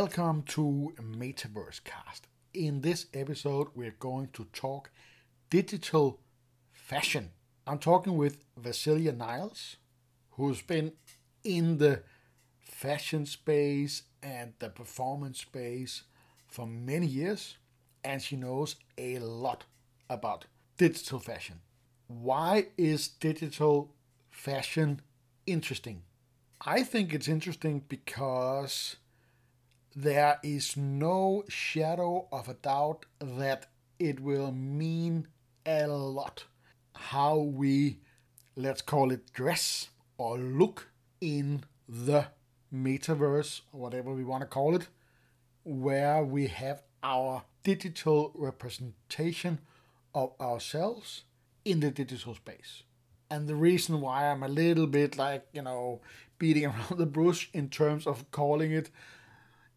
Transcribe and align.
Welcome 0.00 0.44
to 0.50 0.94
Metaverse 1.00 1.82
Cast. 1.82 2.28
In 2.54 2.82
this 2.82 3.06
episode, 3.12 3.66
we're 3.74 3.96
going 3.98 4.28
to 4.34 4.44
talk 4.52 4.92
digital 5.50 6.20
fashion. 6.70 7.30
I'm 7.66 7.80
talking 7.80 8.16
with 8.16 8.44
Vasilia 8.54 9.12
Niles, 9.16 9.74
who's 10.30 10.62
been 10.62 10.92
in 11.42 11.78
the 11.78 12.04
fashion 12.60 13.26
space 13.26 14.04
and 14.22 14.52
the 14.60 14.68
performance 14.68 15.40
space 15.40 16.04
for 16.46 16.64
many 16.64 17.08
years, 17.08 17.56
and 18.04 18.22
she 18.22 18.36
knows 18.36 18.76
a 18.98 19.18
lot 19.18 19.64
about 20.08 20.44
digital 20.76 21.18
fashion. 21.18 21.58
Why 22.06 22.68
is 22.78 23.08
digital 23.08 23.96
fashion 24.30 25.00
interesting? 25.44 26.02
I 26.64 26.84
think 26.84 27.12
it's 27.12 27.26
interesting 27.26 27.82
because 27.88 28.94
there 29.94 30.38
is 30.42 30.76
no 30.76 31.44
shadow 31.48 32.28
of 32.30 32.48
a 32.48 32.54
doubt 32.54 33.06
that 33.20 33.66
it 33.98 34.20
will 34.20 34.52
mean 34.52 35.26
a 35.66 35.86
lot 35.86 36.44
how 36.94 37.38
we, 37.38 37.98
let's 38.56 38.82
call 38.82 39.10
it, 39.10 39.32
dress 39.32 39.88
or 40.18 40.36
look 40.36 40.88
in 41.20 41.64
the 41.88 42.26
metaverse, 42.74 43.62
or 43.72 43.80
whatever 43.80 44.12
we 44.12 44.24
want 44.24 44.42
to 44.42 44.46
call 44.46 44.74
it, 44.74 44.88
where 45.64 46.22
we 46.24 46.48
have 46.48 46.82
our 47.02 47.44
digital 47.62 48.32
representation 48.34 49.60
of 50.14 50.32
ourselves 50.40 51.22
in 51.64 51.80
the 51.80 51.90
digital 51.90 52.34
space. 52.34 52.82
And 53.30 53.46
the 53.46 53.54
reason 53.54 54.00
why 54.00 54.26
I'm 54.26 54.42
a 54.42 54.48
little 54.48 54.86
bit 54.86 55.16
like, 55.16 55.46
you 55.52 55.62
know, 55.62 56.00
beating 56.38 56.66
around 56.66 56.98
the 56.98 57.06
bush 57.06 57.48
in 57.52 57.68
terms 57.68 58.06
of 58.06 58.30
calling 58.30 58.72
it 58.72 58.90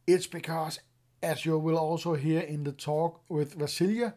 it's 0.08 0.28
because, 0.28 0.80
as 1.22 1.46
you 1.46 1.58
will 1.58 1.78
also 1.78 2.14
hear 2.16 2.42
in 2.42 2.64
the 2.64 2.72
talk 2.72 3.22
with 3.30 3.58
Vasilia, 3.58 4.14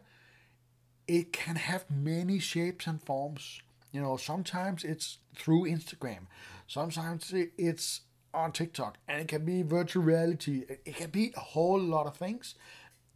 it 1.07 1.31
can 1.31 1.55
have 1.55 1.85
many 1.89 2.39
shapes 2.39 2.87
and 2.87 3.01
forms. 3.01 3.61
You 3.91 4.01
know, 4.01 4.17
sometimes 4.17 4.83
it's 4.83 5.19
through 5.35 5.65
Instagram, 5.65 6.27
sometimes 6.67 7.33
it's 7.33 8.01
on 8.33 8.51
TikTok, 8.51 8.97
and 9.07 9.21
it 9.21 9.27
can 9.27 9.45
be 9.45 9.61
virtual 9.61 10.03
reality. 10.03 10.65
It 10.67 10.95
can 10.97 11.09
be 11.09 11.33
a 11.35 11.39
whole 11.39 11.79
lot 11.79 12.05
of 12.05 12.17
things. 12.17 12.55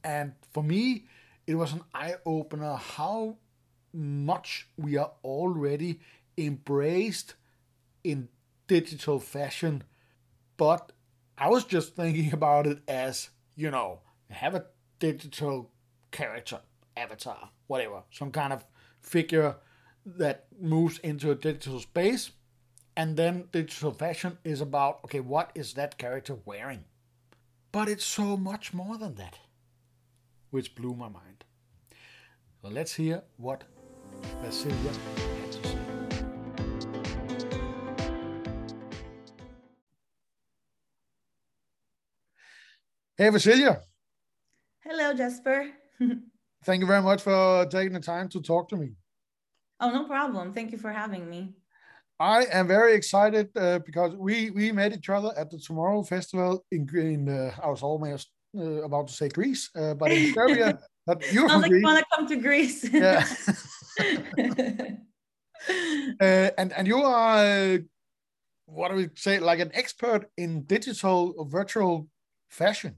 And 0.04 0.34
for 0.54 0.64
me, 0.64 1.06
it 1.46 1.56
was 1.56 1.74
an 1.74 1.82
eye 1.94 2.16
opener 2.26 2.76
how 2.76 3.38
much 3.94 4.68
we 4.78 4.98
are 4.98 5.12
already 5.24 6.00
embraced 6.38 7.36
in 8.04 8.30
digital 8.68 9.20
fashion, 9.20 9.84
but 10.56 10.92
I 11.40 11.48
was 11.48 11.64
just 11.64 11.96
thinking 11.96 12.34
about 12.40 12.68
it 12.68 12.80
as, 12.88 13.30
you 13.56 13.72
know, 13.72 14.02
have 14.30 14.54
a 14.54 14.66
digital 15.00 15.72
character, 16.12 16.60
avatar, 16.98 17.50
whatever, 17.68 18.04
some 18.12 18.32
kind 18.32 18.52
of 18.52 18.66
figure 19.02 19.56
that 20.06 20.48
moves 20.60 21.00
into 21.00 21.32
a 21.32 21.36
digital 21.36 21.80
space. 21.80 22.32
And 22.98 23.16
then 23.16 23.48
digital 23.54 23.94
fashion 23.94 24.38
is 24.44 24.60
about, 24.60 25.00
okay, 25.06 25.22
what 25.22 25.52
is 25.56 25.74
that 25.76 25.98
character 25.98 26.38
wearing? 26.44 26.84
But 27.72 27.88
it's 27.88 28.04
so 28.04 28.36
much 28.36 28.74
more 28.74 28.98
than 28.98 29.16
that, 29.16 29.40
which 30.50 30.76
blew 30.76 30.96
my 30.96 31.08
mind. 31.08 31.46
So 32.62 32.68
let's 32.68 32.96
hear 32.96 33.24
what 33.38 33.64
Vasilia 34.44 35.39
Hey, 43.20 43.28
Vasilia. 43.28 43.82
Hello, 44.82 45.14
Jasper. 45.14 45.68
Thank 46.64 46.80
you 46.80 46.88
very 46.88 47.02
much 47.02 47.22
for 47.22 47.66
taking 47.66 47.92
the 47.92 48.00
time 48.00 48.30
to 48.30 48.40
talk 48.40 48.70
to 48.70 48.78
me. 48.78 48.94
Oh, 49.82 49.90
no 49.92 50.06
problem. 50.06 50.54
Thank 50.54 50.72
you 50.72 50.78
for 50.78 50.90
having 50.90 51.30
me. 51.30 51.54
I 52.18 52.46
am 52.46 52.66
very 52.66 52.94
excited 52.94 53.50
uh, 53.58 53.80
because 53.80 54.16
we 54.16 54.52
we 54.52 54.72
met 54.72 54.94
each 54.94 55.10
other 55.10 55.34
at 55.36 55.50
the 55.50 55.58
Tomorrow 55.58 56.04
Festival 56.04 56.64
in, 56.72 56.88
in 56.96 57.28
uh, 57.28 57.52
I 57.62 57.70
was 57.70 57.84
almost 57.84 58.30
uh, 58.58 58.84
about 58.88 59.10
to 59.10 59.14
say 59.14 59.28
Greece, 59.28 59.70
uh, 59.76 59.96
but 59.96 60.14
in 60.14 60.34
Serbia. 60.34 60.80
but 61.06 61.20
you're 61.34 61.50
Sounds 61.50 61.64
like 61.64 61.72
Greece. 61.72 61.82
you 61.82 61.88
want 61.88 62.00
to 62.00 62.06
come 62.16 62.26
to 62.26 62.38
Greece. 62.38 62.90
yeah. 62.94 63.26
Uh, 66.22 66.50
and 66.58 66.72
and 66.72 66.88
you 66.88 67.00
are 67.04 67.80
what 68.66 68.90
do 68.90 68.96
we 68.96 69.10
say 69.16 69.40
like 69.40 69.60
an 69.60 69.72
expert 69.74 70.32
in 70.38 70.64
digital 70.64 71.34
or 71.38 71.46
virtual 71.46 72.08
fashion. 72.50 72.96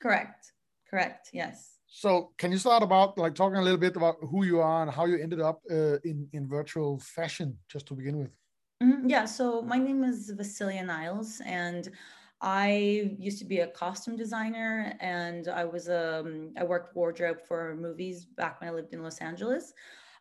Correct. 0.00 0.52
Correct. 0.90 1.30
Yes. 1.32 1.78
So, 1.88 2.32
can 2.36 2.52
you 2.52 2.58
start 2.58 2.82
about 2.82 3.16
like 3.16 3.34
talking 3.34 3.58
a 3.58 3.62
little 3.62 3.78
bit 3.78 3.96
about 3.96 4.16
who 4.20 4.44
you 4.44 4.60
are 4.60 4.82
and 4.82 4.90
how 4.90 5.06
you 5.06 5.18
ended 5.18 5.40
up 5.40 5.62
uh, 5.70 5.98
in 6.04 6.28
in 6.32 6.48
virtual 6.48 6.98
fashion, 6.98 7.58
just 7.68 7.86
to 7.86 7.94
begin 7.94 8.18
with? 8.18 8.30
Mm-hmm. 8.82 9.08
Yeah. 9.08 9.24
So, 9.24 9.62
my 9.62 9.78
name 9.78 10.04
is 10.04 10.32
Vasilia 10.32 10.84
Niles, 10.84 11.40
and 11.46 11.88
I 12.40 13.16
used 13.18 13.38
to 13.38 13.44
be 13.44 13.60
a 13.60 13.68
costume 13.68 14.16
designer, 14.16 14.94
and 15.00 15.48
I 15.48 15.64
was 15.64 15.88
um 15.88 16.52
I 16.58 16.64
worked 16.64 16.94
wardrobe 16.94 17.40
for 17.48 17.74
movies 17.76 18.26
back 18.26 18.60
when 18.60 18.68
I 18.68 18.72
lived 18.72 18.92
in 18.92 19.02
Los 19.02 19.18
Angeles. 19.18 19.72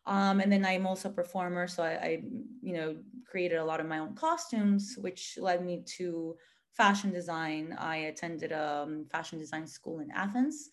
Um, 0.08 0.40
and 0.40 0.52
then 0.52 0.64
I'm 0.66 0.86
also 0.86 1.10
a 1.10 1.12
performer, 1.12 1.68
so 1.68 1.82
I, 1.84 1.94
I, 2.10 2.24
you 2.62 2.74
know, 2.74 2.96
created 3.28 3.58
a 3.58 3.66
lot 3.66 3.80
of 3.80 3.88
my 3.88 3.98
own 3.98 4.14
costumes, 4.14 4.96
which 5.02 5.38
led 5.42 5.66
me 5.66 5.84
to 5.98 6.36
fashion 6.76 7.12
design. 7.12 7.76
I 7.80 7.98
attended 7.98 8.52
a 8.52 8.84
um, 8.84 9.06
fashion 9.12 9.40
design 9.40 9.68
school 9.68 10.00
in 10.00 10.12
Athens. 10.12 10.70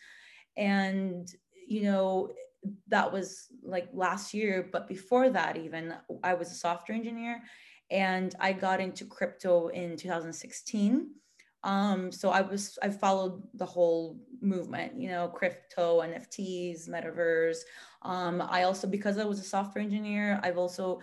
And, 0.57 1.29
you 1.67 1.83
know, 1.83 2.31
that 2.89 3.13
was 3.13 3.49
like 3.63 3.89
last 3.93 4.35
year. 4.35 4.69
But 4.71 4.89
before 4.89 5.31
that, 5.31 5.57
even, 5.57 5.95
I 6.23 6.35
was 6.35 6.51
a 6.51 6.55
software 6.55 6.97
engineer 6.97 7.43
and 7.91 8.35
I 8.41 8.53
got 8.53 8.81
into 8.81 9.05
crypto 9.05 9.69
in 9.69 9.97
2016. 9.97 11.11
Um, 11.65 12.11
so 12.11 12.31
I 12.31 12.41
was 12.41 12.77
I 12.83 12.91
followed 12.91 13.43
the 13.55 13.67
whole 13.67 14.19
movement, 14.41 15.01
you 15.01 15.09
know, 15.09 15.29
crypto, 15.29 16.01
NFTs, 16.01 16.89
metaverse. 16.89 17.59
Um, 18.03 18.43
I 18.45 18.65
also 18.65 18.89
because 18.89 19.17
I 19.19 19.25
was 19.25 19.39
a 19.39 19.45
software 19.45 19.85
engineer, 19.85 20.41
I've 20.43 20.59
also 20.59 21.01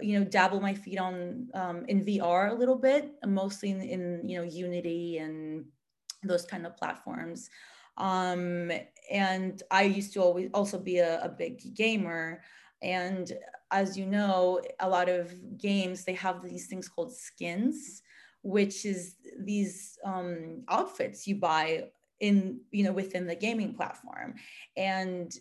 you 0.00 0.18
know 0.18 0.24
dabble 0.24 0.60
my 0.60 0.74
feet 0.74 0.98
on 0.98 1.48
um, 1.54 1.84
in 1.88 2.04
VR 2.04 2.50
a 2.50 2.54
little 2.54 2.76
bit, 2.76 3.12
mostly 3.26 3.70
in, 3.70 3.80
in 3.82 4.28
you 4.28 4.38
know 4.38 4.44
Unity 4.44 5.18
and 5.18 5.64
those 6.22 6.44
kind 6.44 6.66
of 6.66 6.76
platforms. 6.76 7.50
Um, 7.96 8.72
and 9.10 9.62
I 9.70 9.82
used 9.82 10.12
to 10.14 10.22
always 10.22 10.50
also 10.52 10.78
be 10.78 10.98
a, 10.98 11.20
a 11.22 11.28
big 11.28 11.74
gamer. 11.74 12.42
And 12.82 13.32
as 13.70 13.96
you 13.96 14.06
know, 14.06 14.60
a 14.80 14.88
lot 14.88 15.08
of 15.08 15.32
games 15.58 16.04
they 16.04 16.14
have 16.14 16.42
these 16.42 16.66
things 16.66 16.88
called 16.88 17.14
skins, 17.14 18.02
which 18.42 18.84
is 18.84 19.16
these 19.38 19.98
um, 20.04 20.64
outfits 20.68 21.26
you 21.26 21.36
buy 21.36 21.84
in 22.20 22.60
you 22.70 22.84
know 22.84 22.92
within 22.92 23.26
the 23.26 23.34
gaming 23.34 23.74
platform 23.74 24.34
and 24.76 25.36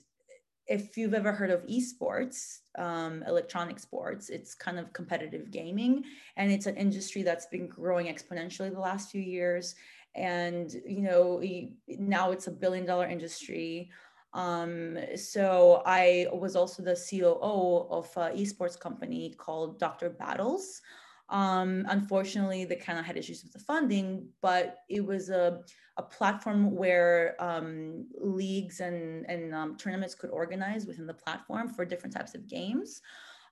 if 0.67 0.97
you've 0.97 1.13
ever 1.13 1.31
heard 1.31 1.49
of 1.49 1.65
esports, 1.67 2.59
um, 2.77 3.23
electronic 3.27 3.79
sports, 3.79 4.29
it's 4.29 4.55
kind 4.55 4.79
of 4.79 4.93
competitive 4.93 5.51
gaming, 5.51 6.03
and 6.37 6.51
it's 6.51 6.65
an 6.65 6.75
industry 6.77 7.21
that's 7.21 7.45
been 7.47 7.67
growing 7.67 8.07
exponentially 8.07 8.71
the 8.71 8.79
last 8.79 9.11
few 9.11 9.21
years. 9.21 9.75
And 10.15 10.71
you 10.85 11.01
know, 11.01 11.41
now 11.87 12.31
it's 12.31 12.47
a 12.47 12.51
billion-dollar 12.51 13.07
industry. 13.07 13.89
Um, 14.33 14.97
so 15.15 15.83
I 15.85 16.27
was 16.33 16.55
also 16.55 16.81
the 16.81 16.95
COO 16.95 17.87
of 17.89 18.09
an 18.17 18.35
esports 18.37 18.79
company 18.79 19.35
called 19.37 19.79
Dr. 19.79 20.09
Battles. 20.09 20.81
Um, 21.29 21.85
unfortunately, 21.89 22.65
they 22.65 22.75
kind 22.75 22.99
of 22.99 23.05
had 23.05 23.17
issues 23.17 23.43
with 23.43 23.53
the 23.53 23.59
funding, 23.59 24.27
but 24.41 24.79
it 24.89 25.03
was 25.03 25.29
a, 25.29 25.61
a 25.97 26.03
platform 26.03 26.75
where 26.75 27.35
um, 27.39 28.07
leagues 28.19 28.81
and, 28.81 29.25
and 29.29 29.53
um, 29.53 29.77
tournaments 29.77 30.15
could 30.15 30.29
organize 30.29 30.85
within 30.85 31.07
the 31.07 31.13
platform 31.13 31.69
for 31.69 31.85
different 31.85 32.15
types 32.15 32.35
of 32.35 32.47
games. 32.47 33.01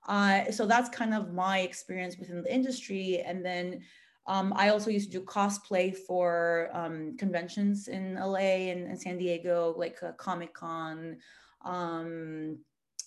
Uh, 0.07 0.51
so 0.51 0.65
that's 0.65 0.89
kind 0.89 1.13
of 1.13 1.33
my 1.33 1.59
experience 1.59 2.17
within 2.17 2.41
the 2.41 2.53
industry. 2.53 3.21
And 3.25 3.45
then 3.45 3.81
um, 4.27 4.53
I 4.55 4.69
also 4.69 4.89
used 4.89 5.11
to 5.11 5.19
do 5.19 5.25
cosplay 5.25 5.95
for 5.95 6.69
um, 6.73 7.17
conventions 7.17 7.87
in 7.87 8.15
LA 8.15 8.69
and, 8.69 8.87
and, 8.87 8.99
San 8.99 9.17
Diego, 9.17 9.73
like 9.77 9.97
uh, 10.03 10.11
Comic 10.13 10.53
Con, 10.53 11.17
um, 11.65 12.57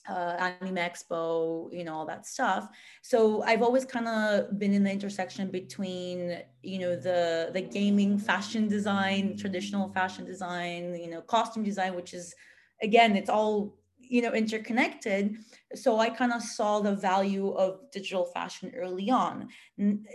uh, 0.09 0.53
Anime 0.61 0.77
Expo, 0.77 1.73
you 1.73 1.85
know, 1.85 1.95
all 1.95 2.07
that 2.07 2.27
stuff. 2.27 2.69
So 3.03 3.43
I've 3.43 3.63
always 3.63 3.85
kind 3.85 4.09
of 4.09 4.59
been 4.59 4.73
in 4.73 4.85
the 4.85 4.91
intersection 4.91 5.51
between, 5.51 6.39
you 6.63 6.79
know, 6.79 6.97
the 6.97 7.51
the 7.53 7.63
gaming 7.63 8.19
fashion 8.19 8.69
design, 8.69 9.37
traditional 9.37 9.89
fashion 9.89 10.25
design, 10.25 10.95
you 10.95 11.11
know, 11.11 11.21
costume 11.23 11.65
design, 11.65 11.95
which 11.95 12.15
is, 12.15 12.35
again, 12.83 13.17
it's 13.17 13.31
all 13.31 13.77
you 14.07 14.21
know 14.21 14.33
interconnected 14.35 15.35
so 15.75 15.99
i 15.99 16.11
kind 16.11 16.31
of 16.31 16.43
saw 16.43 16.79
the 16.79 16.95
value 16.95 17.49
of 17.53 17.81
digital 17.91 18.27
fashion 18.27 18.71
early 18.77 19.09
on 19.09 19.49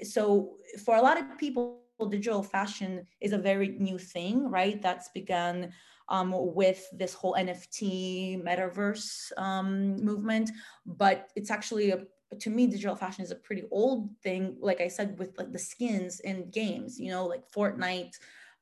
so 0.04 0.58
for 0.86 0.96
a 0.96 1.02
lot 1.02 1.20
of 1.20 1.26
people 1.40 1.80
digital 2.08 2.44
fashion 2.44 3.06
is 3.20 3.34
a 3.34 3.38
very 3.38 3.70
new 3.80 3.98
thing, 3.98 4.50
right? 4.50 4.82
That's 4.82 5.10
begun 5.10 5.72
um, 6.10 6.34
with 6.36 6.86
this 6.92 7.14
whole 7.14 7.36
NFT 7.36 8.44
metaverse 8.44 9.32
um, 9.38 9.96
movement, 9.98 10.52
but 10.86 11.30
it's 11.36 11.52
actually 11.52 11.92
a 11.92 12.06
to 12.40 12.52
me 12.52 12.68
digital 12.68 12.96
fashion 12.96 13.24
is 13.24 13.32
a 13.32 13.36
pretty 13.36 13.64
old 13.72 14.08
thing 14.22 14.56
like 14.60 14.82
i 14.82 14.88
said 14.88 15.18
with 15.18 15.36
like 15.40 15.52
the 15.52 15.58
skins 15.58 16.20
in 16.20 16.48
games 16.52 17.00
you 17.00 17.10
know 17.10 17.26
like 17.26 17.42
fortnite 17.50 18.12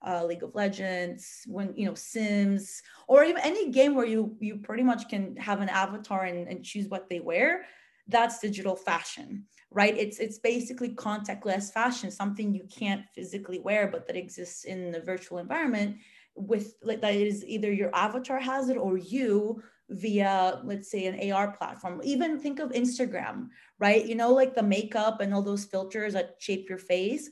uh, 0.08 0.24
league 0.24 0.42
of 0.42 0.56
legends 0.56 1.42
when 1.48 1.74
you 1.76 1.86
know 1.86 1.94
sims 1.94 2.82
or 3.10 3.26
even 3.26 3.42
any 3.44 3.70
game 3.70 3.94
where 3.94 4.06
you 4.06 4.38
you 4.40 4.56
pretty 4.56 4.84
much 4.84 5.10
can 5.10 5.36
have 5.36 5.60
an 5.60 5.68
avatar 5.68 6.24
and, 6.24 6.48
and 6.48 6.64
choose 6.64 6.88
what 6.88 7.10
they 7.10 7.20
wear 7.20 7.66
that's 8.08 8.40
digital 8.40 8.76
fashion 8.76 9.44
right? 9.72 9.98
It's 9.98 10.20
it's 10.20 10.40
basically 10.40 10.96
contactless 10.96 11.74
fashion 11.74 12.10
something 12.12 12.54
you 12.54 12.68
can't 12.72 13.04
physically 13.14 13.60
wear 13.60 13.88
but 13.88 14.08
that 14.08 14.16
exists 14.16 14.64
in 14.64 14.92
the 14.92 15.02
virtual 15.02 15.40
environment 15.40 15.98
with 16.38 16.76
like 16.84 17.02
that 17.02 17.16
is 17.16 17.44
either 17.46 17.72
your 17.72 17.94
avatar 17.96 18.40
has 18.40 18.70
it 18.70 18.78
or 18.78 18.98
you 18.98 19.62
via 19.90 20.62
let's 20.64 20.92
say 20.92 21.06
an 21.06 21.32
AR 21.32 21.52
platform. 21.54 22.02
Even 22.04 22.40
think 22.40 22.60
of 22.60 22.72
Instagram 22.72 23.48
right? 23.80 24.06
You 24.06 24.16
know 24.16 24.34
like 24.34 24.56
the 24.56 24.64
makeup 24.64 25.22
and 25.22 25.34
all 25.34 25.42
those 25.42 25.66
filters 25.66 26.14
that 26.14 26.36
shape 26.40 26.70
your 26.70 26.78
face. 26.78 27.30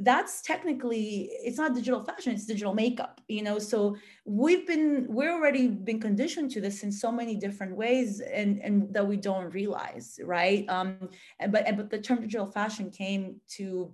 That's 0.00 0.42
technically 0.42 1.30
it's 1.32 1.56
not 1.56 1.74
digital 1.74 2.04
fashion 2.04 2.32
it's 2.32 2.46
digital 2.46 2.74
makeup 2.74 3.20
you 3.26 3.42
know? 3.42 3.58
So 3.58 3.96
we've 4.24 4.66
been 4.66 5.06
we're 5.08 5.32
already 5.32 5.68
been 5.68 6.00
conditioned 6.00 6.50
to 6.52 6.60
this 6.60 6.82
in 6.82 6.92
so 6.92 7.10
many 7.10 7.36
different 7.36 7.74
ways 7.76 8.20
and 8.20 8.60
and 8.62 8.92
that 8.94 9.06
we 9.06 9.16
don't 9.16 9.52
realize 9.52 10.18
right? 10.24 10.64
Um 10.68 11.08
and 11.40 11.52
but 11.52 11.66
and, 11.66 11.76
but 11.76 11.90
the 11.90 11.98
term 11.98 12.20
digital 12.20 12.46
fashion 12.46 12.90
came 12.90 13.40
to 13.56 13.92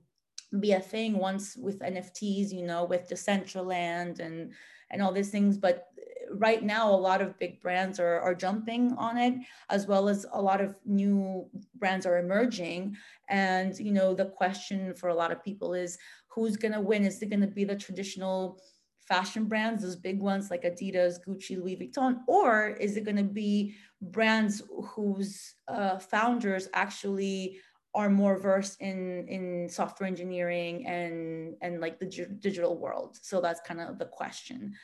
be 0.60 0.72
a 0.72 0.80
thing 0.80 1.18
once 1.18 1.56
with 1.56 1.78
nfts 1.80 2.52
you 2.52 2.62
know 2.62 2.84
with 2.84 3.08
decentraland 3.08 4.20
and 4.20 4.52
and 4.90 5.02
all 5.02 5.12
these 5.12 5.30
things 5.30 5.56
but 5.56 5.88
right 6.30 6.62
now 6.62 6.90
a 6.90 6.96
lot 6.96 7.20
of 7.20 7.38
big 7.38 7.60
brands 7.60 8.00
are, 8.00 8.20
are 8.20 8.34
jumping 8.34 8.92
on 8.94 9.16
it 9.16 9.34
as 9.70 9.86
well 9.86 10.08
as 10.08 10.26
a 10.32 10.40
lot 10.40 10.60
of 10.60 10.74
new 10.84 11.48
brands 11.76 12.06
are 12.06 12.18
emerging. 12.18 12.96
And 13.28 13.78
you 13.78 13.92
know 13.92 14.14
the 14.14 14.26
question 14.26 14.94
for 14.94 15.08
a 15.08 15.14
lot 15.14 15.32
of 15.32 15.44
people 15.44 15.74
is 15.74 15.98
who's 16.28 16.56
to 16.72 16.80
win? 16.80 17.04
Is 17.04 17.22
it 17.22 17.30
to 17.40 17.46
be 17.46 17.64
the 17.64 17.76
traditional 17.76 18.60
fashion 19.06 19.44
brands 19.44 19.82
those 19.82 19.96
big 19.96 20.18
ones 20.18 20.50
like 20.50 20.62
adidas 20.62 21.16
gucci 21.28 21.58
louis 21.58 21.76
vuitton 21.76 22.20
or 22.26 22.68
is 22.80 22.96
it 22.96 23.04
going 23.04 23.18
to 23.18 23.22
be 23.22 23.74
brands 24.00 24.62
whose 24.82 25.56
uh, 25.68 25.98
founders 25.98 26.68
actually 26.72 27.60
are 27.94 28.10
more 28.10 28.38
versed 28.38 28.80
in 28.80 29.26
in 29.28 29.68
software 29.68 30.08
engineering 30.08 30.86
and 30.86 31.54
and 31.62 31.80
like 31.80 31.98
the 31.98 32.06
digital 32.40 32.76
world 32.78 33.16
so 33.22 33.40
that's 33.40 33.60
kind 33.60 33.80
of 33.80 33.98
the 33.98 34.06
question 34.06 34.74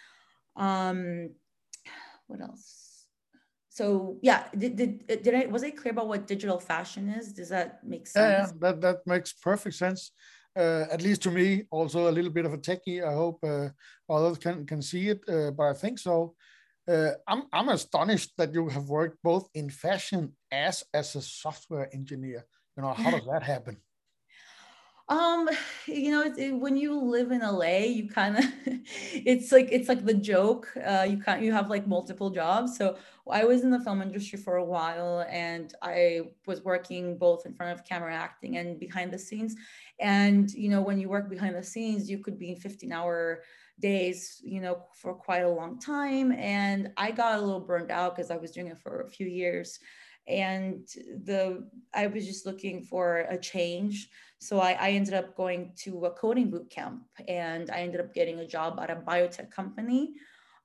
um, 0.57 1.31
what 2.27 2.41
else? 2.41 3.07
So 3.69 4.19
yeah, 4.23 4.45
did, 4.57 4.77
did, 4.77 5.23
did 5.23 5.35
I, 5.35 5.47
was 5.47 5.63
I 5.63 5.71
clear 5.71 5.93
about 5.93 6.09
what 6.09 6.27
digital 6.27 6.59
fashion 6.59 7.09
is? 7.09 7.33
Does 7.33 7.49
that 7.49 7.85
make 7.85 8.07
sense? 8.07 8.53
Yeah, 8.53 8.59
that, 8.61 8.81
that 8.81 8.99
makes 9.07 9.33
perfect 9.33 9.77
sense. 9.77 10.13
Uh, 10.57 10.85
at 10.91 11.03
least 11.03 11.23
to 11.23 11.31
me, 11.31 11.65
also 11.71 12.09
a 12.09 12.13
little 12.13 12.31
bit 12.31 12.45
of 12.45 12.53
a 12.53 12.59
techie. 12.59 13.05
I 13.07 13.15
hope 13.15 13.39
uh, 13.45 13.69
others 14.13 14.39
can, 14.39 14.67
can 14.67 14.83
see 14.83 15.09
it, 15.09 15.21
uh, 15.29 15.53
but 15.53 15.65
I 15.65 15.75
think 15.75 15.99
so. 15.99 16.35
Uh, 16.89 17.13
I'm, 17.29 17.45
I'm 17.53 17.69
astonished 17.69 18.33
that 18.37 18.53
you 18.53 18.69
have 18.69 18.89
worked 18.89 19.19
both 19.23 19.49
in 19.55 19.71
fashion 19.71 20.37
as 20.51 20.83
as 20.93 21.15
a 21.15 21.23
software 21.23 21.89
engineer. 21.95 22.47
You 22.81 22.87
know, 22.87 22.95
how 22.95 23.11
does 23.11 23.27
that 23.27 23.43
happen? 23.43 23.77
Um, 25.11 25.51
you 25.87 26.13
know, 26.13 26.33
it, 26.35 26.53
when 26.53 26.79
you 26.79 26.99
live 26.99 27.31
in 27.31 27.41
LA, 27.41 27.81
you 27.81 28.09
kind 28.09 28.39
of, 28.39 28.45
it's 29.13 29.53
like 29.53 29.69
it's 29.71 29.87
like 29.87 30.07
the 30.07 30.15
joke. 30.15 30.73
Uh, 30.83 31.07
you 31.07 31.19
can't 31.19 31.43
you 31.43 31.53
have 31.53 31.69
like 31.69 31.87
multiple 31.87 32.31
jobs. 32.31 32.79
So 32.79 32.97
I 33.31 33.45
was 33.45 33.65
in 33.65 33.71
the 33.71 33.81
film 33.81 34.01
industry 34.01 34.39
for 34.39 34.57
a 34.57 34.65
while, 34.65 35.27
and 35.29 35.75
I 35.83 36.23
was 36.47 36.65
working 36.65 37.19
both 37.19 37.45
in 37.45 37.53
front 37.53 37.79
of 37.79 37.85
camera 37.85 38.15
acting 38.15 38.57
and 38.57 38.81
behind 38.81 39.13
the 39.13 39.19
scenes. 39.19 39.57
And 39.99 40.51
you 40.53 40.71
know, 40.71 40.81
when 40.81 40.99
you 40.99 41.11
work 41.11 41.29
behind 41.29 41.57
the 41.57 41.63
scenes, 41.63 42.09
you 42.09 42.17
could 42.17 42.39
be 42.39 42.53
in 42.53 42.57
15 42.57 42.93
hour 42.93 43.43
days, 43.79 44.41
you 44.43 44.63
know, 44.63 44.85
for 44.95 45.13
quite 45.13 45.43
a 45.43 45.51
long 45.51 45.79
time. 45.79 46.33
And 46.33 46.93
I 46.97 47.11
got 47.11 47.39
a 47.39 47.43
little 47.43 47.61
burned 47.61 47.91
out 47.91 48.17
because 48.17 48.31
I 48.31 48.37
was 48.37 48.53
doing 48.53 48.69
it 48.69 48.79
for 48.79 49.03
a 49.03 49.09
few 49.09 49.27
years 49.27 49.81
and 50.31 50.87
the 51.25 51.69
i 51.93 52.07
was 52.07 52.27
just 52.27 52.47
looking 52.47 52.83
for 52.83 53.27
a 53.29 53.39
change. 53.39 54.09
So 54.43 54.59
I, 54.59 54.73
I, 54.73 54.91
ended 54.93 55.13
up 55.13 55.37
going 55.37 55.73
to 55.85 56.07
a 56.07 56.13
coding 56.13 56.49
boot 56.51 56.71
camp 56.71 57.03
and 57.29 57.71
i 57.71 57.81
ended 57.81 58.01
up 58.01 58.15
getting 58.15 58.39
a 58.39 58.47
job 58.47 58.79
at 58.81 58.91
a 58.91 58.97
biotech 58.97 59.51
company 59.51 60.15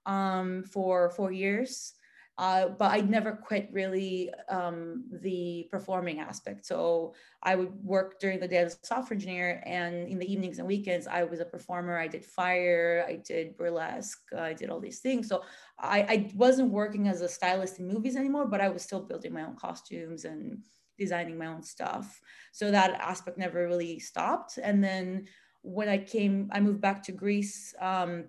um, 0.05 0.63
for 0.63 1.09
four 1.09 1.31
years 1.31 1.93
uh, 2.37 2.67
but 2.67 2.91
I 2.91 2.99
never 2.99 3.31
quit 3.31 3.69
really 3.71 4.29
um, 4.49 5.05
the 5.21 5.67
performing 5.71 6.19
aspect. 6.19 6.65
So 6.65 7.13
I 7.41 7.55
would 7.55 7.73
work 7.81 8.19
during 8.19 8.39
the 8.39 8.47
day 8.47 8.57
as 8.57 8.77
a 8.81 8.85
software 8.85 9.15
engineer, 9.15 9.63
and 9.65 10.07
in 10.07 10.19
the 10.19 10.29
evenings 10.31 10.59
and 10.59 10.67
weekends, 10.67 11.07
I 11.07 11.23
was 11.23 11.39
a 11.39 11.45
performer. 11.45 11.97
I 11.97 12.07
did 12.07 12.25
fire, 12.25 13.05
I 13.07 13.15
did 13.15 13.55
burlesque, 13.55 14.21
I 14.37 14.53
did 14.53 14.69
all 14.69 14.81
these 14.81 14.99
things. 14.99 15.29
So 15.29 15.43
I, 15.79 16.01
I 16.01 16.31
wasn't 16.35 16.71
working 16.71 17.07
as 17.07 17.21
a 17.21 17.29
stylist 17.29 17.79
in 17.79 17.87
movies 17.87 18.17
anymore, 18.17 18.47
but 18.47 18.61
I 18.61 18.69
was 18.69 18.81
still 18.81 19.01
building 19.01 19.33
my 19.33 19.43
own 19.43 19.55
costumes 19.55 20.25
and 20.25 20.63
designing 20.97 21.37
my 21.37 21.47
own 21.47 21.63
stuff. 21.63 22.19
So 22.51 22.71
that 22.71 22.93
aspect 22.95 23.37
never 23.37 23.65
really 23.65 23.99
stopped. 23.99 24.57
And 24.61 24.83
then 24.83 25.27
when 25.61 25.89
I 25.89 25.97
came, 25.97 26.49
I 26.51 26.59
moved 26.59 26.81
back 26.81 27.03
to 27.03 27.11
Greece. 27.11 27.73
Um, 27.79 28.25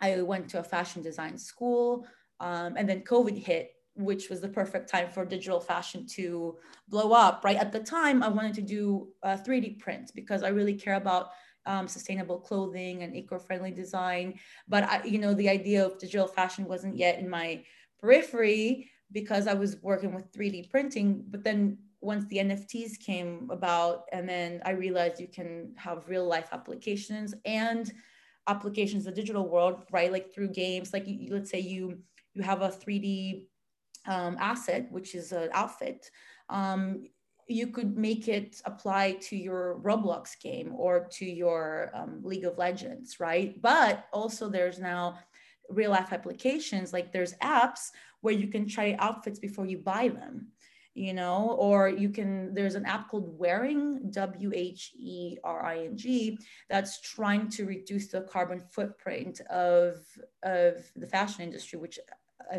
I 0.00 0.20
went 0.22 0.50
to 0.50 0.58
a 0.58 0.62
fashion 0.62 1.02
design 1.02 1.38
school. 1.38 2.06
Um, 2.40 2.74
and 2.76 2.88
then 2.88 3.02
COVID 3.02 3.36
hit, 3.36 3.72
which 3.94 4.28
was 4.28 4.40
the 4.40 4.48
perfect 4.48 4.90
time 4.90 5.08
for 5.10 5.24
digital 5.24 5.60
fashion 5.60 6.06
to 6.08 6.56
blow 6.88 7.12
up, 7.12 7.42
right? 7.44 7.56
At 7.56 7.72
the 7.72 7.80
time, 7.80 8.22
I 8.22 8.28
wanted 8.28 8.54
to 8.54 8.62
do 8.62 9.08
uh, 9.22 9.36
3D 9.36 9.78
print 9.78 10.12
because 10.14 10.42
I 10.42 10.48
really 10.48 10.74
care 10.74 10.96
about 10.96 11.30
um, 11.64 11.88
sustainable 11.88 12.38
clothing 12.38 13.02
and 13.02 13.16
eco-friendly 13.16 13.72
design. 13.72 14.38
But 14.68 14.84
I, 14.84 15.04
you 15.04 15.18
know, 15.18 15.34
the 15.34 15.48
idea 15.48 15.84
of 15.84 15.98
digital 15.98 16.26
fashion 16.26 16.66
wasn't 16.66 16.96
yet 16.96 17.18
in 17.18 17.28
my 17.28 17.64
periphery 18.00 18.90
because 19.12 19.46
I 19.46 19.54
was 19.54 19.76
working 19.82 20.14
with 20.14 20.32
3D 20.32 20.70
printing. 20.70 21.24
But 21.28 21.42
then 21.42 21.78
once 22.00 22.24
the 22.26 22.36
NFTs 22.36 22.98
came 22.98 23.48
about, 23.50 24.04
and 24.12 24.28
then 24.28 24.60
I 24.64 24.70
realized 24.70 25.20
you 25.20 25.28
can 25.28 25.74
have 25.76 26.08
real 26.08 26.26
life 26.26 26.48
applications 26.52 27.34
and 27.44 27.90
applications 28.46 29.06
in 29.06 29.14
the 29.14 29.20
digital 29.20 29.48
world, 29.48 29.82
right? 29.90 30.12
Like 30.12 30.32
through 30.32 30.48
games, 30.48 30.92
like 30.92 31.06
you, 31.06 31.34
let's 31.34 31.50
say 31.50 31.58
you 31.58 31.98
you 32.36 32.42
have 32.42 32.62
a 32.62 32.68
3D 32.68 33.44
um, 34.06 34.36
asset, 34.38 34.86
which 34.90 35.14
is 35.14 35.32
an 35.32 35.48
outfit, 35.52 36.10
um, 36.48 37.04
you 37.48 37.68
could 37.68 37.96
make 37.96 38.28
it 38.28 38.60
apply 38.64 39.12
to 39.12 39.36
your 39.36 39.80
Roblox 39.82 40.38
game 40.40 40.72
or 40.74 41.08
to 41.12 41.24
your 41.24 41.90
um, 41.94 42.20
League 42.24 42.44
of 42.44 42.58
Legends, 42.58 43.20
right? 43.20 43.60
But 43.62 44.06
also 44.12 44.48
there's 44.48 44.78
now 44.78 45.18
real 45.70 45.92
life 45.92 46.12
applications, 46.12 46.92
like 46.92 47.12
there's 47.12 47.34
apps 47.34 47.90
where 48.20 48.34
you 48.34 48.48
can 48.48 48.66
try 48.68 48.96
outfits 48.98 49.38
before 49.38 49.66
you 49.66 49.78
buy 49.78 50.08
them 50.08 50.48
you 50.96 51.12
know 51.12 51.54
or 51.58 51.88
you 51.90 52.08
can 52.08 52.52
there's 52.54 52.74
an 52.74 52.86
app 52.86 53.10
called 53.10 53.38
Whering, 53.38 54.10
w-h-e-r-i-n-g 54.10 54.78
that's 56.70 57.00
trying 57.02 57.50
to 57.50 57.66
reduce 57.66 58.08
the 58.08 58.22
carbon 58.22 58.60
footprint 58.60 59.42
of 59.42 59.98
of 60.42 60.76
the 60.96 61.06
fashion 61.06 61.42
industry 61.42 61.78
which 61.78 61.98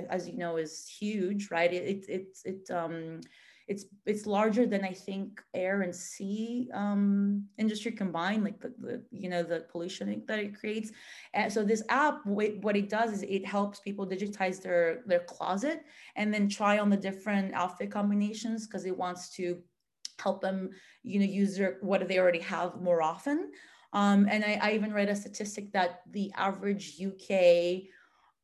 as 0.09 0.27
you 0.27 0.37
know, 0.37 0.57
is 0.57 0.87
huge, 0.87 1.49
right? 1.51 1.71
It 1.71 2.05
it 2.09 2.37
it, 2.45 2.71
um 2.71 3.21
it's 3.67 3.85
it's 4.05 4.25
larger 4.25 4.65
than 4.65 4.85
I 4.85 4.93
think 4.93 5.43
air 5.53 5.81
and 5.81 5.93
sea 5.93 6.69
um, 6.73 7.43
industry 7.57 7.91
combined, 7.91 8.45
like 8.45 8.61
the, 8.61 8.73
the 8.79 9.03
you 9.11 9.29
know 9.29 9.43
the 9.43 9.65
pollution 9.69 10.23
that 10.27 10.39
it 10.39 10.57
creates. 10.57 10.91
And 11.33 11.51
so 11.51 11.63
this 11.63 11.83
app, 11.89 12.25
what 12.25 12.77
it 12.77 12.89
does 12.89 13.11
is 13.11 13.23
it 13.23 13.45
helps 13.45 13.79
people 13.81 14.07
digitize 14.07 14.61
their 14.61 15.03
their 15.05 15.19
closet 15.19 15.83
and 16.15 16.33
then 16.33 16.47
try 16.47 16.79
on 16.79 16.89
the 16.89 16.97
different 16.97 17.53
outfit 17.53 17.91
combinations 17.91 18.67
because 18.67 18.85
it 18.85 18.97
wants 18.97 19.29
to 19.35 19.61
help 20.19 20.41
them 20.41 20.71
you 21.03 21.19
know 21.19 21.25
use 21.25 21.57
their 21.57 21.77
what 21.81 22.07
they 22.07 22.19
already 22.19 22.39
have 22.39 22.81
more 22.81 23.01
often. 23.01 23.51
Um, 23.93 24.27
and 24.29 24.43
I, 24.43 24.59
I 24.61 24.71
even 24.73 24.93
read 24.93 25.09
a 25.09 25.15
statistic 25.15 25.71
that 25.73 26.01
the 26.11 26.31
average 26.35 26.99
UK 27.01 27.83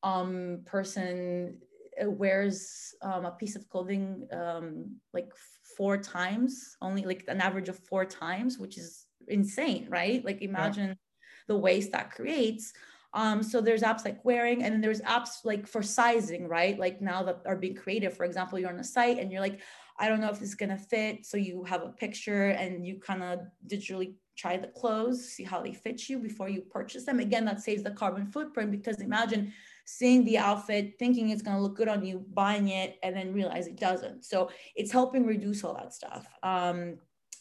um, 0.04 0.60
person 0.66 1.58
uh, 2.02 2.10
wears 2.10 2.94
um, 3.02 3.26
a 3.26 3.32
piece 3.32 3.56
of 3.56 3.68
clothing 3.70 4.28
um, 4.32 4.96
like 5.14 5.32
four 5.78 5.98
times, 5.98 6.78
only 6.82 7.04
like 7.04 7.24
an 7.28 7.42
average 7.42 7.70
of 7.70 7.80
four 7.80 8.06
times, 8.06 8.60
which 8.60 8.78
is 8.78 9.06
insane, 9.28 9.88
right? 9.90 10.24
Like 10.24 10.42
imagine 10.42 10.90
yeah. 10.90 10.96
the 11.48 11.58
waste 11.58 11.92
that 11.94 12.12
creates. 12.12 12.74
Um, 13.14 13.44
so 13.44 13.62
there's 13.62 13.84
apps 13.84 14.06
like 14.06 14.24
Whering, 14.24 14.64
and 14.64 14.74
then 14.74 14.82
there's 14.82 15.02
apps 15.02 15.46
like 15.46 15.68
for 15.68 15.84
sizing, 15.84 16.48
right? 16.48 16.78
Like 16.78 17.02
now 17.02 17.24
that 17.24 17.42
are 17.46 17.56
being 17.56 17.76
created. 17.76 18.14
For 18.14 18.26
example, 18.26 18.60
you're 18.60 18.70
on 18.70 18.80
a 18.80 18.84
site 18.84 19.20
and 19.20 19.32
you're 19.32 19.42
like, 19.42 19.62
I 20.00 20.08
don't 20.08 20.20
know 20.20 20.30
if 20.30 20.40
this 20.40 20.50
is 20.50 20.56
gonna 20.56 20.78
fit. 20.78 21.26
So 21.26 21.38
you 21.38 21.64
have 21.64 21.84
a 21.84 21.90
picture 21.90 22.50
and 22.50 22.86
you 22.86 23.00
kind 23.00 23.24
of 23.24 23.40
digitally 23.68 24.16
try 24.36 24.58
the 24.58 24.68
clothes, 24.68 25.30
see 25.30 25.44
how 25.44 25.62
they 25.62 25.74
fit 25.74 26.10
you 26.10 26.18
before 26.18 26.50
you 26.50 26.62
purchase 26.62 27.06
them. 27.06 27.20
Again, 27.20 27.46
that 27.46 27.62
saves 27.62 27.84
the 27.84 27.92
carbon 27.92 28.26
footprint 28.26 28.72
because 28.72 29.00
imagine 29.00 29.54
seeing 29.86 30.24
the 30.24 30.38
outfit, 30.38 30.94
thinking 30.98 31.30
it's 31.30 31.42
going 31.42 31.58
to 31.58 31.62
look 31.62 31.76
good 31.76 31.88
on 31.88 32.06
you, 32.06 32.26
buying 32.34 32.70
it, 32.70 32.98
and 33.04 33.16
then 33.16 33.34
realize 33.34 33.68
it 33.68 33.80
doesn't. 33.80 34.26
So 34.26 34.50
it's 34.76 34.92
helping 34.92 35.26
reduce 35.26 35.64
all 35.64 35.74
that 35.76 35.94
stuff. 35.94 36.28
Um, 36.42 36.98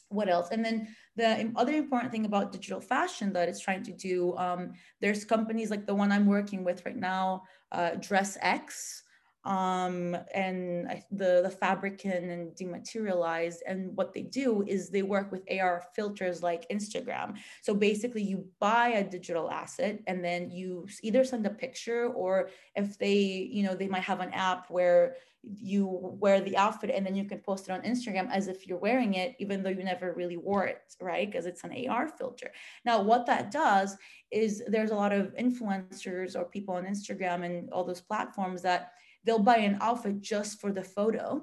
what 0.08 0.28
else? 0.28 0.48
And 0.50 0.64
then 0.64 0.88
the 1.16 1.52
other 1.56 1.72
important 1.72 2.12
thing 2.12 2.26
about 2.26 2.52
digital 2.52 2.80
fashion 2.80 3.32
that 3.32 3.48
it's 3.48 3.60
trying 3.60 3.82
to 3.84 3.92
do, 3.92 4.36
um, 4.36 4.72
there's 5.00 5.24
companies 5.24 5.70
like 5.70 5.86
the 5.86 5.94
one 5.94 6.12
I'm 6.12 6.26
working 6.26 6.64
with 6.64 6.84
right 6.84 6.96
now, 6.96 7.44
uh, 7.70 7.92
Dress 8.00 8.36
X, 8.40 9.02
um, 9.44 10.16
and 10.34 11.02
the 11.10 11.40
the 11.42 11.50
Fabricant 11.50 12.30
and 12.30 12.54
dematerialized. 12.54 13.62
And 13.66 13.96
what 13.96 14.12
they 14.12 14.22
do 14.22 14.62
is 14.66 14.88
they 14.88 15.02
work 15.02 15.32
with 15.32 15.42
AR 15.50 15.82
filters 15.94 16.42
like 16.42 16.68
Instagram. 16.68 17.36
So 17.60 17.74
basically, 17.74 18.22
you 18.22 18.46
buy 18.60 18.88
a 18.88 19.04
digital 19.04 19.50
asset 19.50 20.00
and 20.06 20.24
then 20.24 20.50
you 20.50 20.86
either 21.02 21.24
send 21.24 21.46
a 21.46 21.50
picture 21.50 22.06
or 22.06 22.50
if 22.76 22.98
they, 22.98 23.16
you 23.16 23.64
know, 23.64 23.74
they 23.74 23.88
might 23.88 24.02
have 24.02 24.20
an 24.20 24.32
app 24.32 24.70
where 24.70 25.16
you 25.42 25.86
wear 26.20 26.40
the 26.40 26.56
outfit 26.56 26.90
and 26.90 27.04
then 27.04 27.16
you 27.16 27.24
can 27.24 27.40
post 27.40 27.68
it 27.68 27.72
on 27.72 27.82
Instagram 27.82 28.30
as 28.30 28.46
if 28.46 28.66
you're 28.66 28.78
wearing 28.78 29.14
it, 29.14 29.34
even 29.40 29.62
though 29.62 29.70
you 29.70 29.82
never 29.82 30.12
really 30.12 30.36
wore 30.36 30.66
it, 30.66 30.82
right? 31.00 31.28
Because 31.30 31.46
it's 31.46 31.64
an 31.64 31.74
AR 31.88 32.08
filter. 32.08 32.52
Now, 32.84 33.02
what 33.02 33.26
that 33.26 33.50
does 33.50 33.96
is 34.30 34.62
there's 34.68 34.92
a 34.92 34.96
lot 34.96 35.12
of 35.12 35.34
influencers 35.34 36.36
or 36.36 36.44
people 36.44 36.74
on 36.74 36.84
Instagram 36.84 37.44
and 37.44 37.70
all 37.70 37.82
those 37.82 38.00
platforms 38.00 38.62
that 38.62 38.92
they'll 39.24 39.38
buy 39.38 39.58
an 39.58 39.78
outfit 39.80 40.20
just 40.20 40.60
for 40.60 40.72
the 40.72 40.82
photo 40.82 41.42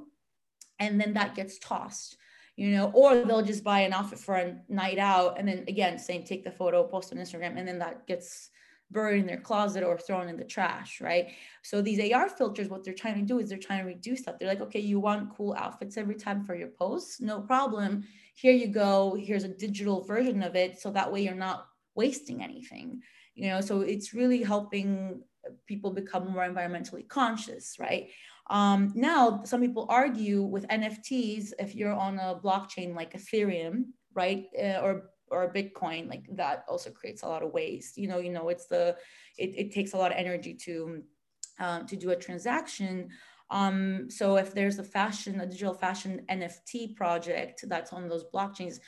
and 0.79 0.99
then 0.99 1.13
that 1.13 1.35
gets 1.35 1.59
tossed 1.59 2.17
you 2.55 2.71
know 2.71 2.91
or 2.93 3.23
they'll 3.23 3.41
just 3.41 3.63
buy 3.63 3.81
an 3.81 3.93
outfit 3.93 4.19
for 4.19 4.35
a 4.35 4.55
night 4.67 4.97
out 4.97 5.39
and 5.39 5.47
then 5.47 5.63
again 5.67 5.97
same 5.97 6.23
take 6.23 6.43
the 6.43 6.51
photo 6.51 6.83
post 6.83 7.11
on 7.11 7.19
instagram 7.19 7.57
and 7.57 7.67
then 7.67 7.79
that 7.79 8.05
gets 8.07 8.49
buried 8.91 9.19
in 9.19 9.27
their 9.27 9.39
closet 9.39 9.83
or 9.83 9.97
thrown 9.97 10.29
in 10.29 10.37
the 10.37 10.43
trash 10.43 10.99
right? 10.99 11.27
So 11.63 11.81
these 11.81 12.11
ar 12.11 12.29
filters 12.29 12.69
what 12.69 12.83
they're 12.83 12.93
trying 12.93 13.19
to 13.19 13.21
do 13.21 13.39
is 13.39 13.49
they're 13.49 13.57
trying 13.57 13.81
to 13.81 13.85
reduce 13.85 14.23
that. 14.23 14.39
They're 14.39 14.47
like 14.47 14.61
okay 14.61 14.79
you 14.79 14.99
want 14.99 15.35
cool 15.35 15.53
outfits 15.57 15.97
every 15.97 16.15
time 16.15 16.43
for 16.43 16.55
your 16.55 16.69
posts? 16.69 17.21
No 17.21 17.41
problem. 17.41 18.03
Here 18.33 18.53
you 18.53 18.67
go. 18.67 19.15
Here's 19.19 19.43
a 19.43 19.49
digital 19.49 20.03
version 20.03 20.41
of 20.41 20.55
it 20.55 20.79
so 20.79 20.91
that 20.91 21.11
way 21.11 21.21
you're 21.21 21.35
not 21.35 21.67
wasting 21.95 22.43
anything 22.43 23.01
you 23.35 23.47
know? 23.47 23.61
So 23.61 23.81
it's 23.81 24.13
really 24.13 24.43
helping 24.43 25.21
people 25.67 25.91
become 25.91 26.31
more 26.31 26.47
environmentally 26.47 27.07
conscious, 27.07 27.77
right? 27.79 28.09
Um, 28.49 28.91
now, 28.95 29.43
some 29.43 29.61
people 29.61 29.85
argue 29.89 30.41
with 30.41 30.67
NFTs, 30.67 31.53
if 31.59 31.75
you're 31.75 31.93
on 31.93 32.17
a 32.17 32.39
blockchain 32.43 32.95
like 32.95 33.13
Ethereum, 33.13 33.85
right, 34.13 34.45
uh, 34.57 34.79
or 34.81 35.11
or 35.31 35.53
Bitcoin, 35.53 36.09
like 36.09 36.25
that 36.31 36.65
also 36.67 36.89
creates 36.89 37.21
a 37.21 37.27
lot 37.27 37.43
of 37.43 37.53
waste. 37.53 37.97
You 37.97 38.07
know, 38.07 38.17
you 38.17 38.31
know, 38.31 38.49
it's 38.49 38.65
the 38.65 38.95
it, 39.37 39.51
it 39.55 39.71
takes 39.71 39.93
a 39.93 39.97
lot 39.97 40.11
of 40.11 40.17
energy 40.17 40.55
to 40.65 41.03
um, 41.59 41.85
to 41.85 41.95
do 41.95 42.09
a 42.11 42.15
transaction. 42.15 43.09
Um, 43.51 44.09
so 44.09 44.37
if 44.37 44.53
there's 44.53 44.79
a 44.79 44.83
fashion, 44.83 45.41
a 45.41 45.45
digital 45.45 45.73
fashion 45.73 46.21
NFT 46.29 46.95
project 46.95 47.65
that's 47.67 47.93
on 47.93 48.07
those 48.07 48.25
blockchains, 48.33 48.79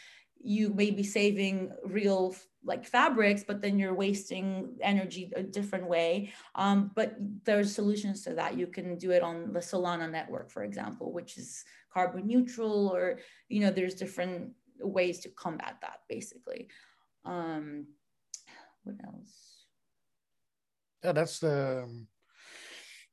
you 0.43 0.73
may 0.73 0.91
be 0.91 1.03
saving 1.03 1.71
real 1.85 2.35
like 2.63 2.85
fabrics, 2.85 3.43
but 3.43 3.61
then 3.61 3.79
you're 3.79 3.93
wasting 3.93 4.77
energy 4.81 5.31
a 5.35 5.43
different 5.43 5.87
way. 5.87 6.31
Um, 6.55 6.91
but 6.95 7.15
there's 7.43 7.73
solutions 7.73 8.23
to 8.23 8.33
that. 8.35 8.57
You 8.57 8.67
can 8.67 8.97
do 8.97 9.11
it 9.11 9.23
on 9.23 9.51
the 9.53 9.59
Solana 9.59 10.09
network, 10.09 10.51
for 10.51 10.63
example, 10.63 11.11
which 11.11 11.37
is 11.37 11.63
carbon 11.91 12.27
neutral, 12.27 12.89
or 12.89 13.19
you 13.49 13.61
know, 13.61 13.71
there's 13.71 13.95
different 13.95 14.51
ways 14.79 15.19
to 15.21 15.29
combat 15.29 15.77
that 15.81 16.01
basically. 16.07 16.69
Um, 17.25 17.87
what 18.83 18.95
else? 19.03 19.65
Yeah, 21.03 21.13
that's 21.13 21.39
the. 21.39 22.05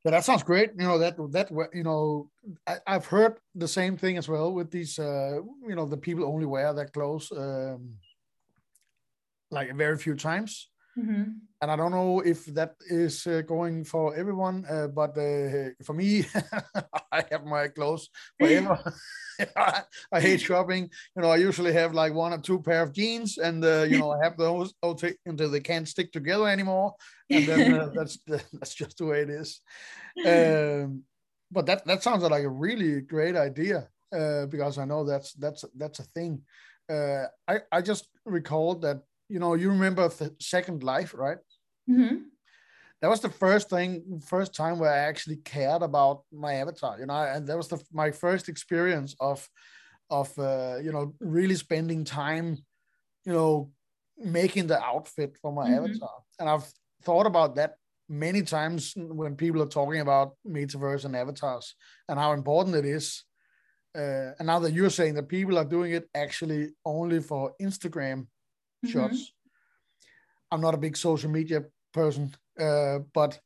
Yeah, 0.04 0.12
that 0.12 0.24
sounds 0.24 0.42
great. 0.42 0.70
You 0.78 0.86
know 0.86 0.98
that 0.98 1.16
that 1.32 1.50
you 1.74 1.82
know 1.82 2.30
I, 2.66 2.78
have 2.86 3.06
heard 3.06 3.38
the 3.54 3.68
same 3.68 3.96
thing 3.96 4.16
as 4.16 4.28
well 4.28 4.52
with 4.52 4.70
these. 4.70 4.98
Uh, 4.98 5.40
you 5.66 5.74
know, 5.74 5.86
the 5.86 5.96
people 5.96 6.24
only 6.24 6.46
wear 6.46 6.72
their 6.72 6.86
clothes. 6.86 7.32
Um, 7.32 7.98
like 9.50 9.74
very 9.74 9.96
few 9.96 10.14
times. 10.14 10.68
Mm-hmm. 10.98 11.22
And 11.60 11.70
I 11.70 11.76
don't 11.76 11.90
know 11.90 12.20
if 12.20 12.46
that 12.54 12.74
is 12.88 13.26
uh, 13.26 13.42
going 13.42 13.84
for 13.84 14.14
everyone, 14.14 14.64
uh, 14.70 14.86
but 14.88 15.10
uh, 15.18 15.70
for 15.84 15.92
me, 15.92 16.24
I 17.12 17.24
have 17.30 17.44
my 17.44 17.68
clothes 17.68 18.08
forever. 18.38 18.78
I 19.56 20.20
hate 20.20 20.40
shopping. 20.40 20.90
You 21.16 21.22
know, 21.22 21.30
I 21.30 21.36
usually 21.36 21.72
have 21.72 21.94
like 21.94 22.12
one 22.12 22.32
or 22.32 22.38
two 22.38 22.60
pair 22.60 22.82
of 22.82 22.92
jeans, 22.92 23.38
and 23.38 23.64
uh, 23.64 23.86
you 23.88 23.98
know, 23.98 24.10
I 24.10 24.24
have 24.24 24.36
those 24.36 24.74
until 24.82 25.50
they 25.50 25.60
can't 25.60 25.88
stick 25.88 26.12
together 26.12 26.48
anymore. 26.48 26.94
And 27.30 27.46
then 27.46 27.74
uh, 27.74 27.90
that's 27.94 28.18
that's 28.26 28.74
just 28.74 28.98
the 28.98 29.06
way 29.06 29.20
it 29.22 29.30
is. 29.30 29.60
Um, 30.26 31.04
but 31.50 31.66
that 31.66 31.84
that 31.86 32.02
sounds 32.02 32.22
like 32.22 32.44
a 32.44 32.48
really 32.48 33.00
great 33.00 33.36
idea 33.36 33.88
uh, 34.12 34.46
because 34.46 34.78
I 34.78 34.84
know 34.84 35.04
that's 35.04 35.32
that's 35.34 35.64
that's 35.76 36.00
a 36.00 36.04
thing. 36.04 36.42
I 36.90 37.58
I 37.70 37.80
just 37.82 38.08
recalled 38.24 38.82
that 38.82 39.02
you 39.28 39.38
know, 39.38 39.54
you 39.54 39.70
remember 39.70 40.08
the 40.08 40.34
Second 40.40 40.82
Life, 40.82 41.14
right? 41.14 41.38
Mm-hmm. 41.88 42.16
That 43.00 43.08
was 43.08 43.20
the 43.20 43.30
first 43.30 43.70
thing, 43.70 44.20
first 44.26 44.54
time 44.54 44.78
where 44.78 44.92
I 44.92 44.98
actually 44.98 45.36
cared 45.36 45.82
about 45.82 46.22
my 46.32 46.54
avatar, 46.54 46.98
you 46.98 47.06
know, 47.06 47.14
and 47.14 47.46
that 47.46 47.56
was 47.56 47.68
the, 47.68 47.80
my 47.92 48.10
first 48.10 48.48
experience 48.48 49.14
of, 49.20 49.48
of 50.10 50.36
uh, 50.38 50.78
you 50.82 50.90
know, 50.90 51.14
really 51.20 51.54
spending 51.54 52.04
time, 52.04 52.58
you 53.24 53.32
know, 53.32 53.70
making 54.18 54.66
the 54.66 54.82
outfit 54.82 55.36
for 55.40 55.52
my 55.52 55.68
mm-hmm. 55.68 55.84
avatar. 55.84 56.10
And 56.40 56.48
I've 56.48 56.66
thought 57.02 57.26
about 57.26 57.54
that 57.54 57.74
many 58.08 58.42
times 58.42 58.94
when 58.96 59.36
people 59.36 59.62
are 59.62 59.66
talking 59.66 60.00
about 60.00 60.32
metaverse 60.46 61.04
and 61.04 61.14
avatars 61.14 61.74
and 62.08 62.18
how 62.18 62.32
important 62.32 62.74
it 62.74 62.84
is. 62.84 63.22
Uh, 63.96 64.32
and 64.38 64.46
now 64.46 64.58
that 64.58 64.72
you're 64.72 64.90
saying 64.90 65.14
that 65.14 65.28
people 65.28 65.58
are 65.58 65.64
doing 65.64 65.92
it 65.92 66.08
actually 66.14 66.70
only 66.84 67.20
for 67.20 67.52
Instagram 67.60 68.26
mm-hmm. 68.84 68.92
shots. 68.92 69.32
I'm 70.50 70.60
not 70.60 70.74
a 70.74 70.78
big 70.78 70.96
social 70.96 71.30
media 71.30 71.64
person, 71.92 72.34
uh, 72.58 73.00
but 73.12 73.38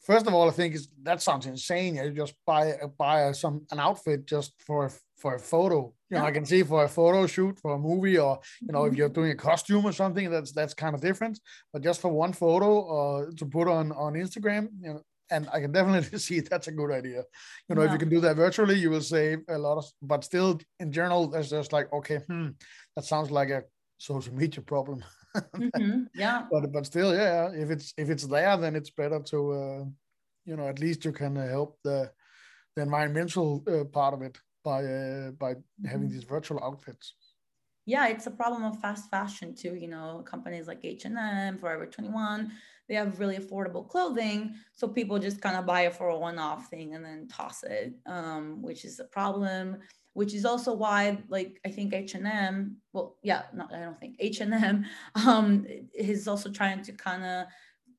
first 0.00 0.26
of 0.26 0.34
all, 0.34 0.48
I 0.48 0.52
think 0.52 0.74
is 0.74 0.88
that 1.02 1.22
sounds 1.22 1.46
insane. 1.46 1.96
You 1.96 2.10
just 2.10 2.34
buy 2.46 2.74
buy 2.98 3.32
some 3.32 3.66
an 3.70 3.80
outfit 3.80 4.26
just 4.26 4.52
for 4.66 4.90
for 5.16 5.34
a 5.34 5.38
photo. 5.38 5.92
You 6.10 6.18
know, 6.18 6.24
I 6.24 6.32
can 6.32 6.44
see 6.44 6.62
for 6.62 6.84
a 6.84 6.88
photo 6.88 7.26
shoot 7.26 7.58
for 7.60 7.74
a 7.74 7.78
movie, 7.78 8.18
or 8.18 8.40
you 8.60 8.72
know, 8.72 8.84
if 8.84 8.94
you're 8.96 9.08
doing 9.08 9.30
a 9.30 9.36
costume 9.36 9.84
or 9.84 9.92
something, 9.92 10.30
that's 10.30 10.52
that's 10.52 10.74
kind 10.74 10.94
of 10.94 11.00
different. 11.00 11.38
But 11.72 11.82
just 11.82 12.00
for 12.00 12.10
one 12.10 12.32
photo 12.32 12.70
uh, 12.96 13.30
to 13.36 13.46
put 13.46 13.68
on 13.68 13.92
on 13.92 14.14
Instagram, 14.14 14.68
you 14.80 14.94
know, 14.94 15.02
and 15.30 15.48
I 15.52 15.60
can 15.60 15.72
definitely 15.78 16.18
see 16.18 16.40
that's 16.40 16.68
a 16.68 16.72
good 16.72 16.90
idea. 16.90 17.22
You 17.68 17.74
know, 17.74 17.82
yeah. 17.82 17.88
if 17.88 17.92
you 17.92 17.98
can 17.98 18.08
do 18.08 18.20
that 18.20 18.36
virtually, 18.36 18.78
you 18.78 18.90
will 18.90 19.02
save 19.02 19.40
a 19.48 19.58
lot 19.58 19.78
of. 19.78 19.84
But 20.02 20.24
still, 20.24 20.60
in 20.80 20.92
general, 20.92 21.28
there's 21.28 21.50
just 21.50 21.72
like, 21.72 21.92
okay, 21.92 22.18
hmm, 22.26 22.48
that 22.96 23.04
sounds 23.04 23.30
like 23.30 23.50
a 23.50 23.62
social 24.00 24.34
media 24.34 24.62
problem. 24.62 25.04
mm-hmm. 25.36 26.04
Yeah. 26.14 26.46
But 26.50 26.72
but 26.72 26.86
still, 26.86 27.14
yeah, 27.14 27.50
if 27.52 27.70
it's 27.70 27.92
if 27.96 28.10
it's 28.10 28.26
there, 28.26 28.56
then 28.56 28.74
it's 28.74 28.90
better 28.90 29.20
to, 29.20 29.38
uh, 29.52 29.84
you 30.44 30.56
know, 30.56 30.66
at 30.66 30.80
least 30.80 31.04
you 31.04 31.12
can 31.12 31.36
uh, 31.36 31.46
help 31.46 31.78
the 31.84 32.10
the 32.74 32.82
environmental 32.82 33.62
uh, 33.68 33.84
part 33.84 34.14
of 34.14 34.22
it 34.22 34.38
by 34.64 34.84
uh, 34.84 35.30
by 35.32 35.54
having 35.84 36.08
mm-hmm. 36.08 36.14
these 36.14 36.24
virtual 36.24 36.62
outfits. 36.64 37.14
Yeah, 37.86 38.08
it's 38.08 38.26
a 38.26 38.30
problem 38.30 38.64
of 38.64 38.80
fast 38.80 39.10
fashion 39.10 39.54
too. 39.54 39.74
You 39.74 39.88
know, 39.88 40.24
companies 40.26 40.66
like 40.66 40.84
H 40.84 41.04
and 41.04 41.18
M, 41.18 41.58
Forever 41.58 41.86
Twenty 41.86 42.10
One, 42.10 42.52
they 42.88 42.94
have 42.94 43.20
really 43.20 43.38
affordable 43.38 43.86
clothing, 43.86 44.54
so 44.72 44.88
people 44.88 45.18
just 45.18 45.40
kind 45.42 45.56
of 45.56 45.66
buy 45.66 45.82
it 45.82 45.94
for 45.94 46.08
a 46.08 46.18
one-off 46.18 46.68
thing 46.68 46.94
and 46.94 47.04
then 47.04 47.28
toss 47.28 47.62
it, 47.64 47.94
um, 48.06 48.62
which 48.62 48.84
is 48.84 48.98
a 48.98 49.04
problem 49.04 49.78
which 50.12 50.34
is 50.34 50.44
also 50.44 50.74
why 50.74 51.18
like 51.28 51.60
i 51.64 51.68
think 51.68 51.94
h&m 51.94 52.76
well 52.92 53.16
yeah 53.22 53.42
no 53.54 53.66
i 53.72 53.78
don't 53.78 54.00
think 54.00 54.16
h&m 54.18 54.84
um, 55.26 55.66
is 55.94 56.26
also 56.26 56.50
trying 56.50 56.82
to 56.82 56.92
kind 56.92 57.24
of 57.24 57.46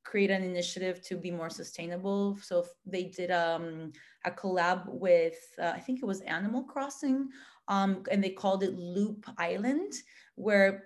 create 0.03 0.31
an 0.31 0.43
initiative 0.43 1.01
to 1.01 1.15
be 1.15 1.31
more 1.31 1.49
sustainable. 1.49 2.37
So 2.41 2.65
they 2.85 3.03
did 3.03 3.31
um, 3.31 3.91
a 4.25 4.31
collab 4.31 4.87
with 4.87 5.39
uh, 5.59 5.73
i 5.75 5.79
think 5.79 5.99
it 6.01 6.05
was 6.05 6.21
animal 6.21 6.63
crossing 6.63 7.29
um, 7.67 8.03
and 8.11 8.23
they 8.23 8.29
called 8.29 8.63
it 8.63 8.77
Looop 8.77 9.23
Island 9.37 9.93
where 10.35 10.83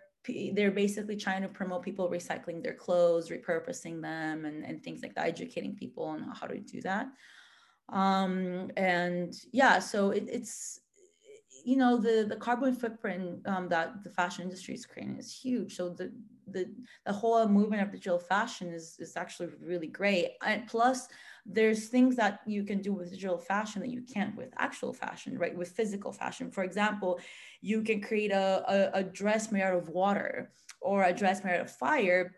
they're 0.53 0.71
basically 0.71 1.15
trying 1.15 1.41
to 1.43 1.47
promote 1.49 1.83
people 1.83 2.09
recycling 2.09 2.63
their 2.63 2.73
clothes 2.73 3.29
repurposing 3.29 4.01
them 4.01 4.45
and, 4.45 4.63
and 4.63 4.81
things 4.83 5.01
like 5.01 5.13
that 5.15 5.27
educating 5.27 5.75
people 5.75 6.05
on 6.05 6.31
how 6.33 6.47
to 6.47 6.59
do 6.59 6.81
that. 6.81 7.07
Um, 7.89 8.71
and 8.77 9.33
yeah 9.51 9.79
so 9.79 10.11
it, 10.11 10.25
it's 10.27 10.79
you 11.65 11.75
know 11.75 11.97
the 11.97 12.25
the 12.29 12.35
carbon 12.35 12.73
footprint 12.75 13.45
um, 13.47 13.67
that 13.69 14.03
the 14.03 14.09
fashion 14.09 14.43
industry 14.43 14.75
is 14.75 14.85
creating 14.85 15.17
is 15.17 15.35
huge. 15.35 15.75
So 15.75 15.89
the 15.89 16.13
the 16.47 16.71
the 17.07 17.11
whole 17.11 17.47
movement 17.47 17.81
of 17.81 17.91
digital 17.91 18.19
fashion 18.19 18.71
is 18.71 18.95
is 18.99 19.17
actually 19.17 19.49
really 19.59 19.87
great. 19.87 20.33
And 20.43 20.67
plus 20.67 21.07
there's 21.43 21.87
things 21.87 22.15
that 22.17 22.41
you 22.45 22.63
can 22.63 22.81
do 22.81 22.93
with 22.93 23.09
digital 23.11 23.39
fashion 23.39 23.81
that 23.81 23.89
you 23.89 24.03
can't 24.03 24.35
with 24.37 24.53
actual 24.57 24.93
fashion 24.93 25.37
right? 25.39 25.57
With 25.57 25.69
physical 25.69 26.11
fashion. 26.11 26.51
For 26.51 26.63
example 26.63 27.19
you 27.61 27.81
can 27.81 27.99
create 27.99 28.31
a, 28.31 28.63
a, 28.93 28.99
a 28.99 29.03
dress 29.03 29.51
made 29.51 29.63
out 29.63 29.73
of 29.75 29.89
water 29.89 30.51
or 30.81 31.03
a 31.03 31.13
dress 31.13 31.43
made 31.43 31.55
out 31.55 31.61
of 31.61 31.71
fire. 31.71 32.35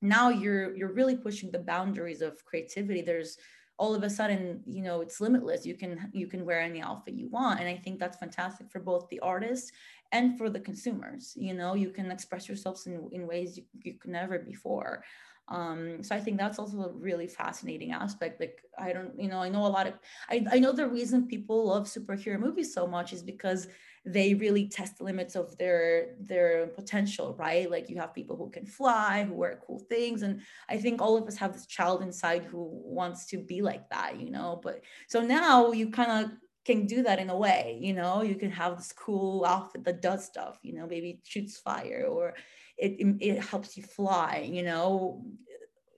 Now 0.00 0.30
you're 0.30 0.74
you're 0.74 0.94
really 0.94 1.16
pushing 1.16 1.50
the 1.50 1.58
boundaries 1.58 2.22
of 2.22 2.42
creativity. 2.46 3.02
There's 3.02 3.36
all 3.80 3.94
of 3.94 4.02
a 4.02 4.10
sudden 4.10 4.62
you 4.66 4.82
know 4.82 5.00
it's 5.00 5.20
limitless. 5.22 5.64
You 5.64 5.74
can 5.74 6.10
you 6.12 6.26
can 6.26 6.44
wear 6.44 6.60
any 6.60 6.82
outfit 6.82 7.14
you 7.14 7.28
want. 7.28 7.60
And 7.60 7.68
i 7.68 7.76
think 7.82 7.98
that's 7.98 8.18
fantastic 8.18 8.70
for 8.70 8.80
both 8.90 9.08
the 9.08 9.20
artists 9.20 9.72
and 10.12 10.36
for 10.38 10.50
the 10.50 10.60
consumers. 10.60 11.32
You 11.46 11.54
know 11.54 11.74
you 11.74 11.90
can 11.90 12.10
express 12.12 12.46
yourselves 12.46 12.86
in, 12.86 13.08
in 13.10 13.26
ways 13.26 13.56
you, 13.56 13.64
you 13.82 13.94
could 13.94 14.12
never 14.20 14.38
before. 14.38 14.92
Um, 15.48 15.80
so 16.06 16.14
i 16.14 16.20
think 16.20 16.36
that's 16.38 16.60
also 16.60 16.78
a 16.82 16.92
really 17.08 17.26
fascinating 17.26 17.90
aspect. 17.92 18.38
Like 18.38 18.58
i 18.86 18.92
don't 18.92 19.18
you 19.22 19.28
know 19.32 19.40
i 19.46 19.48
know 19.54 19.64
a 19.66 19.74
lot 19.78 19.86
of 19.88 19.94
I, 20.34 20.36
I 20.54 20.58
know 20.62 20.72
the 20.72 20.86
reason 20.98 21.26
people 21.34 21.58
love 21.72 21.86
superhero 21.86 22.38
movies 22.38 22.74
so 22.78 22.86
much 22.86 23.08
is 23.16 23.22
because 23.32 23.66
they 24.04 24.32
really 24.34 24.66
test 24.66 24.96
the 24.98 25.04
limits 25.04 25.36
of 25.36 25.56
their 25.58 26.14
their 26.20 26.68
potential 26.68 27.36
right? 27.38 27.70
Like 27.70 27.90
you 27.90 27.96
have 27.98 28.14
people 28.14 28.36
who 28.36 28.50
can 28.50 28.64
fly 28.64 29.24
who 29.24 29.34
wear 29.34 29.60
cool 29.66 29.80
things 29.88 30.22
and 30.22 30.40
i 30.68 30.76
think 30.78 31.00
all 31.00 31.16
of 31.16 31.26
us 31.26 31.36
have 31.36 31.52
this 31.52 31.66
child 31.66 32.02
inside 32.02 32.44
who 32.44 32.70
wants 32.84 33.26
to 33.26 33.38
be 33.38 33.60
like 33.62 33.88
that 33.90 34.18
you 34.18 34.30
know? 34.30 34.60
But 34.62 34.82
so 35.08 35.20
now 35.20 35.72
you 35.72 35.90
kind 35.90 36.24
of 36.24 36.32
can 36.64 36.86
do 36.86 37.02
that 37.02 37.18
in 37.18 37.30
a 37.30 37.36
way 37.36 37.78
you 37.80 37.92
know? 37.92 38.22
You 38.22 38.36
can 38.36 38.50
have 38.50 38.76
this 38.78 38.92
cool 38.92 39.44
outfit 39.44 39.84
that 39.84 40.02
does 40.02 40.24
stuff 40.24 40.58
you 40.62 40.72
know? 40.74 40.86
Maybe 40.86 41.10
it 41.10 41.20
shoots 41.24 41.58
fire 41.58 42.06
or 42.08 42.34
it, 42.78 42.92
it 43.20 43.44
helps 43.44 43.76
you 43.76 43.82
fly 43.82 44.48
you 44.50 44.62
know? 44.62 45.24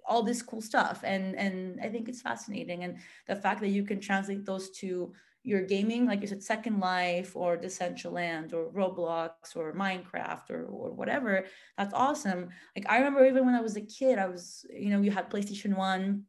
All 0.04 0.24
this 0.24 0.42
cool 0.42 0.60
stuff 0.60 1.02
and 1.04 1.36
and 1.36 1.80
i 1.80 1.88
think 1.88 2.08
it's 2.08 2.20
fascinating 2.20 2.82
and 2.82 2.98
the 3.28 3.36
fact 3.36 3.60
that 3.60 3.68
you 3.68 3.84
can 3.84 4.00
translate 4.00 4.44
those 4.44 4.70
to 4.80 5.12
your 5.44 5.62
gaming, 5.62 6.06
like 6.06 6.20
you 6.20 6.26
said, 6.28 6.42
Second 6.42 6.78
Life 6.78 7.34
or 7.34 7.56
Decentraland 7.56 8.52
or 8.52 8.70
Roblox 8.70 9.56
or 9.56 9.74
Minecraft 9.74 10.50
or, 10.50 10.64
or 10.64 10.92
whatever, 10.92 11.46
that's 11.76 11.94
awesome. 11.94 12.50
Like 12.76 12.86
I 12.88 12.98
remember 12.98 13.26
even 13.26 13.44
when 13.44 13.54
I 13.54 13.60
was 13.60 13.76
a 13.76 13.80
kid, 13.80 14.18
I 14.18 14.26
was, 14.26 14.64
you 14.72 14.90
know, 14.90 15.00
you 15.00 15.10
had 15.10 15.30
PlayStation 15.30 15.76
1 15.76 16.22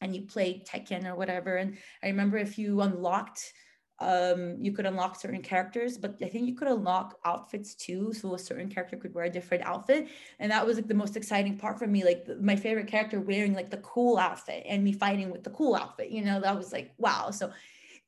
and 0.00 0.16
you 0.16 0.22
played 0.22 0.66
Tekken 0.66 1.06
or 1.06 1.14
whatever. 1.14 1.56
And 1.56 1.76
I 2.02 2.08
remember 2.08 2.38
if 2.38 2.58
you 2.58 2.80
unlocked 2.80 3.52
um 4.00 4.56
you 4.60 4.72
could 4.72 4.84
unlock 4.84 5.18
certain 5.18 5.40
characters 5.40 5.96
but 5.96 6.16
i 6.22 6.28
think 6.28 6.46
you 6.46 6.54
could 6.54 6.68
unlock 6.68 7.18
outfits 7.24 7.74
too 7.74 8.12
so 8.12 8.34
a 8.34 8.38
certain 8.38 8.68
character 8.68 8.94
could 8.94 9.14
wear 9.14 9.24
a 9.24 9.30
different 9.30 9.64
outfit 9.64 10.08
and 10.38 10.52
that 10.52 10.66
was 10.66 10.76
like 10.76 10.86
the 10.86 10.92
most 10.92 11.16
exciting 11.16 11.56
part 11.56 11.78
for 11.78 11.86
me 11.86 12.04
like 12.04 12.26
my 12.42 12.54
favorite 12.54 12.86
character 12.86 13.20
wearing 13.20 13.54
like 13.54 13.70
the 13.70 13.78
cool 13.78 14.18
outfit 14.18 14.62
and 14.68 14.84
me 14.84 14.92
fighting 14.92 15.30
with 15.30 15.42
the 15.42 15.50
cool 15.50 15.74
outfit 15.74 16.10
you 16.10 16.22
know 16.22 16.38
that 16.40 16.54
was 16.54 16.72
like 16.72 16.92
wow 16.98 17.30
so 17.30 17.50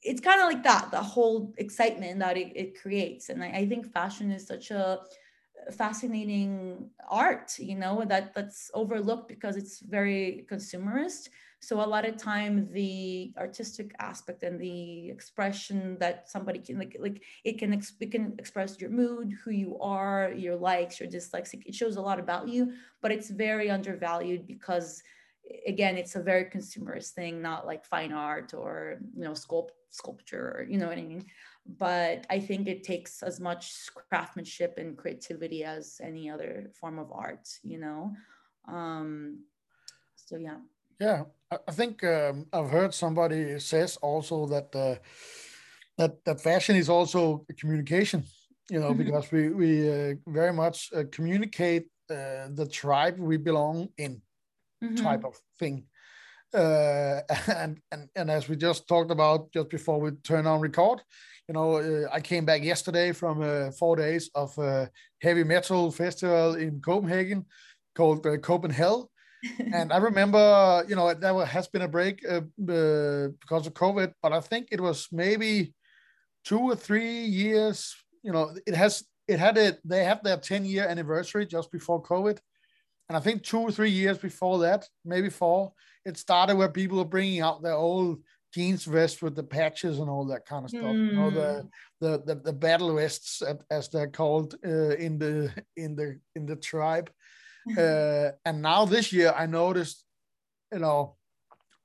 it's 0.03 0.21
kind 0.21 0.41
of 0.41 0.47
like 0.47 0.63
that 0.63 0.91
the 0.91 1.03
whole 1.03 1.53
excitement 1.59 2.21
that 2.21 2.37
it, 2.37 2.53
it 2.55 2.81
creates 2.81 3.29
and 3.29 3.43
I, 3.43 3.49
I, 3.49 3.69
think 3.69 3.93
fashion 3.93 4.31
is 4.31 4.47
such 4.47 4.71
a 4.71 5.01
fascinating 5.77 6.91
art 7.09 7.59
you 7.59 7.75
know 7.75 8.05
that 8.07 8.35
that's 8.35 8.71
overlooked 8.75 9.29
because 9.29 9.57
it's 9.57 9.81
very 9.81 10.47
consumerist. 10.51 11.29
So 11.61 11.81
a 11.81 11.87
lot 11.87 12.07
of 12.07 12.17
time 12.17 12.69
the 12.73 13.33
artistic 13.37 13.93
aspect 13.99 14.45
and 14.45 14.61
the 14.61 15.11
expression 15.11 15.97
that 15.99 16.31
somebody 16.31 16.61
can 16.61 16.79
like 16.79 16.97
like 17.01 17.23
it 17.45 17.59
can 17.59 17.73
it 17.73 18.13
can 18.13 18.35
express 18.39 18.81
your 18.81 18.91
mood 18.91 19.33
who 19.45 19.51
you 19.51 19.77
are 19.81 20.33
your 20.33 20.55
likes 20.55 21.01
your 21.01 21.09
dislikes 21.09 21.53
it 21.53 21.75
shows 21.75 21.97
a 21.97 22.01
lot 22.01 22.21
about 22.21 22.49
you 22.49 22.73
but 23.03 23.11
it's 23.11 23.31
very 23.31 23.71
undervalued 23.71 24.47
because 24.47 25.03
again 25.67 25.97
it's 25.97 26.17
a 26.17 26.23
very 26.23 26.45
consumerist 26.45 27.11
thing 27.11 27.41
not 27.41 27.67
like 27.67 27.85
fine 27.85 28.13
art 28.13 28.55
or 28.55 28.99
you 29.15 29.25
know 29.25 29.33
sculpt 29.33 29.71
sculpture 29.91 30.67
you 30.69 30.79
know 30.79 30.89
what 30.89 30.99
i 30.99 31.03
mean? 31.03 31.25
But 31.79 32.27
i 32.31 32.39
think 32.39 32.69
it 32.69 32.83
takes 32.83 33.23
as 33.23 33.41
much 33.41 33.89
craftsmanship 33.95 34.75
and 34.79 34.97
creativity 34.97 35.65
as 35.65 36.01
any 36.03 36.31
other 36.31 36.71
form 36.79 36.99
of 36.99 37.13
art 37.13 37.49
you 37.63 37.79
know? 37.79 38.13
Um 38.67 39.45
so 40.17 40.37
yeah. 40.37 40.59
Yeah 41.01 41.25
i 41.69 41.73
think 41.73 42.05
um, 42.05 42.47
i've 42.53 42.71
heard 42.71 42.93
somebody 42.93 43.59
says 43.59 43.97
also 44.03 44.47
that 44.47 44.69
uh, 44.75 44.97
that 45.97 46.25
that 46.25 46.41
fashion 46.41 46.77
is 46.77 46.89
also 46.89 47.45
communication 47.59 48.23
you 48.71 48.81
know 48.81 48.91
mm-hmm. 48.91 49.05
because 49.05 49.33
we 49.33 49.49
we 49.49 49.71
uh, 49.89 50.15
very 50.27 50.53
much 50.53 50.91
uh, 50.95 51.05
communicate 51.11 51.87
uh, 52.11 52.49
the 52.55 52.69
tribe 52.71 53.19
we 53.19 53.37
belong 53.37 53.89
in 53.99 54.21
mm-hmm. 54.83 54.97
type 54.97 55.25
of 55.25 55.37
thing. 55.59 55.85
Uh, 56.55 57.21
and, 57.49 57.79
and 57.93 58.09
and 58.17 58.31
as 58.31 58.49
we 58.49 58.57
just 58.57 58.89
talked 58.89 59.11
about 59.11 59.53
just 59.53 59.69
before 59.69 60.01
we 60.01 60.11
turn 60.23 60.47
on 60.47 60.61
record, 60.61 61.01
you 61.49 61.55
know, 61.55 61.77
uh, 61.77 62.09
I 62.13 62.21
came 62.21 62.45
back 62.45 62.63
yesterday 62.63 63.13
from 63.13 63.43
uh, 63.43 63.71
four 63.71 63.97
days 63.97 64.31
of 64.35 64.57
a 64.59 64.91
heavy 65.21 65.45
metal 65.45 65.91
festival 65.91 66.55
in 66.55 66.81
Copenhagen 66.81 67.47
called 67.95 68.27
uh, 68.27 68.37
Copenhell. 68.37 69.09
and 69.73 69.93
I 69.93 69.99
remember, 69.99 70.85
you 70.89 70.97
know, 70.97 71.15
there 71.15 71.45
has 71.45 71.69
been 71.69 71.83
a 71.83 71.89
break 71.89 72.25
uh, 72.29 72.41
uh, 72.73 73.29
because 73.41 73.67
of 73.67 73.75
COVID, 73.75 74.13
but 74.23 74.33
I 74.33 74.41
think 74.41 74.69
it 74.71 74.81
was 74.81 75.09
maybe 75.13 75.75
two 76.45 76.61
or 76.61 76.77
three 76.77 77.25
years. 77.25 77.95
You 78.23 78.33
know, 78.33 78.51
it 78.67 78.75
has 78.75 79.05
it 79.27 79.39
had 79.39 79.57
it. 79.57 79.79
They 79.85 80.05
have 80.05 80.23
their 80.23 80.39
ten 80.39 80.65
year 80.65 80.87
anniversary 80.87 81.47
just 81.47 81.71
before 81.71 82.03
COVID, 82.03 82.39
and 83.09 83.17
I 83.17 83.21
think 83.21 83.43
two 83.43 83.61
or 83.61 83.71
three 83.71 83.91
years 83.91 84.19
before 84.19 84.59
that, 84.61 84.87
maybe 85.05 85.31
four, 85.31 85.73
it 86.05 86.17
started 86.17 86.57
where 86.57 86.69
people 86.69 86.99
were 86.99 87.05
bringing 87.05 87.41
out 87.41 87.63
their 87.63 87.75
old 87.75 88.23
jeans 88.53 88.85
vest 88.85 89.23
with 89.23 89.35
the 89.35 89.43
patches 89.43 89.99
and 89.99 90.09
all 90.09 90.27
that 90.27 90.47
kind 90.47 90.65
of 90.65 90.71
stuff. 90.71 90.83
Mm. 90.83 91.07
You 91.07 91.13
know, 91.13 91.31
the, 91.31 91.53
hmm. 91.63 91.67
the 92.01 92.23
the 92.27 92.35
the 92.43 92.53
battle 92.53 92.95
vests, 92.95 93.43
as 93.71 93.89
they're 93.89 94.09
called 94.09 94.55
uh, 94.65 94.97
in 94.97 95.19
the 95.19 95.53
in 95.77 95.97
the 95.97 96.19
in 96.35 96.47
the 96.47 96.57
tribe. 96.57 97.11
uh, 97.79 98.31
and 98.45 98.63
now 98.63 98.85
this 98.85 99.13
year, 99.13 99.35
I 99.37 99.47
noticed, 99.47 100.05
you 100.73 100.79
know, 100.79 101.17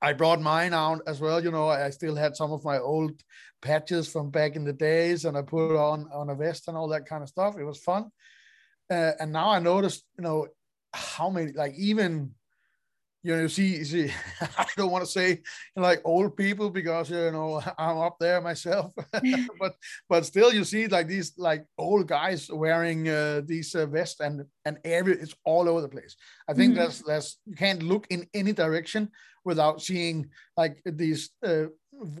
I 0.00 0.12
brought 0.14 0.40
mine 0.40 0.72
out 0.72 1.02
as 1.06 1.20
well. 1.20 1.42
You 1.42 1.50
know, 1.50 1.68
I 1.68 1.90
still 1.90 2.16
had 2.16 2.36
some 2.36 2.52
of 2.52 2.64
my 2.64 2.78
old 2.78 3.12
patches 3.60 4.08
from 4.08 4.30
back 4.30 4.56
in 4.56 4.64
the 4.64 4.72
days, 4.72 5.24
and 5.24 5.36
I 5.36 5.42
put 5.42 5.76
on 5.76 6.08
on 6.12 6.30
a 6.30 6.34
vest 6.34 6.68
and 6.68 6.76
all 6.76 6.88
that 6.88 7.06
kind 7.06 7.22
of 7.22 7.28
stuff. 7.28 7.56
It 7.58 7.64
was 7.64 7.78
fun. 7.78 8.10
Uh, 8.90 9.12
and 9.18 9.32
now 9.32 9.48
I 9.48 9.60
noticed, 9.60 10.04
you 10.18 10.24
know, 10.24 10.46
how 10.94 11.28
many 11.28 11.52
like 11.52 11.74
even 11.76 12.30
you 13.24 13.34
know 13.34 13.42
you 13.42 13.48
see, 13.48 13.82
see 13.84 14.10
i 14.58 14.66
don't 14.76 14.90
want 14.90 15.04
to 15.04 15.10
say 15.10 15.40
like 15.74 16.00
old 16.04 16.36
people 16.36 16.70
because 16.70 17.10
you 17.10 17.30
know 17.32 17.60
i'm 17.78 17.98
up 17.98 18.16
there 18.20 18.40
myself 18.40 18.92
but 19.58 19.74
but 20.08 20.26
still 20.26 20.52
you 20.52 20.62
see 20.62 20.86
like 20.86 21.08
these 21.08 21.32
like 21.38 21.64
old 21.78 22.06
guys 22.06 22.48
wearing 22.52 23.08
uh, 23.08 23.40
these 23.44 23.74
uh, 23.74 23.86
vests 23.86 24.20
and 24.20 24.44
and 24.64 24.78
every 24.84 25.14
it's 25.14 25.34
all 25.44 25.68
over 25.68 25.80
the 25.80 25.88
place 25.88 26.16
i 26.48 26.52
think 26.52 26.74
mm-hmm. 26.74 26.82
that's 26.82 27.00
that's 27.02 27.38
you 27.46 27.56
can't 27.56 27.82
look 27.82 28.06
in 28.10 28.26
any 28.34 28.52
direction 28.52 29.10
without 29.44 29.82
seeing 29.82 30.28
like 30.56 30.80
these 30.84 31.30
uh, 31.44 31.64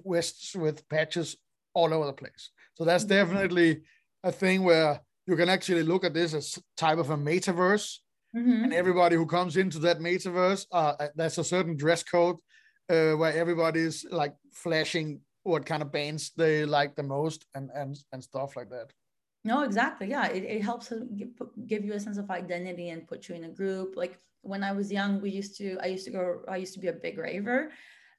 vests 0.04 0.56
with 0.56 0.88
patches 0.88 1.36
all 1.74 1.92
over 1.92 2.06
the 2.06 2.12
place 2.12 2.50
so 2.74 2.84
that's 2.84 3.04
mm-hmm. 3.04 3.14
definitely 3.14 3.82
a 4.24 4.32
thing 4.32 4.64
where 4.64 5.00
you 5.26 5.36
can 5.36 5.48
actually 5.48 5.82
look 5.82 6.04
at 6.04 6.14
this 6.14 6.34
as 6.34 6.58
type 6.76 6.98
of 6.98 7.10
a 7.10 7.16
metaverse 7.16 7.98
Mm-hmm. 8.36 8.64
And 8.64 8.74
everybody 8.74 9.16
who 9.16 9.26
comes 9.26 9.56
into 9.56 9.78
that 9.80 10.00
metaverse, 10.00 10.66
uh, 10.72 10.94
uh, 10.98 11.08
there's 11.14 11.38
a 11.38 11.44
certain 11.44 11.76
dress 11.76 12.02
code 12.02 12.36
uh, 12.90 13.12
where 13.12 13.32
everybody's 13.32 14.04
like 14.10 14.34
flashing 14.52 15.20
what 15.44 15.66
kind 15.66 15.82
of 15.82 15.92
bands 15.92 16.32
they 16.36 16.64
like 16.64 16.96
the 16.96 17.02
most 17.02 17.46
and 17.54 17.70
and 17.74 17.96
and 18.12 18.22
stuff 18.22 18.56
like 18.56 18.70
that. 18.70 18.92
No, 19.44 19.62
exactly. 19.62 20.08
Yeah, 20.08 20.28
it, 20.28 20.42
it 20.42 20.62
helps 20.62 20.90
give 21.66 21.84
you 21.84 21.92
a 21.92 22.00
sense 22.00 22.16
of 22.16 22.30
identity 22.30 22.88
and 22.88 23.06
put 23.06 23.28
you 23.28 23.34
in 23.34 23.44
a 23.44 23.50
group. 23.50 23.94
Like 23.94 24.18
when 24.40 24.64
I 24.64 24.72
was 24.72 24.90
young, 24.90 25.20
we 25.20 25.30
used 25.30 25.56
to 25.58 25.76
I 25.82 25.86
used 25.86 26.06
to 26.06 26.10
go 26.10 26.42
I 26.48 26.56
used 26.56 26.74
to 26.74 26.80
be 26.80 26.88
a 26.88 26.92
big 26.92 27.18
raver. 27.18 27.70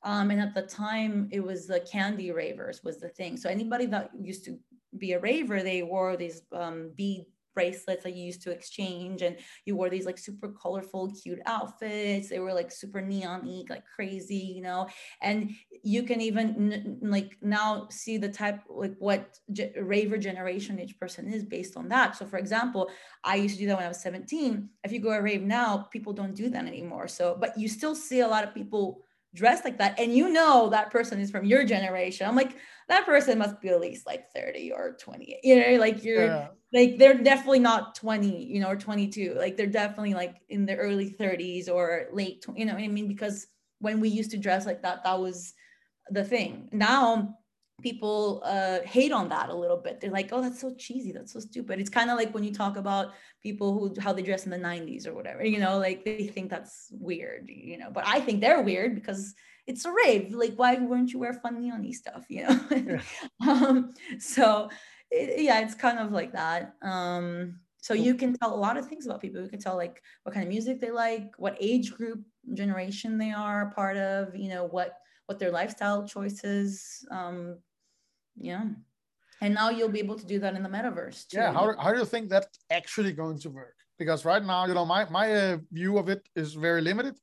Um, 0.03 0.29
and 0.29 0.39
at 0.39 0.53
the 0.53 0.61
time, 0.61 1.29
it 1.31 1.43
was 1.43 1.65
the 1.65 1.79
candy 1.79 2.31
ravers 2.31 2.83
was 2.83 2.99
the 2.99 3.09
thing. 3.09 3.37
So 3.37 3.49
anybody 3.49 3.87
that 3.87 4.11
used 4.21 4.45
to 4.45 4.59
be 4.97 5.13
a 5.13 5.19
raver, 5.19 5.63
they 5.63 5.81
wore 5.81 6.15
these 6.15 6.43
um, 6.51 6.91
bead 6.95 7.25
bracelets 7.55 8.03
that 8.03 8.15
you 8.15 8.23
used 8.23 8.41
to 8.43 8.51
exchange 8.51 9.21
and 9.21 9.37
you 9.65 9.75
wore 9.75 9.89
these 9.89 10.05
like 10.05 10.17
super 10.17 10.49
colorful 10.49 11.11
cute 11.23 11.39
outfits. 11.45 12.29
They 12.29 12.39
were 12.39 12.53
like 12.53 12.71
super 12.71 13.01
neon 13.01 13.65
like 13.69 13.83
crazy 13.95 14.35
you 14.55 14.61
know? 14.61 14.87
And 15.21 15.51
you 15.83 16.03
can 16.03 16.21
even 16.21 16.99
like 17.01 17.37
now 17.41 17.87
see 17.89 18.17
the 18.17 18.29
type 18.29 18.59
like 18.69 18.95
what 18.99 19.39
ge- 19.51 19.73
raver 19.81 20.17
generation 20.17 20.79
each 20.79 20.99
person 20.99 21.31
is 21.31 21.43
based 21.43 21.77
on 21.77 21.89
that. 21.89 22.15
So 22.15 22.25
for 22.25 22.37
example 22.37 22.89
i 23.23 23.35
used 23.35 23.55
to 23.55 23.61
do 23.61 23.67
that 23.67 23.77
when 23.77 23.85
i 23.85 23.87
was 23.87 24.01
17 24.01 24.69
if 24.83 24.91
you 24.91 24.99
go 24.99 25.11
a 25.11 25.21
rave 25.21 25.41
now 25.41 25.87
people 25.91 26.13
don't 26.13 26.35
do 26.35 26.49
that 26.49 26.65
anymore. 26.65 27.07
So 27.07 27.37
but 27.39 27.57
you 27.57 27.67
still 27.67 27.95
see 27.95 28.19
a 28.19 28.27
lot 28.27 28.43
of 28.43 28.53
people 28.53 29.04
dress 29.35 29.63
like 29.63 29.77
that 29.77 29.99
and 29.99 30.15
you 30.15 30.29
know 30.29 30.69
that 30.69 30.89
person 30.89 31.19
is 31.19 31.29
from 31.29 31.45
your 31.45 31.63
generation. 31.65 32.27
I'm 32.27 32.35
like 32.35 32.55
that 32.87 33.05
person 33.05 33.37
must 33.37 33.61
be 33.61 33.69
at 33.69 33.81
least 33.81 34.07
like 34.07 34.31
30 34.31 34.71
or 34.71 34.95
20 34.99 35.39
you 35.43 35.55
know 35.59 35.79
like 35.79 36.03
you're 36.03 36.25
yeah. 36.25 36.47
like 36.73 36.97
they're 36.97 37.21
definitely 37.21 37.59
not 37.59 37.95
20 37.95 38.45
you 38.45 38.59
know 38.59 38.69
or 38.69 38.75
22 38.75 39.35
like 39.37 39.57
they're 39.57 39.65
definitely 39.65 40.13
like 40.13 40.35
in 40.49 40.65
the 40.65 40.75
early 40.75 41.09
30s 41.09 41.67
or 41.69 42.07
late 42.11 42.45
you 42.55 42.65
know 42.65 42.73
what 42.73 42.83
i 42.83 42.87
mean? 42.87 43.07
Because 43.07 43.47
when 43.79 43.99
we 43.99 44.09
used 44.09 44.31
to 44.31 44.37
dress 44.37 44.65
like 44.65 44.81
that 44.83 45.03
that 45.03 45.19
was 45.19 45.53
the 46.09 46.23
thing. 46.23 46.69
Now 46.71 47.37
people 47.81 48.41
uh, 48.45 48.79
hate 48.85 49.11
on 49.11 49.29
that 49.29 49.49
a 49.49 49.55
little 49.55 49.77
bit. 49.77 49.99
They're 49.99 50.11
like, 50.11 50.29
"Oh, 50.31 50.41
that's 50.41 50.61
so 50.61 50.73
cheesy. 50.75 51.11
That's 51.11 51.33
so 51.33 51.39
stupid." 51.39 51.79
It's 51.79 51.89
kind 51.89 52.09
of 52.09 52.17
like 52.17 52.33
when 52.33 52.43
you 52.43 52.53
talk 52.53 52.77
about 52.77 53.13
people 53.41 53.73
who 53.73 53.93
how 53.99 54.13
they 54.13 54.21
dress 54.21 54.45
in 54.45 54.51
the 54.51 54.57
'90s 54.57 55.07
or 55.07 55.13
whatever. 55.13 55.43
You 55.45 55.59
know, 55.59 55.77
like 55.77 56.05
they 56.05 56.27
think 56.27 56.49
that's 56.49 56.89
weird. 56.91 57.49
You 57.49 57.77
know, 57.77 57.89
but 57.91 58.05
I 58.07 58.19
think 58.21 58.41
they're 58.41 58.61
weird 58.61 58.95
because 58.95 59.33
it's 59.67 59.85
a 59.85 59.91
rave. 59.91 60.33
Like, 60.33 60.55
why 60.55 60.75
weren't 60.75 61.11
you 61.11 61.19
wear 61.19 61.33
fun 61.33 61.61
neony 61.61 61.93
stuff? 61.93 62.25
You 62.29 62.47
know. 62.47 62.59
Yeah. 62.71 63.01
um, 63.47 63.93
so, 64.19 64.69
it, 65.11 65.41
yeah, 65.41 65.59
it's 65.61 65.75
kind 65.75 65.99
of 65.99 66.11
like 66.11 66.33
that. 66.33 66.75
Um, 66.81 67.59
so 67.81 67.93
you 67.93 68.15
can 68.15 68.35
tell 68.35 68.53
a 68.53 68.57
lot 68.57 68.77
of 68.77 68.87
things 68.87 69.05
about 69.05 69.21
people. 69.21 69.41
You 69.41 69.49
can 69.49 69.59
tell 69.59 69.75
like 69.75 70.01
what 70.23 70.33
kind 70.33 70.43
of 70.43 70.49
music 70.49 70.79
they 70.79 70.91
like, 70.91 71.33
what 71.37 71.57
age 71.59 71.93
group, 71.93 72.21
generation 72.53 73.17
they 73.17 73.31
are 73.31 73.71
part 73.75 73.97
of. 73.97 74.35
You 74.35 74.49
know 74.49 74.65
what 74.65 74.97
what 75.25 75.39
their 75.39 75.51
lifestyle 75.51 76.07
choices 76.07 77.05
um 77.11 77.57
yeah 78.37 78.65
and 79.41 79.53
now 79.53 79.69
you'll 79.69 79.89
be 79.89 79.99
able 79.99 80.17
to 80.17 80.25
do 80.25 80.39
that 80.39 80.55
in 80.55 80.63
the 80.63 80.69
metaverse 80.69 81.27
too. 81.27 81.37
yeah 81.37 81.51
how, 81.51 81.75
how 81.79 81.91
do 81.91 81.99
you 81.99 82.05
think 82.05 82.29
that's 82.29 82.59
actually 82.69 83.11
going 83.11 83.39
to 83.39 83.49
work 83.49 83.75
because 83.97 84.25
right 84.25 84.43
now 84.43 84.65
you 84.65 84.73
know 84.73 84.85
my 84.85 85.07
my 85.09 85.33
uh, 85.33 85.57
view 85.71 85.97
of 85.97 86.09
it 86.09 86.27
is 86.35 86.53
very 86.53 86.81
limited 86.81 87.15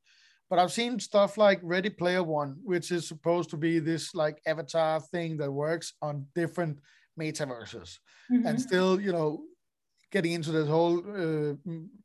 but 0.51 0.59
i've 0.59 0.73
seen 0.73 0.99
stuff 0.99 1.37
like 1.38 1.61
ready 1.62 1.91
player 1.91 2.23
me 2.23 2.55
which 2.62 2.91
is 2.91 3.07
supposed 3.07 3.51
to 3.51 3.57
be 3.57 3.79
this 3.79 4.15
like 4.15 4.41
avatar 4.47 5.01
thing 5.01 5.37
that 5.37 5.51
works 5.51 5.95
on 6.03 6.27
different 6.35 6.79
metaverses 7.19 7.99
mm-hmm. 8.31 8.47
and 8.47 8.61
still 8.61 9.01
you 9.01 9.12
know 9.12 9.43
getting 10.12 10.33
into 10.33 10.53
this 10.53 10.68
whole 10.68 10.98
uh, 10.98 11.55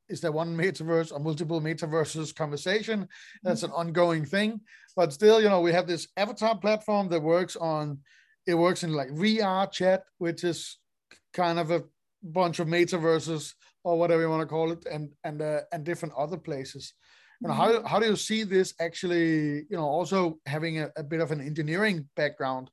is 0.10 0.22
there 0.22 0.32
one 0.32 0.56
metaverse 0.58 1.12
or 1.12 1.20
multiple 1.20 1.62
metaverses 1.62 2.34
conversation? 2.34 3.08
That's 3.44 3.64
an 3.64 3.72
ongoing 3.72 4.26
thing. 4.26 4.62
But 4.96 5.14
still 5.14 5.42
you 5.42 5.50
know 5.50 5.62
we 5.62 5.74
have 5.74 5.86
this 5.86 6.08
avatar 6.18 6.58
platform 6.58 7.10
that 7.10 7.22
works 7.22 7.56
on 7.56 8.00
it 8.48 8.56
works 8.56 8.84
in 8.84 8.94
like 8.94 9.10
vr 9.10 9.70
chat 9.72 10.04
which 10.20 10.46
is 10.46 10.80
kind 11.34 11.60
of 11.60 11.70
a 11.70 11.84
bunch 12.24 12.60
of 12.60 12.68
metaverses 12.68 13.54
or 13.84 14.00
whatever 14.00 14.22
you 14.22 14.30
want 14.30 14.42
to 14.42 14.48
call 14.48 14.72
it 14.72 14.86
and 14.90 15.12
and 15.24 15.42
uh, 15.42 15.62
and 15.72 15.84
different 15.84 16.16
other 16.18 16.38
places. 16.38 16.94
You 17.42 17.50
know 17.50 17.54
how, 17.54 17.72
mm-hmm. 17.72 17.86
how 17.86 18.00
do 18.00 18.08
you 18.08 18.16
see 18.16 18.44
this 18.44 18.74
actually 18.80 19.68
you 19.70 19.78
know 19.78 19.86
also 19.86 20.40
having 20.46 20.80
a, 20.80 20.90
a 20.98 21.04
bit 21.04 21.22
of 21.22 21.32
an 21.32 21.42
engineering 21.42 22.10
background? 22.16 22.72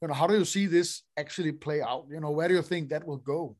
You 0.00 0.08
know 0.08 0.14
how 0.14 0.26
do 0.26 0.38
you 0.38 0.44
see 0.44 0.66
this 0.66 1.02
actually 1.16 1.52
play 1.52 1.82
out? 1.82 2.06
You 2.10 2.20
know 2.20 2.30
where 2.30 2.48
do 2.48 2.54
you 2.54 2.62
think 2.62 2.90
that 2.90 3.06
will 3.06 3.18
go 3.18 3.56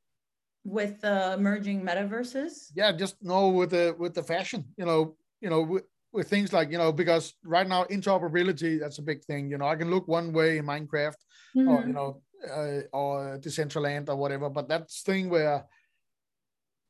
with 0.65 1.01
the 1.03 1.35
emerging 1.35 1.83
metaverses 1.83 2.71
yeah 2.75 2.91
just 2.91 3.17
no 3.23 3.49
with 3.49 3.71
the 3.71 3.95
with 3.99 4.15
the 4.15 4.23
fashion 4.23 4.65
you 4.77 4.85
know 4.85 5.15
you 5.41 5.51
know 5.51 5.63
with, 5.63 5.85
with 6.13 6.29
things 6.29 6.53
like 6.53 6.71
you 6.71 6.79
know 6.79 6.91
because 6.91 7.35
right 7.45 7.69
now 7.69 7.85
interoperability 7.85 8.81
that's 8.81 8.99
a 8.99 9.03
big 9.03 9.23
thing 9.25 9.51
you 9.51 9.59
know 9.59 9.67
i 9.67 9.77
can 9.77 9.91
look 9.91 10.09
one 10.09 10.33
way 10.33 10.59
in 10.59 10.65
minecraft 10.65 11.21
mm-hmm. 11.57 11.69
or 11.69 11.87
you 11.87 11.93
know 11.93 12.23
uh, 12.51 12.81
or 12.93 13.39
decentraland 13.39 14.09
or 14.09 14.17
whatever 14.17 14.49
but 14.49 14.69
that's 14.69 15.03
thing 15.03 15.29
where 15.29 15.65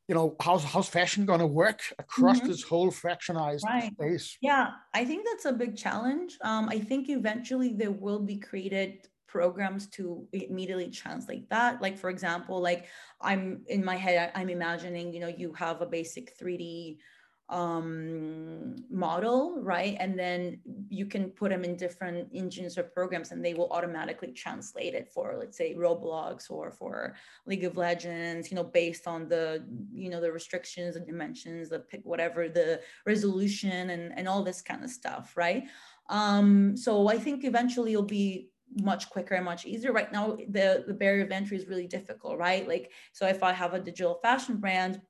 you 0.09 0.15
know 0.15 0.37
how's 0.41 0.63
how's 0.63 0.89
fashion 0.89 1.25
going 1.25 1.41
to 1.41 1.47
work 1.47 1.81
across 1.99 2.39
mm-hmm. 2.39 2.49
this 2.49 2.63
whole 2.63 2.91
fractionized 2.91 3.65
right. 3.65 3.93
space 3.93 4.37
yeah 4.41 4.71
i 4.93 5.05
think 5.05 5.27
that's 5.27 5.47
a 5.47 5.53
big 5.53 5.77
challenge 5.77 6.37
um, 6.43 6.69
i 6.69 6.79
think 6.79 7.09
eventually 7.09 7.73
there 7.73 7.91
will 7.91 8.21
be 8.21 8.37
created 8.37 9.09
programs 9.35 9.88
to 9.97 10.05
immediately 10.33 10.88
translate 11.03 11.47
that 11.51 11.83
like 11.83 11.97
for 11.99 12.11
example 12.14 12.57
like 12.70 12.83
i'm 13.20 13.44
in 13.66 13.85
my 13.85 13.97
head 13.97 14.31
i'm 14.37 14.51
imagining 14.59 15.12
you 15.14 15.20
know 15.23 15.33
you 15.42 15.53
have 15.53 15.83
a 15.83 15.87
basic 15.87 16.38
3d 16.38 16.99
um, 17.51 18.77
model, 18.90 19.61
right? 19.61 19.97
And 20.01 20.18
then 20.18 20.61
you 20.88 21.05
can 21.05 21.31
put 21.31 21.51
them 21.51 21.62
in 21.62 21.77
different 21.77 22.29
engines 22.33 22.79
or 22.79 22.85
programs 22.85 23.33
and 23.33 23.44
they 23.44 23.53
will 23.53 23.70
automatically 23.70 24.33
translate 24.33 24.94
it 24.94 25.11
for, 25.12 25.37
let's 25.38 25.59
say, 25.59 25.75
Roblox 25.75 26.51
or 26.51 26.70
for 26.70 27.14
League 27.47 27.64
of 27.64 27.77
Legends, 27.77 28.51
you 28.51 28.55
know, 28.55 28.64
based 28.64 29.07
on 29.07 29.29
the, 29.29 29.62
you 29.92 30.09
know, 30.09 30.20
the 30.20 30.33
restrictions, 30.33 30.94
the 30.94 31.01
dimensions, 31.01 31.68
the 31.68 31.81
pick, 31.81 32.01
whatever, 32.05 32.49
the 32.49 32.81
resolution 33.05 33.90
and, 33.90 34.16
and 34.16 34.27
all 34.27 34.42
this 34.42 34.62
kind 34.62 34.83
of 34.83 34.90
stuff, 34.90 35.35
right? 35.37 35.64
Um, 36.09 36.77
so 36.77 37.09
I 37.09 37.18
think 37.18 37.44
eventually 37.44 37.92
it'll 37.92 38.05
be 38.05 38.51
much 38.81 39.11
quicker 39.11 39.35
and 39.35 39.44
much 39.44 39.66
easier. 39.66 39.92
Right 39.92 40.12
now, 40.12 40.37
the, 40.48 40.85
the 40.87 40.94
barrier 40.94 41.24
of 41.24 41.31
entry 41.31 41.57
is 41.57 41.68
really 41.68 41.87
difficult, 41.87 42.38
right? 42.38 42.66
Like, 42.66 42.90
so 43.12 43.27
if 43.27 43.42
I 43.42 43.53
have 43.53 43.74
a 43.74 43.81
digital 43.81 44.18
fashion 44.22 44.57
brand, 44.57 45.00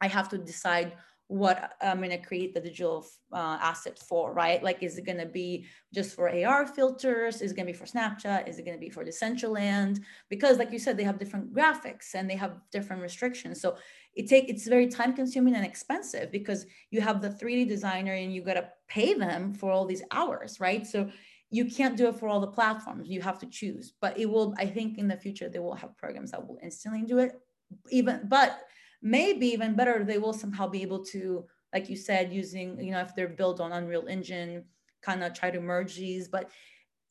I 0.00 0.08
have 0.08 0.28
to 0.30 0.38
decide 0.38 0.94
what 1.28 1.74
I'm 1.82 1.98
going 1.98 2.10
to 2.10 2.16
create 2.18 2.54
the 2.54 2.60
digital 2.60 3.06
uh, 3.32 3.58
asset 3.60 3.98
for, 3.98 4.32
right? 4.32 4.62
Like, 4.62 4.82
is 4.82 4.96
it 4.96 5.04
going 5.04 5.18
to 5.18 5.26
be 5.26 5.66
just 5.92 6.16
for 6.16 6.30
AR 6.30 6.66
filters? 6.66 7.42
Is 7.42 7.52
it 7.52 7.54
going 7.54 7.66
to 7.66 7.72
be 7.72 7.78
for 7.78 7.84
Snapchat? 7.84 8.48
Is 8.48 8.58
it 8.58 8.64
going 8.64 8.76
to 8.76 8.80
be 8.80 8.88
for 8.88 9.04
Decentraland? 9.04 10.00
Because, 10.30 10.56
like 10.56 10.72
you 10.72 10.78
said, 10.78 10.96
they 10.96 11.04
have 11.04 11.18
different 11.18 11.52
graphics 11.52 12.14
and 12.14 12.30
they 12.30 12.36
have 12.36 12.56
different 12.72 13.02
restrictions. 13.02 13.60
So 13.60 13.76
it 14.14 14.26
take 14.26 14.48
it's 14.48 14.66
very 14.66 14.88
time 14.88 15.12
consuming 15.12 15.54
and 15.54 15.66
expensive 15.66 16.32
because 16.32 16.64
you 16.90 17.02
have 17.02 17.20
the 17.20 17.28
3D 17.28 17.68
designer 17.68 18.14
and 18.14 18.34
you 18.34 18.42
got 18.42 18.54
to 18.54 18.68
pay 18.88 19.12
them 19.12 19.52
for 19.52 19.70
all 19.70 19.84
these 19.84 20.02
hours, 20.10 20.60
right? 20.60 20.86
So 20.86 21.10
you 21.50 21.64
can't 21.64 21.96
do 21.96 22.08
it 22.08 22.16
for 22.16 22.28
all 22.28 22.40
the 22.40 22.46
platforms. 22.46 23.08
You 23.08 23.22
have 23.22 23.38
to 23.38 23.46
choose. 23.46 23.94
But 24.00 24.18
it 24.18 24.26
will. 24.26 24.54
I 24.58 24.66
think 24.66 24.98
in 24.98 25.08
the 25.08 25.16
future 25.16 25.48
they 25.48 25.58
will 25.58 25.74
have 25.74 25.96
programs 25.96 26.32
that 26.32 26.46
will 26.46 26.58
instantly 26.62 27.02
do 27.02 27.18
it. 27.18 27.40
Even 27.90 28.20
but 28.28 28.60
maybe 29.02 29.46
even 29.48 29.74
better 29.74 30.04
they 30.04 30.18
will 30.18 30.32
somehow 30.32 30.66
be 30.66 30.82
able 30.82 31.04
to 31.04 31.44
like 31.72 31.88
you 31.88 31.96
said 31.96 32.32
using 32.32 32.80
you 32.80 32.90
know 32.90 33.00
if 33.00 33.14
they're 33.14 33.28
built 33.28 33.60
on 33.60 33.72
unreal 33.72 34.06
engine 34.08 34.64
kind 35.02 35.22
of 35.22 35.32
try 35.32 35.50
to 35.50 35.60
merge 35.60 35.96
these 35.96 36.28
but 36.28 36.50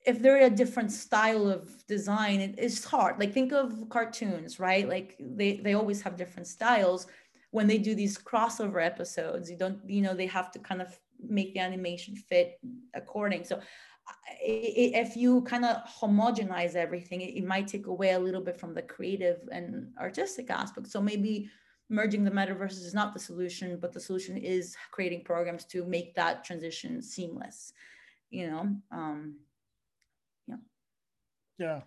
if 0.06 0.22
they're 0.22 0.46
a 0.46 0.50
different 0.50 0.92
style 0.92 1.48
of 1.48 1.86
design 1.88 2.42
it, 2.42 2.56
it's 2.58 2.84
hard 2.84 3.18
like 3.20 3.34
think 3.34 3.54
of 3.54 3.88
cartoons 3.90 4.60
right 4.60 4.90
like 4.90 5.16
they 5.20 5.58
they 5.58 5.74
always 5.74 6.02
have 6.02 6.18
different 6.18 6.48
styles 6.48 7.08
when 7.52 7.68
they 7.68 7.78
do 7.78 7.96
these 7.96 8.18
crossover 8.18 8.86
episodes 8.86 9.50
you 9.50 9.58
don't 9.58 9.80
you 9.90 10.02
know 10.02 10.14
they 10.14 10.28
have 10.28 10.52
to 10.52 10.60
kind 10.60 10.82
of 10.82 11.00
make 11.26 11.54
the 11.54 11.60
animation 11.60 12.16
fit 12.16 12.60
according 12.94 13.44
so 13.44 13.60
if 14.40 15.18
you 15.18 15.42
kind 15.42 15.66
of 15.66 15.78
homogenize 15.86 16.76
everything 16.76 17.22
it, 17.22 17.44
might 17.44 17.68
take 17.68 17.88
away 17.88 18.12
a 18.12 18.20
little 18.20 18.42
bit 18.42 18.60
from 18.60 18.74
the 18.74 18.82
creative 18.82 19.40
and 19.52 19.88
artistic 20.00 20.50
aspect 20.50 20.88
so 20.88 21.02
maybe 21.02 21.50
merging 21.90 22.24
the 22.24 22.32
metaverses 22.32 22.86
is 22.86 22.94
not 22.94 23.14
the 23.14 23.20
solution, 23.20 23.78
but 23.80 23.94
the 23.94 24.00
solution 24.00 24.38
is 24.38 24.76
creating 24.92 25.24
programs 25.24 25.66
to 25.66 25.86
make 25.86 26.16
that 26.16 26.44
transition 26.44 27.02
seamless. 27.02 27.74
You 28.30 28.50
know, 28.50 28.76
um, 28.92 29.36
yeah. 30.48 30.56
Yeah, 31.58 31.82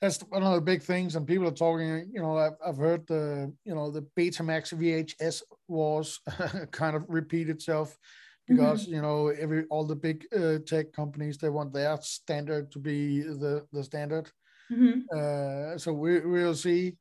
that's 0.00 0.18
one 0.22 0.42
of 0.42 0.54
the 0.54 0.60
big 0.60 0.82
things, 0.82 1.14
and 1.14 1.26
people 1.26 1.46
are 1.46 1.52
talking. 1.52 2.10
You 2.12 2.20
know, 2.20 2.36
I've, 2.36 2.56
I've 2.64 2.76
heard 2.76 3.06
the 3.06 3.52
you 3.64 3.74
know 3.74 3.90
the 3.90 4.02
Betamax 4.18 4.74
VHS 4.74 5.42
wars 5.68 6.20
kind 6.72 6.96
of 6.96 7.04
repeat 7.08 7.48
itself 7.48 7.96
because 8.54 8.84
mm-hmm. 8.84 8.94
you 8.94 9.02
know 9.02 9.28
every 9.28 9.64
all 9.70 9.84
the 9.84 9.96
big 9.96 10.26
uh, 10.36 10.58
tech 10.66 10.92
companies 10.92 11.38
they 11.38 11.48
want 11.48 11.72
their 11.72 11.96
standard 12.00 12.70
to 12.72 12.78
be 12.78 13.20
the 13.20 13.66
the 13.72 13.82
standard. 13.82 14.30
Mm-hmm. 14.70 15.00
Uh, 15.14 15.78
so 15.78 15.92
we 15.92 16.20
we'll 16.20 16.54
see 16.54 16.96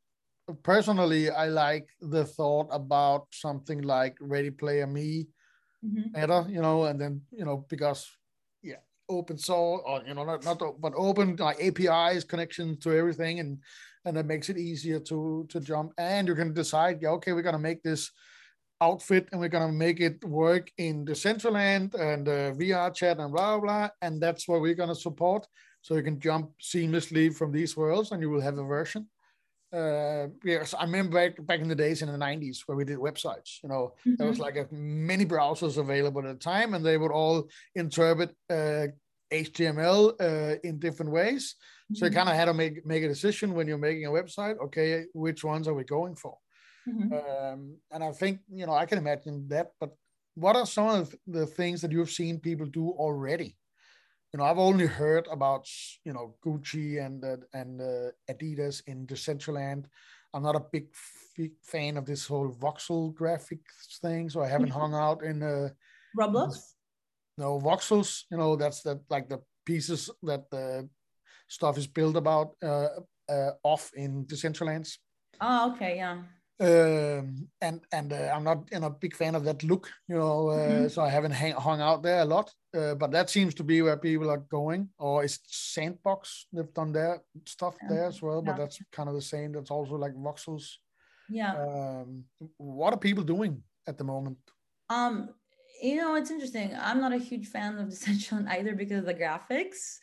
personally, 0.63 1.29
I 1.29 1.47
like 1.47 1.87
the 2.01 2.25
thought 2.25 2.67
about 2.71 3.27
something 3.31 3.81
like 3.81 4.17
Ready 4.19 4.51
Player 4.51 4.87
Me 4.87 5.27
mm-hmm. 5.85 6.11
better, 6.11 6.45
you 6.49 6.61
know, 6.61 6.85
and 6.85 6.99
then 6.99 7.21
you 7.31 7.45
know 7.45 7.65
because 7.69 8.09
yeah, 8.61 8.81
open 9.09 9.37
source 9.37 9.81
or 9.85 10.01
you 10.05 10.13
know 10.13 10.23
not 10.23 10.43
not 10.45 10.61
but 10.79 10.93
open 10.95 11.35
like 11.37 11.61
APIs 11.61 12.23
connections 12.23 12.79
to 12.79 12.91
everything, 12.91 13.39
and 13.39 13.59
and 14.05 14.17
that 14.17 14.25
makes 14.25 14.49
it 14.49 14.57
easier 14.57 14.99
to 14.99 15.45
to 15.49 15.59
jump. 15.59 15.93
And 15.97 16.27
you 16.27 16.35
can 16.35 16.53
decide, 16.53 16.99
yeah, 17.01 17.09
okay, 17.09 17.33
we're 17.33 17.41
gonna 17.41 17.59
make 17.59 17.83
this 17.83 18.11
outfit 18.81 19.29
and 19.31 19.39
we're 19.39 19.47
gonna 19.47 19.71
make 19.71 19.99
it 19.99 20.23
work 20.25 20.71
in 20.77 21.05
Decentraland 21.05 21.93
and 21.93 22.27
uh, 22.27 22.51
VR 22.53 22.93
chat 22.93 23.19
and 23.19 23.31
blah 23.31 23.59
blah, 23.59 23.89
and 24.01 24.21
that's 24.21 24.47
what 24.47 24.61
we're 24.61 24.73
gonna 24.73 24.95
support. 24.95 25.47
So 25.81 25.95
you 25.95 26.03
can 26.03 26.19
jump 26.19 26.51
seamlessly 26.61 27.33
from 27.33 27.51
these 27.51 27.75
worlds, 27.77 28.11
and 28.11 28.21
you 28.21 28.29
will 28.29 28.41
have 28.41 28.57
a 28.57 28.63
version 28.63 29.07
uh, 29.73 30.27
yes, 30.43 30.73
I 30.73 30.83
remember 30.83 31.13
back, 31.15 31.45
back 31.45 31.61
in 31.61 31.69
the 31.69 31.75
days 31.75 32.01
in 32.01 32.11
the 32.11 32.17
90s 32.17 32.61
where 32.65 32.75
we 32.75 32.83
did 32.83 32.97
websites. 32.97 33.63
You 33.63 33.69
know, 33.69 33.93
mm-hmm. 33.99 34.15
there 34.17 34.27
was 34.27 34.39
mm-hmm. 34.39 34.43
like 34.43 34.55
a, 34.57 34.67
many 34.73 35.25
browsers 35.25 35.77
available 35.77 36.21
at 36.27 36.27
the 36.27 36.43
time, 36.43 36.73
and 36.73 36.85
they 36.85 36.97
would 36.97 37.11
all 37.11 37.47
interpret 37.75 38.31
uh, 38.49 38.87
HTML 39.31 40.13
uh, 40.19 40.59
in 40.63 40.77
different 40.79 41.11
ways. 41.11 41.55
Mm-hmm. 41.55 41.95
So 41.95 42.05
you 42.05 42.11
mm-hmm. 42.11 42.17
kind 42.17 42.29
of 42.29 42.35
had 42.35 42.45
to 42.45 42.53
make 42.53 42.85
make 42.85 43.03
a 43.03 43.07
decision 43.07 43.53
when 43.53 43.67
you're 43.67 43.77
making 43.77 44.05
a 44.05 44.09
website. 44.09 44.59
Okay, 44.65 45.05
which 45.13 45.43
ones 45.43 45.67
are 45.67 45.73
we 45.73 45.85
going 45.85 46.15
for? 46.15 46.37
Mm-hmm. 46.87 47.13
Um, 47.13 47.77
and 47.91 48.03
I 48.03 48.11
think 48.11 48.39
you 48.51 48.65
know 48.65 48.73
I 48.73 48.85
can 48.85 48.97
imagine 48.97 49.47
that. 49.49 49.71
But 49.79 49.91
what 50.35 50.55
are 50.55 50.65
some 50.65 50.87
of 50.87 51.15
the 51.27 51.45
things 51.45 51.81
that 51.81 51.91
you've 51.91 52.11
seen 52.11 52.39
people 52.39 52.65
do 52.65 52.89
already? 52.89 53.57
you 54.33 54.37
know, 54.37 54.45
I've 54.45 54.57
only 54.57 54.85
heard 54.85 55.27
about 55.31 55.67
you 56.05 56.13
know 56.13 56.35
Gucci 56.43 57.05
and 57.05 57.23
uh, 57.23 57.37
and 57.53 57.81
uh, 57.81 58.11
Adidas 58.29 58.81
in 58.87 59.05
Decentraland. 59.05 59.85
I'm 60.33 60.43
not 60.43 60.55
a 60.55 60.63
big 60.71 60.87
f- 60.93 61.51
fan 61.61 61.97
of 61.97 62.05
this 62.05 62.25
whole 62.25 62.49
voxel 62.49 63.13
graphics 63.13 63.99
thing, 64.01 64.29
so 64.29 64.41
I 64.41 64.47
haven't 64.47 64.69
hung 64.69 64.93
out 64.93 65.23
in 65.23 65.43
uh, 65.43 65.69
Roblox. 66.17 66.59
No 67.37 67.59
voxels, 67.59 68.23
you 68.31 68.37
know, 68.37 68.55
that's 68.55 68.81
the 68.81 69.01
like 69.09 69.27
the 69.27 69.39
pieces 69.65 70.09
that 70.23 70.49
the 70.49 70.87
stuff 71.49 71.77
is 71.77 71.87
built 71.87 72.15
about 72.15 72.55
uh, 72.63 72.87
uh, 73.27 73.51
off 73.63 73.91
in 73.95 74.25
Decentralands. 74.25 74.99
Oh, 75.41 75.73
okay, 75.73 75.97
yeah. 75.97 76.21
Um, 76.61 77.47
and 77.59 77.81
and 77.91 78.13
uh, 78.13 78.31
I'm 78.35 78.43
not 78.43 78.69
you 78.71 78.79
know 78.79 78.87
a 78.87 78.91
big 78.91 79.15
fan 79.15 79.33
of 79.33 79.43
that 79.45 79.63
look, 79.63 79.89
you 80.07 80.15
know, 80.15 80.49
uh, 80.49 80.57
mm-hmm. 80.57 80.87
so 80.89 81.01
I 81.01 81.09
haven't 81.09 81.31
hang, 81.31 81.53
hung 81.53 81.81
out 81.81 82.03
there 82.03 82.21
a 82.21 82.25
lot. 82.25 82.53
Uh, 82.71 82.93
but 82.93 83.11
that 83.11 83.31
seems 83.31 83.55
to 83.55 83.63
be 83.63 83.81
where 83.81 83.97
people 83.97 84.29
are 84.29 84.37
going. 84.37 84.89
Or 84.99 85.23
is 85.23 85.39
Sandbox? 85.47 86.45
They've 86.53 86.73
done 86.73 86.91
their 86.91 87.23
stuff 87.45 87.75
yeah. 87.81 87.89
there 87.89 88.05
as 88.05 88.21
well, 88.21 88.43
but 88.43 88.57
that's 88.57 88.79
kind 88.91 89.09
of 89.09 89.15
the 89.15 89.21
same. 89.23 89.53
That's 89.53 89.71
also 89.71 89.95
like 89.95 90.13
voxels. 90.13 90.75
Yeah. 91.29 91.55
Um, 91.55 92.25
what 92.57 92.93
are 92.93 92.99
people 92.99 93.23
doing 93.23 93.63
at 93.87 93.97
the 93.97 94.03
moment? 94.03 94.37
Um, 94.89 95.29
you 95.81 95.95
know, 95.95 96.13
it's 96.13 96.29
interesting. 96.29 96.75
I'm 96.79 97.01
not 97.01 97.11
a 97.11 97.17
huge 97.17 97.47
fan 97.47 97.79
of 97.79 97.87
Decentraland 97.89 98.47
either 98.49 98.75
because 98.75 98.99
of 98.99 99.05
the 99.05 99.15
graphics. 99.15 99.97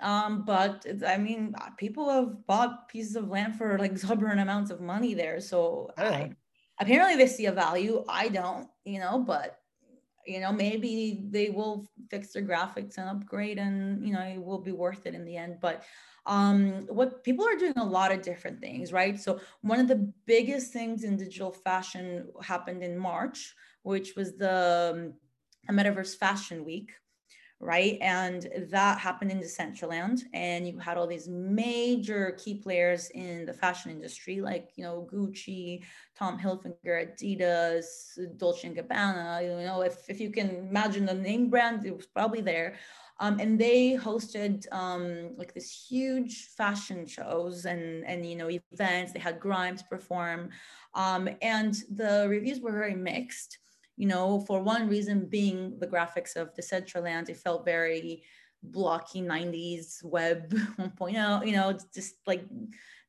Um, 0.00 0.44
but 0.44 0.86
I 1.06 1.18
mean, 1.18 1.54
people 1.76 2.10
have 2.10 2.46
bought 2.46 2.88
pieces 2.88 3.16
of 3.16 3.28
land 3.28 3.56
for 3.56 3.78
like 3.78 3.90
exorbitant 3.92 4.40
amounts 4.40 4.70
of 4.70 4.80
money 4.80 5.14
there. 5.14 5.40
So. 5.40 5.92
I, 5.96 6.32
apparently 6.80 7.16
they 7.16 7.30
see 7.30 7.46
a 7.46 7.52
value. 7.52 8.04
I 8.08 8.28
don't, 8.28 8.68
you 8.84 8.98
know, 8.98 9.18
but 9.18 9.60
you 10.26 10.40
know, 10.40 10.52
maybe 10.52 11.22
they 11.30 11.50
will 11.50 11.86
fix 12.10 12.32
their 12.32 12.42
graphics 12.42 12.96
and 12.96 13.08
upgrade 13.08 13.58
and 13.58 14.06
you 14.06 14.12
know, 14.12 14.22
it 14.22 14.42
will 14.42 14.60
be 14.60 14.72
worth 14.72 15.06
it 15.06 15.14
in 15.14 15.24
the 15.24 15.36
end. 15.36 15.58
But 15.60 15.84
um 16.26 16.86
what 16.88 17.22
people 17.22 17.46
are 17.46 17.56
doing 17.56 17.76
a 17.76 17.84
lot 17.84 18.10
of 18.10 18.22
different 18.22 18.58
things 18.58 18.94
right 18.94 19.20
so 19.20 19.38
one 19.60 19.78
of 19.78 19.88
the 19.88 20.10
biggest 20.26 20.72
things 20.72 21.04
in 21.04 21.18
digital 21.18 21.52
fashion 21.52 22.26
happened 22.42 22.82
in 22.82 22.96
march 22.96 23.54
which 23.82 24.14
was 24.16 24.34
the 24.38 25.12
um, 25.68 25.76
metaverse 25.76 26.16
fashion 26.16 26.64
week 26.64 26.92
right? 27.64 27.96
And 28.02 28.46
that 28.68 28.98
happened 28.98 29.30
in 29.30 29.40
Decentraland. 29.40 30.20
And 30.34 30.68
you 30.68 30.78
had 30.78 30.98
all 30.98 31.06
these 31.06 31.28
major 31.28 32.36
key 32.38 32.56
players 32.56 33.08
in 33.14 33.46
the 33.46 33.54
fashion 33.54 33.90
industry, 33.90 34.42
like, 34.42 34.72
you 34.76 34.84
know, 34.84 35.08
Gucci, 35.10 35.82
Tom 36.14 36.38
Hilfiger, 36.38 37.08
Adidas, 37.08 37.86
Dolce 38.36 38.68
& 38.68 38.76
Gabbana. 38.76 39.42
You 39.42 39.66
know, 39.66 39.80
if, 39.80 40.10
if 40.10 40.20
you 40.20 40.30
can 40.30 40.50
imagine 40.68 41.06
the 41.06 41.14
name 41.14 41.48
brand, 41.48 41.86
it 41.86 41.96
was 41.96 42.06
probably 42.06 42.42
there. 42.42 42.74
Um, 43.18 43.38
and 43.40 43.58
they 43.58 43.96
hosted 43.96 44.70
um, 44.70 45.30
like 45.38 45.54
this 45.54 45.70
huge 45.88 46.48
fashion 46.56 47.06
shows 47.06 47.64
and 47.64 48.04
and 48.04 48.28
you 48.28 48.34
know 48.34 48.50
events. 48.50 49.12
They 49.12 49.20
had 49.20 49.38
Grimes 49.38 49.84
perform, 49.84 50.50
um, 50.94 51.28
and 51.40 51.76
the 51.94 52.26
reviews 52.28 52.58
were 52.58 52.72
very 52.72 52.96
mixed 52.96 53.58
you 53.96 54.06
know, 54.06 54.40
for 54.40 54.62
one 54.62 54.88
reason 54.88 55.26
being 55.26 55.78
the 55.78 55.86
graphics 55.86 56.36
of 56.36 56.54
Decentraland, 56.54 57.28
it 57.28 57.36
felt 57.36 57.64
very 57.64 58.22
blocky 58.62 59.20
90s 59.20 60.02
web 60.04 60.50
1.0, 60.78 61.46
you 61.46 61.52
know, 61.52 61.78
just 61.94 62.14
like 62.26 62.44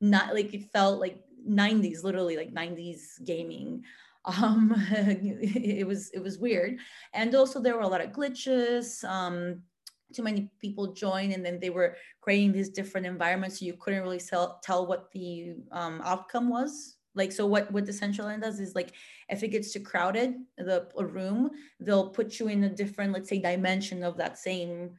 not 0.01 0.33
like 0.33 0.53
it 0.53 0.71
felt 0.71 0.99
like 0.99 1.19
90s, 1.47 2.03
literally 2.03 2.37
like 2.37 2.53
90s 2.53 3.23
gaming. 3.23 3.83
Um, 4.27 4.73
it 4.89 5.85
was 5.85 6.09
it 6.09 6.17
was 6.17 6.39
weird, 6.39 6.79
and 7.13 7.35
also 7.35 7.61
there 7.61 7.75
were 7.75 7.83
a 7.83 7.87
lot 7.87 8.01
of 8.01 8.09
glitches. 8.09 9.03
Um, 9.03 9.61
too 10.13 10.23
many 10.23 10.49
people 10.59 10.93
joined 10.93 11.33
and 11.33 11.45
then 11.45 11.59
they 11.59 11.69
were 11.69 11.95
creating 12.21 12.51
these 12.51 12.69
different 12.69 13.05
environments 13.05 13.59
so 13.59 13.65
you 13.65 13.73
couldn't 13.73 14.01
really 14.01 14.19
tell, 14.19 14.59
tell 14.63 14.87
what 14.87 15.11
the 15.11 15.55
um, 15.71 16.01
outcome 16.03 16.49
was 16.49 16.94
like 17.15 17.31
so 17.31 17.45
what 17.45 17.71
what 17.71 17.85
the 17.85 17.93
central 17.93 18.27
Decentraland 18.27 18.41
does 18.41 18.59
is 18.59 18.75
like 18.75 18.91
if 19.29 19.41
it 19.43 19.49
gets 19.49 19.71
too 19.71 19.79
crowded 19.79 20.35
the 20.57 20.87
room 20.97 21.51
they'll 21.79 22.09
put 22.09 22.39
you 22.39 22.47
in 22.47 22.65
a 22.65 22.69
different 22.69 23.13
let's 23.13 23.29
say 23.29 23.39
dimension 23.39 24.03
of 24.03 24.17
that 24.17 24.37
same 24.37 24.91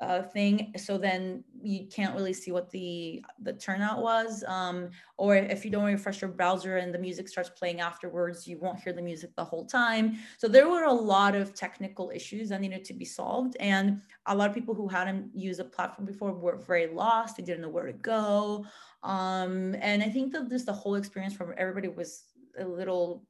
uh, 0.00 0.22
thing 0.22 0.72
so 0.78 0.96
then 0.96 1.44
you 1.62 1.86
can't 1.86 2.14
really 2.14 2.32
see 2.32 2.50
what 2.52 2.70
the 2.70 3.22
the 3.42 3.52
turnout 3.52 4.00
was 4.00 4.42
um, 4.48 4.88
or 5.18 5.36
if 5.36 5.62
you 5.64 5.70
don't 5.70 5.84
refresh 5.84 6.22
your 6.22 6.30
browser 6.30 6.78
and 6.78 6.94
the 6.94 6.98
music 6.98 7.28
starts 7.28 7.50
playing 7.50 7.80
afterwards 7.80 8.46
you 8.46 8.58
won't 8.58 8.80
hear 8.80 8.94
the 8.94 9.02
music 9.02 9.30
the 9.36 9.44
whole 9.44 9.66
time. 9.66 10.18
So 10.38 10.48
there 10.48 10.68
were 10.68 10.84
a 10.84 10.92
lot 10.92 11.34
of 11.34 11.54
technical 11.54 12.10
issues 12.14 12.48
that 12.48 12.60
needed 12.62 12.84
to 12.86 12.94
be 12.94 13.04
solved 13.04 13.56
and 13.60 14.00
a 14.26 14.34
lot 14.34 14.48
of 14.48 14.54
people 14.54 14.74
who 14.74 14.88
hadn't 14.88 15.30
used 15.34 15.60
a 15.60 15.64
platform 15.64 16.06
before 16.06 16.32
were 16.32 16.56
very 16.56 16.86
lost 16.86 17.36
they 17.36 17.42
didn't 17.42 17.62
know 17.62 17.68
where 17.68 17.86
to 17.86 17.92
go 17.92 18.64
um, 19.02 19.74
and 19.80 20.02
i 20.02 20.08
think 20.08 20.32
that 20.32 20.48
this 20.48 20.64
the 20.64 20.72
whole 20.72 20.94
experience 20.94 21.34
from 21.34 21.52
everybody 21.56 21.88
was 21.88 22.24
a 22.58 22.64
little 22.64 23.24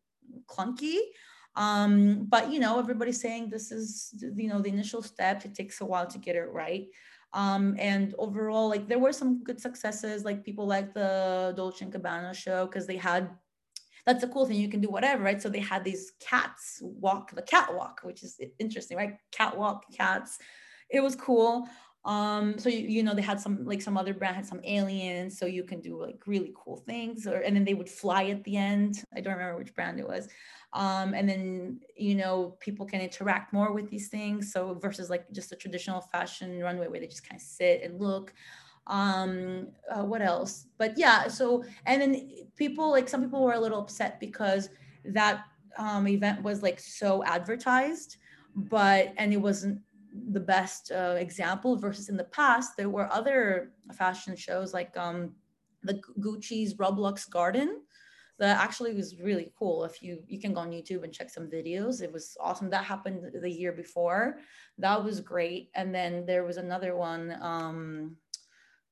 clunky 0.47 0.99
um, 1.61 2.25
but 2.31 2.51
you 2.51 2.59
know, 2.59 2.79
everybody's 2.79 3.21
saying 3.21 3.51
this 3.51 3.71
is 3.71 4.15
you 4.35 4.49
know 4.49 4.63
the 4.63 4.71
initial 4.71 5.03
steps. 5.03 5.45
It 5.45 5.55
takes 5.55 5.83
a 5.83 5.85
while 5.85 6.07
to 6.07 6.17
get 6.17 6.35
it 6.35 6.49
right. 6.51 6.87
Um, 7.35 7.77
and 7.79 8.15
overall, 8.19 8.71
like 8.71 8.89
there 8.89 8.99
were 8.99 9.13
some 9.13 9.45
good 9.45 9.61
successes, 9.61 10.25
like 10.25 10.43
people 10.43 10.67
like 10.67 10.95
the 10.95 11.53
Dolce 11.55 11.85
and 11.85 11.93
Gabbana 11.93 12.35
show 12.35 12.65
because 12.65 12.87
they 12.87 12.97
had 12.97 13.29
that's 14.07 14.23
the 14.23 14.29
cool 14.29 14.47
thing. 14.47 14.57
You 14.57 14.71
can 14.71 14.81
do 14.81 14.89
whatever, 14.89 15.23
right? 15.23 15.43
So 15.43 15.51
they 15.51 15.61
had 15.61 15.85
these 15.85 16.13
cats 16.19 16.79
walk 16.81 17.35
the 17.35 17.43
catwalk, 17.43 18.01
which 18.05 18.23
is 18.23 18.41
interesting, 18.59 18.97
right? 18.97 19.19
Catwalk 19.31 19.85
cats. 19.95 20.39
It 20.89 21.01
was 21.01 21.15
cool 21.15 21.69
um 22.07 22.59
so 22.59 22.71
you, 22.71 22.79
you 22.89 23.03
know 23.03 23.15
they 23.15 23.21
had 23.21 23.39
some 23.39 23.63
like 23.67 23.83
some 23.83 23.99
other 23.99 24.15
brand 24.15 24.35
had 24.35 24.47
some 24.47 24.61
aliens 24.65 25.39
so 25.39 25.45
you 25.45 25.63
can 25.63 25.81
do 25.81 26.01
like 26.01 26.23
really 26.27 26.51
cool 26.57 26.79
things 26.79 27.27
or 27.27 27.37
and 27.41 27.55
then 27.55 27.65
they 27.65 27.75
would 27.75 27.91
fly 27.91 28.25
at 28.25 28.43
the 28.45 28.57
end. 28.57 29.05
I 29.15 29.21
don't 29.21 29.35
remember 29.35 29.59
which 29.59 29.75
brand 29.75 30.01
it 30.01 30.09
was. 30.09 30.27
Um 30.73 31.13
and 31.13 31.29
then 31.29 31.81
you 31.95 32.15
know 32.15 32.57
people 32.59 32.87
can 32.87 33.03
interact 33.03 33.53
more 33.53 33.75
with 33.75 33.91
these 33.91 34.09
things 34.09 34.51
so 34.51 34.75
versus 34.81 35.11
like 35.11 35.31
just 35.33 35.53
a 35.53 35.57
traditional 35.57 36.01
fashion 36.01 36.61
runway 36.61 36.89
where 36.89 37.01
they 37.01 37.07
just 37.07 37.29
kind 37.29 37.39
of 37.39 37.47
sit 37.47 37.83
and 37.83 38.01
look. 38.01 38.33
Um 38.87 39.69
uh, 39.95 40.03
what 40.05 40.23
else? 40.23 40.69
But 40.79 40.97
yeah 40.97 41.29
so 41.29 41.65
and 41.85 42.01
then 42.01 42.31
people 42.57 42.91
like 42.91 43.11
some 43.11 43.23
people 43.23 43.45
were 43.45 43.53
a 43.53 43.61
little 43.61 43.81
upset 43.81 44.19
because 44.21 44.71
that 45.05 45.45
um 45.77 46.09
event 46.09 46.43
was 46.43 46.63
like 46.63 46.81
so 46.81 47.23
advertised 47.25 48.17
but 48.55 49.13
and 49.17 49.33
it 49.33 49.37
wasn't 49.37 49.81
the 50.33 50.41
best 50.41 50.91
uh, 50.93 51.17
example 51.19 51.77
versus 51.77 52.09
in 52.09 52.17
the 52.17 52.25
past 52.25 52.77
there 52.77 52.91
were 52.91 53.13
other 53.13 53.73
fashion 53.95 54.35
shows 54.37 54.75
like 54.75 54.97
um, 54.97 55.33
the 55.83 56.01
gucci's 56.19 56.75
roblox 56.75 57.29
garden 57.31 57.81
that 58.41 58.59
actually 58.59 58.95
was 58.95 59.21
really 59.21 59.53
cool. 59.59 59.85
If 59.85 60.03
you 60.03 60.23
you 60.27 60.41
can 60.41 60.55
go 60.55 60.61
on 60.61 60.71
youtube 60.71 61.05
and 61.05 61.13
check 61.13 61.29
some 61.29 61.49
videos 61.49 62.03
it 62.03 62.11
was 62.11 62.37
awesome. 62.41 62.71
That 62.71 62.85
happened 62.85 63.21
the 63.41 63.51
year 63.51 63.73
before. 63.73 64.39
That 64.79 65.05
was 65.05 65.21
great. 65.21 65.69
And 65.75 65.95
then 65.95 66.25
there 66.27 66.45
was 66.45 66.57
another 66.57 66.97
one 66.97 67.37
um 67.43 68.17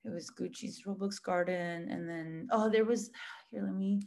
it 0.05 0.13
was 0.13 0.31
gucci's 0.31 0.83
roblox 0.87 1.21
garden. 1.21 1.89
And 1.91 2.07
then 2.09 2.49
oh 2.53 2.69
there 2.69 2.85
was 2.85 3.11
here 3.51 3.63
let 3.63 3.75
me 3.75 4.03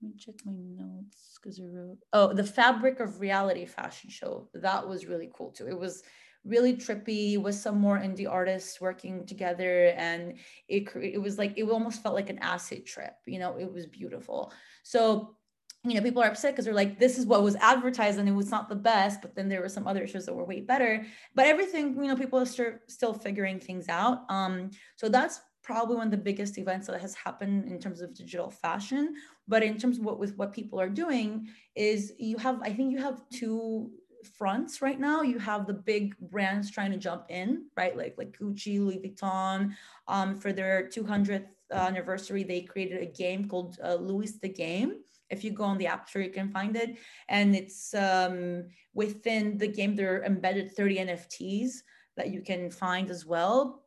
let 0.00 0.12
me 0.12 0.16
check 0.18 0.36
my 0.46 0.54
notes 0.56 1.38
because 1.38 1.60
I 1.60 1.64
wrote 1.64 1.98
oh 2.14 2.32
the 2.32 2.42
fabric 2.42 3.00
of 3.00 3.20
reality 3.20 3.66
fashion 3.66 4.08
show. 4.08 4.48
That 4.54 4.88
was 4.88 5.04
really 5.04 5.30
cool 5.36 5.50
too. 5.50 5.68
It 5.68 5.78
was 5.78 6.02
really 6.44 6.74
trippy 6.74 7.38
with 7.40 7.54
some 7.54 7.78
more 7.78 7.98
indie 7.98 8.28
artists 8.28 8.80
working 8.80 9.26
together 9.26 9.88
and 9.96 10.34
it 10.68 10.88
it 10.96 11.20
was 11.20 11.38
like 11.38 11.52
it 11.56 11.64
almost 11.64 12.02
felt 12.02 12.14
like 12.14 12.30
an 12.30 12.38
acid 12.38 12.86
trip 12.86 13.14
you 13.26 13.38
know 13.38 13.56
it 13.58 13.70
was 13.70 13.86
beautiful. 13.86 14.52
So 14.82 15.36
you 15.84 15.94
know 15.94 16.02
people 16.02 16.22
are 16.22 16.28
upset 16.28 16.52
because 16.52 16.64
they're 16.64 16.74
like 16.74 16.98
this 16.98 17.18
is 17.18 17.26
what 17.26 17.42
was 17.42 17.56
advertised 17.56 18.18
and 18.18 18.28
it 18.28 18.32
was 18.32 18.50
not 18.50 18.68
the 18.68 18.74
best 18.74 19.22
but 19.22 19.34
then 19.34 19.48
there 19.48 19.62
were 19.62 19.68
some 19.68 19.86
other 19.86 20.06
shows 20.06 20.26
that 20.26 20.34
were 20.34 20.44
way 20.44 20.60
better. 20.60 21.04
But 21.34 21.46
everything 21.46 21.94
you 21.96 22.08
know 22.08 22.16
people 22.16 22.38
are 22.38 22.46
st- 22.46 22.80
still 22.88 23.14
figuring 23.14 23.60
things 23.60 23.88
out. 23.88 24.22
Um 24.30 24.70
so 24.96 25.08
that's 25.08 25.40
probably 25.62 25.96
one 25.96 26.06
of 26.06 26.10
the 26.10 26.16
biggest 26.16 26.56
events 26.56 26.86
that 26.86 27.00
has 27.00 27.14
happened 27.14 27.70
in 27.70 27.78
terms 27.78 28.00
of 28.00 28.14
digital 28.14 28.50
fashion. 28.50 29.14
But 29.46 29.62
in 29.62 29.76
terms 29.78 29.98
of 29.98 30.04
what 30.04 30.18
with 30.18 30.36
what 30.36 30.52
people 30.52 30.80
are 30.80 30.88
doing 30.88 31.48
is 31.76 32.12
you 32.18 32.38
have 32.38 32.60
i 32.62 32.72
think 32.72 32.92
you 32.92 32.98
have 32.98 33.22
two 33.30 33.90
fronts 34.26 34.82
right 34.82 34.98
now. 34.98 35.22
You 35.22 35.38
have 35.38 35.66
the 35.66 35.74
big 35.74 36.16
brands 36.18 36.70
trying 36.70 36.92
to 36.92 36.98
jump 36.98 37.26
in, 37.28 37.66
right? 37.76 37.96
Like 37.96 38.14
like 38.18 38.36
Gucci, 38.38 38.78
Louis 38.78 38.98
Vuitton. 38.98 39.72
Um, 40.08 40.36
for 40.36 40.52
their 40.52 40.88
200th 40.88 41.46
anniversary, 41.72 42.42
they 42.42 42.62
created 42.62 43.02
a 43.02 43.06
game 43.06 43.48
called 43.48 43.78
uh, 43.82 43.94
Louis 43.94 44.32
the 44.40 44.48
Game. 44.48 44.96
If 45.30 45.44
you 45.44 45.52
go 45.52 45.64
on 45.64 45.78
the 45.78 45.86
App 45.86 46.08
Store, 46.08 46.22
you 46.22 46.30
can 46.30 46.50
find 46.50 46.76
it, 46.76 46.96
and 47.28 47.54
it's 47.54 47.94
um, 47.94 48.64
within 48.94 49.58
the 49.58 49.68
game. 49.68 49.94
There 49.94 50.16
are 50.16 50.24
embedded 50.24 50.74
30 50.74 50.96
NFTs 50.98 51.70
that 52.16 52.30
you 52.30 52.40
can 52.42 52.70
find 52.70 53.10
as 53.10 53.24
well. 53.24 53.84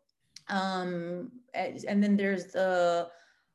Um, 0.50 1.32
and 1.54 2.04
then 2.04 2.16
there's 2.16 2.48
the 2.48 3.10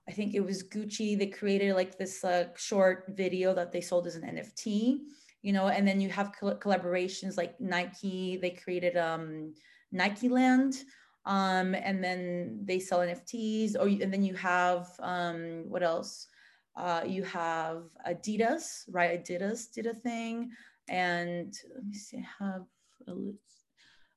I 0.09 0.13
think 0.13 0.35
it 0.35 0.41
was 0.41 0.63
Gucci. 0.63 1.19
They 1.19 1.27
created 1.27 1.75
like 1.75 1.99
this 1.99 2.25
uh, 2.25 2.49
short 2.57 3.05
video 3.11 3.53
that 3.55 3.73
they 3.73 3.83
sold 3.83 4.07
as 4.07 4.17
an 4.17 4.23
NFT 4.23 5.01
you 5.43 5.53
know 5.53 5.69
and 5.69 5.87
then 5.87 6.01
you 6.01 6.09
have 6.09 6.33
collaborations 6.41 7.37
like 7.37 7.59
nike 7.61 8.39
they 8.43 8.51
created 8.51 8.97
um 8.97 9.53
Nike 9.93 10.29
Land. 10.29 10.85
Um, 11.25 11.75
and 11.75 12.03
then 12.03 12.61
they 12.65 12.79
sell 12.79 13.01
NFTs, 13.01 13.77
or 13.77 13.87
and 13.87 14.13
then 14.13 14.23
you 14.23 14.35
have 14.35 14.89
um, 15.01 15.65
what 15.69 15.83
else? 15.83 16.27
Uh, 16.75 17.03
you 17.07 17.23
have 17.25 17.83
Adidas, 18.07 18.85
right? 18.91 19.23
Adidas 19.23 19.71
did 19.71 19.87
a 19.87 19.95
thing, 19.95 20.51
and 20.89 21.55
let 21.75 21.85
me 21.85 21.95
see, 21.95 22.19
I 22.19 22.45
have 22.45 22.63
a 23.09 23.13
list. 23.13 23.58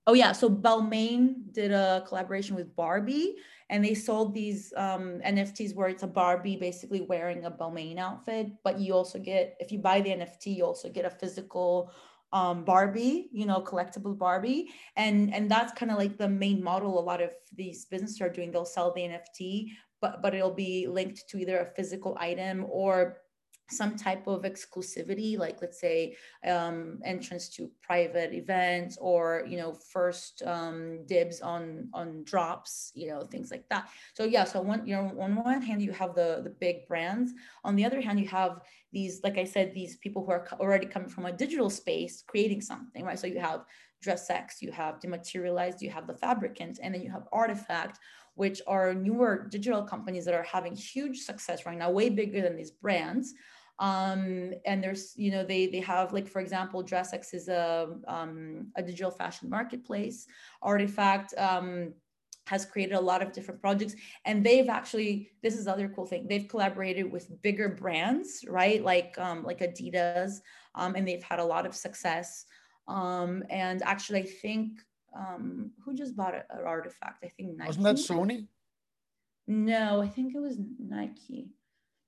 Oh 0.08 0.14
yeah, 0.14 0.32
so 0.32 0.50
Balmain 0.50 1.54
did 1.54 1.72
a 1.72 2.04
collaboration 2.08 2.56
with 2.56 2.76
Barbie, 2.76 3.36
and 3.70 3.86
they 3.86 3.94
sold 3.94 4.34
these 4.34 4.74
um, 4.76 5.22
NFTs 5.24 5.76
where 5.76 5.90
it's 5.90 6.04
a 6.04 6.08
Barbie 6.08 6.58
basically 6.58 7.02
wearing 7.02 7.46
a 7.46 7.52
Balmain 7.52 8.00
outfit, 8.00 8.48
but 8.64 8.80
you 8.80 8.94
also 8.94 9.20
get 9.20 9.56
if 9.60 9.72
you 9.72 9.78
buy 9.80 10.02
the 10.02 10.10
NFT, 10.10 10.58
you 10.58 10.66
also 10.66 10.90
get 10.90 11.06
a 11.06 11.10
physical 11.10 11.92
um, 12.34 12.64
Barbie, 12.64 13.30
you 13.32 13.46
know, 13.46 13.62
collectible 13.62 14.18
Barbie, 14.18 14.70
and 14.96 15.34
and 15.34 15.52
that's 15.52 15.74
kind 15.74 15.92
of 15.92 15.98
like 16.00 16.18
the 16.18 16.30
main 16.30 16.64
model. 16.64 17.00
A 17.00 17.02
lot 17.02 17.22
of 17.22 17.30
these 17.56 17.86
businesses 17.86 18.22
are 18.22 18.30
doing. 18.30 18.52
They'll 18.52 18.66
sell 18.66 18.92
the 18.94 19.02
NFT, 19.02 19.68
but 20.02 20.22
but 20.24 20.34
it'll 20.34 20.54
be 20.54 20.88
linked 20.88 21.30
to 21.30 21.38
either 21.38 21.60
a 21.60 21.76
physical 21.76 22.18
item 22.20 22.66
or 22.70 23.18
some 23.72 23.96
type 23.96 24.28
of 24.28 24.44
exclusivity 24.44 25.38
like 25.38 25.62
let's 25.62 25.80
say 25.80 26.16
um, 26.46 27.00
entrance 27.06 27.50
to 27.50 27.70
private 27.82 28.34
events 28.34 28.98
or 29.00 29.46
you 29.48 29.58
know 29.58 29.74
first 29.74 30.44
um, 30.46 31.06
dibs 31.06 31.42
on 31.42 31.90
on 31.94 32.24
drops 32.24 32.92
you 32.96 33.08
know 33.10 33.22
things 33.22 33.52
like 33.52 33.68
that. 33.70 33.90
So 34.14 34.24
yeah 34.24 34.44
so 34.44 34.62
one 34.62 34.86
you 34.86 34.96
know 34.96 35.16
on 35.20 35.36
one 35.36 35.62
hand 35.62 35.82
you 35.82 35.92
have 35.92 36.16
the 36.16 36.42
the 36.44 36.56
big 36.60 36.88
brands. 36.88 37.34
On 37.64 37.76
the 37.76 37.86
other 37.86 38.02
hand 38.02 38.20
you 38.20 38.28
have 38.28 38.62
these 38.94 39.22
like 39.24 39.38
i 39.38 39.46
said 39.46 39.74
these 39.74 39.96
people 39.98 40.26
who 40.26 40.32
are 40.32 40.46
already 40.60 40.86
coming 40.86 41.08
from 41.08 41.26
a 41.26 41.32
digital 41.32 41.70
space 41.70 42.24
creating 42.28 42.60
something 42.60 43.06
right? 43.06 43.18
So 43.18 43.28
you 43.28 43.40
have 43.40 43.62
dress 44.02 44.28
DressX, 44.28 44.62
you 44.62 44.72
have 44.72 45.00
Dematerialized, 45.00 45.82
you 45.82 45.90
have 45.90 46.08
the 46.08 46.16
Fabricant, 46.16 46.80
and 46.82 46.94
then 46.94 47.02
you 47.02 47.12
have 47.12 47.28
Artifact, 47.32 48.00
which 48.36 48.62
are 48.68 48.94
newer 48.94 49.48
digital 49.50 49.84
companies 49.84 50.26
that 50.26 50.34
are 50.34 50.44
having 50.44 50.76
huge 50.76 51.20
success 51.20 51.66
right 51.66 51.78
now, 51.78 51.92
way 51.92 52.10
bigger 52.10 52.42
than 52.42 52.56
these 52.56 52.72
brands 52.72 53.34
um, 53.80 54.54
and 54.66 54.84
there's 54.84 55.14
you 55.16 55.32
know 55.32 55.44
they 55.44 55.68
they 55.68 55.80
have 55.80 56.14
like 56.14 56.28
for 56.28 56.40
example 56.40 56.84
DressX 56.84 57.34
is 57.34 57.48
a 57.48 57.96
um, 58.08 58.68
a 58.76 58.84
digital 58.84 59.12
fashion 59.12 59.50
marketplace. 59.50 60.28
Artifact 60.62 61.34
um, 61.38 61.94
has 62.48 62.66
created 62.66 62.96
a 62.96 63.00
lot 63.00 63.22
of 63.22 63.32
different 63.32 63.62
projects. 63.62 63.96
And 64.26 64.46
they've 64.46 64.70
actually 64.70 65.32
this 65.42 65.58
is 65.58 65.68
other 65.68 65.90
cool 65.90 66.06
thing 66.06 66.28
they've 66.28 66.48
collaborated 66.48 67.12
with 67.12 67.42
bigger 67.42 67.70
brands 67.70 68.46
right? 68.48 68.84
Like 68.84 69.18
um, 69.18 69.44
like 69.44 69.60
adidas 69.60 70.34
um, 70.76 70.96
and 70.96 71.08
they've 71.08 71.24
had 71.24 71.40
a 71.40 71.46
lot 71.46 71.66
of 71.66 71.76
success. 71.76 72.46
Um, 72.88 73.44
and 73.50 73.82
actually 73.84 74.20
i 74.22 74.26
think 74.26 74.82
um, 75.16 75.72
who 75.84 75.94
just 75.94 76.16
bought 76.16 76.34
an 76.36 76.66
artifact? 76.66 77.24
I 77.24 77.28
think 77.28 77.58
Nike. 77.58 77.68
wasn't 77.68 77.86
that 77.86 77.96
sony? 77.98 78.48
No 79.48 80.02
i 80.02 80.08
think 80.08 80.36
it 80.36 80.40
was 80.40 80.58
nike 80.80 81.50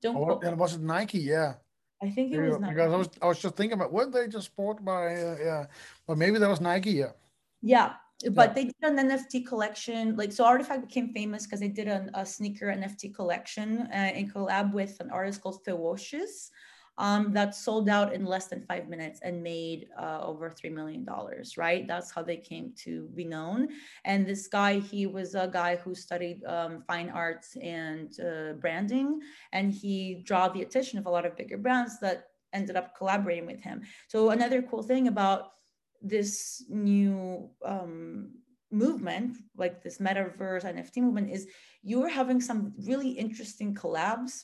don't 0.03 0.15
oh, 0.15 0.39
and 0.43 0.59
was 0.59 0.75
it 0.75 0.81
Nike? 0.81 1.19
Yeah. 1.19 1.53
I 2.03 2.09
think 2.09 2.33
it 2.33 2.41
was 2.41 2.59
Nike. 2.59 2.73
Because 2.75 2.93
I 2.93 2.97
was, 2.97 3.09
I 3.21 3.25
was 3.27 3.39
just 3.39 3.55
thinking 3.55 3.79
about 3.79 3.93
what 3.93 4.11
they 4.11 4.27
just 4.27 4.55
bought 4.55 4.83
by, 4.83 5.15
uh, 5.15 5.37
yeah, 5.39 5.65
but 6.05 6.17
maybe 6.17 6.37
that 6.37 6.49
was 6.49 6.61
Nike. 6.61 6.91
Yeah. 6.91 7.11
Yeah. 7.61 7.93
But 8.31 8.49
yeah. 8.49 8.53
they 8.53 8.63
did 8.65 8.75
an 8.81 9.09
NFT 9.09 9.47
collection. 9.47 10.15
Like, 10.15 10.31
so 10.31 10.45
Artifact 10.45 10.87
became 10.87 11.13
famous 11.13 11.45
because 11.45 11.59
they 11.59 11.67
did 11.69 11.87
an, 11.87 12.11
a 12.13 12.25
sneaker 12.25 12.67
NFT 12.67 13.15
collection 13.15 13.87
uh, 13.93 14.11
in 14.13 14.29
collab 14.29 14.73
with 14.73 14.99
an 14.99 15.09
artist 15.09 15.41
called 15.41 15.63
FEWOCiOUS 15.65 16.49
um, 16.97 17.33
that 17.33 17.55
sold 17.55 17.89
out 17.89 18.13
in 18.13 18.25
less 18.25 18.47
than 18.47 18.61
five 18.61 18.87
minutes 18.87 19.19
and 19.23 19.41
made 19.41 19.87
uh, 19.99 20.19
over 20.21 20.49
$3 20.49 20.71
million, 20.71 21.07
right? 21.57 21.87
That's 21.87 22.11
how 22.11 22.21
they 22.21 22.37
came 22.37 22.73
to 22.83 23.09
be 23.15 23.25
known. 23.25 23.69
And 24.05 24.27
this 24.27 24.47
guy, 24.47 24.79
he 24.79 25.07
was 25.07 25.33
a 25.33 25.49
guy 25.51 25.77
who 25.77 25.95
studied 25.95 26.43
um, 26.45 26.83
fine 26.85 27.09
arts 27.09 27.55
and 27.61 28.13
uh, 28.19 28.53
branding, 28.53 29.21
and 29.51 29.71
he 29.71 30.23
drew 30.25 30.49
the 30.53 30.61
attention 30.61 30.99
of 30.99 31.05
a 31.05 31.09
lot 31.09 31.25
of 31.25 31.35
bigger 31.35 31.57
brands 31.57 31.99
that 31.99 32.27
ended 32.53 32.75
up 32.75 32.95
collaborating 32.95 33.47
with 33.47 33.61
him. 33.61 33.81
So 34.07 34.29
another 34.29 34.61
cool 34.61 34.83
thing 34.83 35.07
about 35.07 35.53
this 36.01 36.63
new 36.69 37.49
um, 37.65 38.31
movement, 38.71 39.37
like 39.57 39.81
this 39.81 39.97
metaverse 39.97 40.63
NFT 40.63 40.97
movement, 40.97 41.31
is 41.31 41.47
you're 41.81 42.09
having 42.09 42.39
some 42.41 42.73
really 42.85 43.09
interesting 43.09 43.73
collabs 43.73 44.43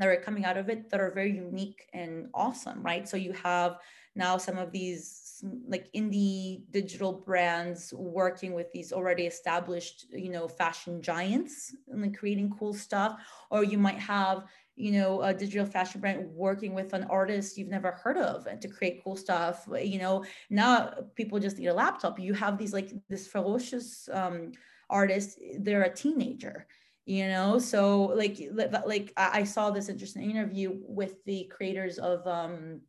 that 0.00 0.08
are 0.08 0.16
coming 0.16 0.46
out 0.46 0.56
of 0.56 0.70
it 0.70 0.88
that 0.88 0.98
are 0.98 1.10
very 1.10 1.30
unique 1.30 1.86
and 1.92 2.28
awesome, 2.32 2.82
right? 2.82 3.06
So 3.06 3.18
you 3.18 3.32
have 3.34 3.76
now 4.16 4.38
some 4.38 4.56
of 4.56 4.72
these 4.72 5.44
like 5.68 5.92
indie 5.94 6.62
digital 6.70 7.12
brands 7.12 7.92
working 7.92 8.54
with 8.54 8.72
these 8.72 8.94
already 8.94 9.26
established, 9.26 10.06
you 10.10 10.30
know, 10.30 10.48
fashion 10.48 11.02
giants 11.02 11.76
and 11.88 12.00
like 12.00 12.16
creating 12.16 12.50
cool 12.58 12.72
stuff. 12.72 13.20
Or 13.50 13.62
you 13.62 13.76
might 13.76 13.98
have, 13.98 14.44
you 14.74 14.92
know, 14.92 15.20
a 15.20 15.34
digital 15.34 15.66
fashion 15.66 16.00
brand 16.00 16.30
working 16.32 16.72
with 16.72 16.94
an 16.94 17.04
artist 17.04 17.58
you've 17.58 17.68
never 17.68 17.92
heard 17.92 18.16
of 18.16 18.46
and 18.46 18.58
to 18.62 18.68
create 18.68 19.04
cool 19.04 19.16
stuff. 19.16 19.68
You 19.82 19.98
know, 19.98 20.24
now 20.48 20.94
people 21.14 21.38
just 21.38 21.58
need 21.58 21.66
a 21.66 21.74
laptop. 21.74 22.18
You 22.18 22.32
have 22.32 22.56
these 22.56 22.72
like 22.72 22.90
this 23.10 23.28
FEWOCiOUS 23.28 24.14
um, 24.16 24.52
artist, 24.88 25.38
they're 25.58 25.82
a 25.82 25.94
teenager 25.94 26.66
you 27.10 27.26
know? 27.26 27.58
So 27.58 28.04
like 28.14 28.38
like 28.86 29.12
i 29.16 29.42
saw 29.42 29.70
this 29.70 29.88
interesting 29.88 30.30
interview 30.30 30.78
with 30.86 31.14
the 31.24 31.50
creators 31.54 31.98
of 31.98 32.24
um 32.26 32.80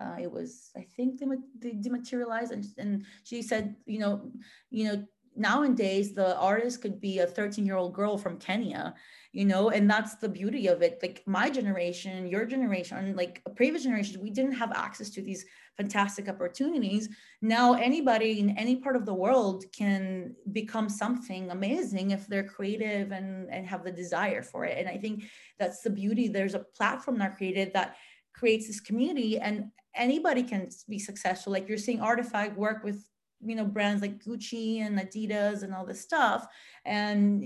uh, 0.00 0.16
it 0.18 0.30
was 0.30 0.70
i 0.76 0.84
think 0.96 1.20
they, 1.20 1.26
they 1.58 1.72
dematerialized 1.76 2.52
and, 2.52 2.64
and 2.78 3.04
she 3.22 3.42
said 3.42 3.76
you 3.86 3.98
know 3.98 4.32
you 4.70 4.84
know 4.84 5.04
nowadays 5.36 6.12
the 6.12 6.36
artist 6.38 6.82
could 6.82 7.00
be 7.00 7.18
a 7.18 7.26
13 7.26 7.64
year 7.64 7.76
old 7.76 7.94
girl 7.94 8.18
from 8.18 8.38
kenya 8.38 8.94
you 9.32 9.44
know 9.44 9.70
and 9.70 9.88
that's 9.88 10.16
the 10.16 10.28
beauty 10.28 10.66
of 10.66 10.82
it. 10.82 10.98
Like 11.02 11.22
my 11.26 11.50
generation 11.50 12.26
your 12.26 12.44
generation 12.44 13.14
like 13.16 13.42
previous 13.54 13.84
generations 13.84 14.18
we 14.18 14.30
didn't 14.30 14.52
have 14.52 14.72
access 14.72 15.10
to 15.10 15.22
these 15.22 15.44
fantastic 15.76 16.28
opportunities. 16.28 17.08
Now 17.40 17.74
anybody 17.74 18.40
in 18.40 18.58
any 18.58 18.76
part 18.76 18.96
of 18.96 19.06
the 19.06 19.14
world 19.14 19.64
can 19.72 20.34
become 20.52 20.88
something 20.88 21.50
amazing 21.50 22.10
if 22.10 22.26
they're 22.26 22.44
creative 22.44 23.12
and 23.12 23.48
and 23.50 23.66
have 23.66 23.84
the 23.84 23.92
desire 23.92 24.42
for 24.42 24.64
it. 24.64 24.78
And 24.78 24.88
i 24.88 24.96
think 24.98 25.24
that's 25.58 25.82
the 25.82 25.90
beauty. 25.90 26.28
There's 26.28 26.54
a 26.54 26.66
platform 26.76 27.18
that 27.18 27.36
created 27.36 27.72
that 27.74 27.96
creates 28.34 28.66
this 28.66 28.80
community 28.80 29.38
and 29.38 29.70
anybody 29.94 30.42
can 30.42 30.68
be 30.88 30.98
successful. 30.98 31.52
Like 31.52 31.68
you're 31.68 31.78
seeing 31.78 32.00
artifact 32.00 32.56
work 32.56 32.82
with 32.82 33.04
you 33.44 33.54
know 33.54 33.64
brands 33.64 34.02
like 34.02 34.22
gucci 34.22 34.80
and 34.80 34.98
adidas 34.98 35.62
and 35.62 35.74
all 35.74 35.86
this 35.86 36.00
stuff 36.00 36.46
and 36.84 37.42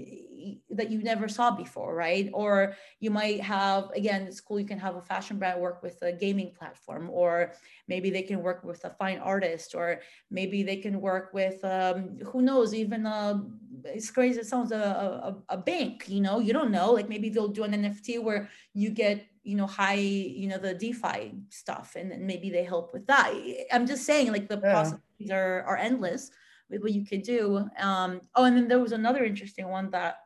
that 0.71 0.91
you 0.91 1.03
never 1.03 1.29
saw 1.29 1.51
before 1.51 1.95
right? 1.95 2.31
Or 2.33 2.77
you 3.01 3.11
might 3.11 3.41
have 3.41 3.91
again 3.95 4.23
it's 4.23 4.41
cool 4.41 4.61
you 4.61 4.67
can 4.67 4.79
have 4.79 4.97
a 4.97 5.03
fashion 5.03 5.39
brand 5.39 5.61
work 5.61 5.83
with 5.83 6.01
a 6.03 6.13
gaming 6.13 6.53
platform 6.59 7.11
or 7.11 7.53
maybe 7.89 8.11
they 8.11 8.23
can 8.23 8.43
work 8.43 8.65
with 8.65 8.85
a 8.85 8.91
fine 8.91 9.19
artist 9.19 9.75
or 9.75 10.01
maybe 10.31 10.63
they 10.63 10.77
can 10.77 11.01
work 11.01 11.33
with 11.33 11.65
um, 11.65 12.19
who 12.25 12.43
knows 12.43 12.75
even 12.75 13.07
a 13.07 13.45
it's 13.85 14.11
crazy 14.11 14.41
it 14.41 14.47
sounds 14.47 14.73
a, 14.73 14.77
a, 14.79 15.37
a 15.51 15.57
bank 15.59 16.05
you 16.09 16.21
know? 16.21 16.39
You 16.39 16.53
don't 16.53 16.71
know 16.71 16.93
like 16.93 17.09
maybe 17.09 17.29
they'll 17.29 17.49
do 17.49 17.65
an 17.65 17.73
nft 17.73 18.23
where 18.23 18.49
you 18.73 18.91
get 18.91 19.27
you 19.45 19.57
know 19.57 19.67
high 19.67 19.95
you 19.95 20.49
know 20.49 20.59
the 20.59 20.75
defi 20.75 21.33
stuff 21.51 21.97
and 21.97 22.11
then 22.11 22.27
maybe 22.27 22.51
they 22.51 22.65
help 22.65 22.93
with 22.93 23.07
that. 23.07 23.33
I'm 23.71 23.87
just 23.87 24.05
saying 24.05 24.33
like 24.33 24.49
the 24.49 24.61
yeah. 24.63 24.93
Possibilities 25.19 25.31
are, 25.31 25.63
are 25.65 25.77
endless 25.77 26.31
with 26.71 26.83
what 26.83 26.93
you 26.93 27.05
could 27.05 27.23
do. 27.23 27.69
Um 27.79 28.21
oh 28.35 28.45
and 28.45 28.57
then 28.57 28.69
there 28.69 28.81
was 28.81 28.93
another 28.93 29.25
interesting 29.25 29.69
one 29.69 29.91
that 29.91 30.17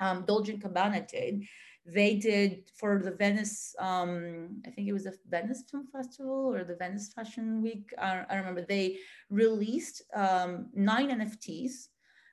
um 0.00 0.24
dolce 0.26 0.56
gabbana 0.56 1.06
did. 1.08 1.44
They 1.84 2.16
did 2.16 2.70
for 2.78 3.00
the 3.02 3.10
venice 3.10 3.74
um 3.80 4.62
i 4.66 4.70
think 4.70 4.86
it 4.86 4.92
was 4.92 5.02
the 5.04 5.18
venice 5.28 5.64
film 5.68 5.88
festival 5.92 6.54
or 6.54 6.62
the 6.64 6.76
venice 6.76 7.12
fashion 7.12 7.60
week. 7.62 7.92
I, 7.98 8.24
I 8.30 8.36
remember 8.36 8.62
they 8.62 8.98
released 9.30 10.02
um 10.14 10.68
nine 10.74 11.10
nfts 11.10 11.88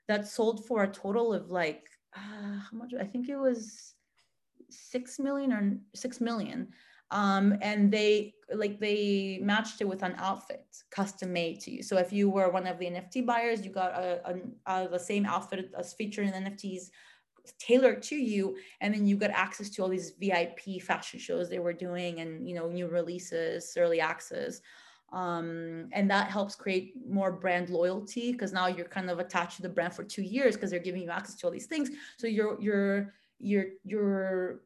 that 0.07 0.27
sold 0.27 0.65
for 0.67 0.83
a 0.83 0.87
total 0.91 1.33
of 1.33 1.49
like 1.49 1.89
uh, 2.15 2.59
how 2.65 2.77
much? 2.77 2.93
I 2.99 3.05
think 3.05 3.29
it 3.29 3.37
was 3.37 3.93
six 4.69 5.19
million 5.19 5.53
or 5.53 5.77
six 5.95 6.21
million 6.21 6.69
um, 7.11 7.57
and 7.61 7.91
they 7.91 8.33
like 8.53 8.79
they 8.79 9.39
matched 9.41 9.81
it 9.81 9.87
with 9.87 10.03
an 10.03 10.15
outfit 10.17 10.65
custom 10.89 11.31
made 11.31 11.59
to 11.61 11.71
you. 11.71 11.83
So 11.83 11.97
if 11.97 12.11
you 12.11 12.29
were 12.29 12.49
one 12.49 12.67
of 12.67 12.79
the 12.79 12.85
nft 12.85 13.25
buyers 13.25 13.65
you 13.65 13.71
got 13.71 13.91
a, 13.91 14.21
a, 14.67 14.85
a, 14.85 14.89
the 14.89 14.99
same 14.99 15.25
outfit 15.25 15.71
as 15.77 15.93
featured 15.93 16.27
in 16.27 16.33
nfts 16.33 16.89
tailored 17.57 18.01
to 18.03 18.15
you 18.15 18.55
and 18.81 18.93
then 18.93 19.05
you 19.05 19.15
got 19.15 19.31
access 19.31 19.69
to 19.69 19.81
all 19.81 19.89
these 19.89 20.11
vip 20.19 20.59
fashion 20.81 21.19
shows 21.19 21.49
they 21.49 21.59
were 21.59 21.73
doing 21.73 22.19
and 22.19 22.47
you 22.47 22.55
know 22.55 22.67
new 22.67 22.87
releases 22.87 23.75
early 23.77 23.99
access. 23.99 24.61
Um, 25.11 25.89
and 25.91 26.09
that 26.11 26.29
helps 26.29 26.55
create 26.55 26.93
more 27.09 27.31
brand 27.31 27.71
loyalty 27.71 28.31
because 28.31 28.53
now 28.53 28.67
you're 28.67 28.85
kind 28.85 29.09
of 29.09 29.17
attached 29.17 29.55
to 29.55 29.63
the 29.63 29.69
brand 29.69 29.95
for 29.95 30.03
two 30.03 30.21
years 30.21 30.55
because 30.55 30.69
they're 30.69 30.79
giving 30.79 31.01
you 31.01 31.09
access 31.09 31.35
to 31.37 31.47
all 31.47 31.51
these 31.51 31.65
things. 31.65 31.89
So 32.17 32.27
you're 32.27 32.61
you're 32.61 33.13
you're 33.39 33.65
you're 33.83 34.61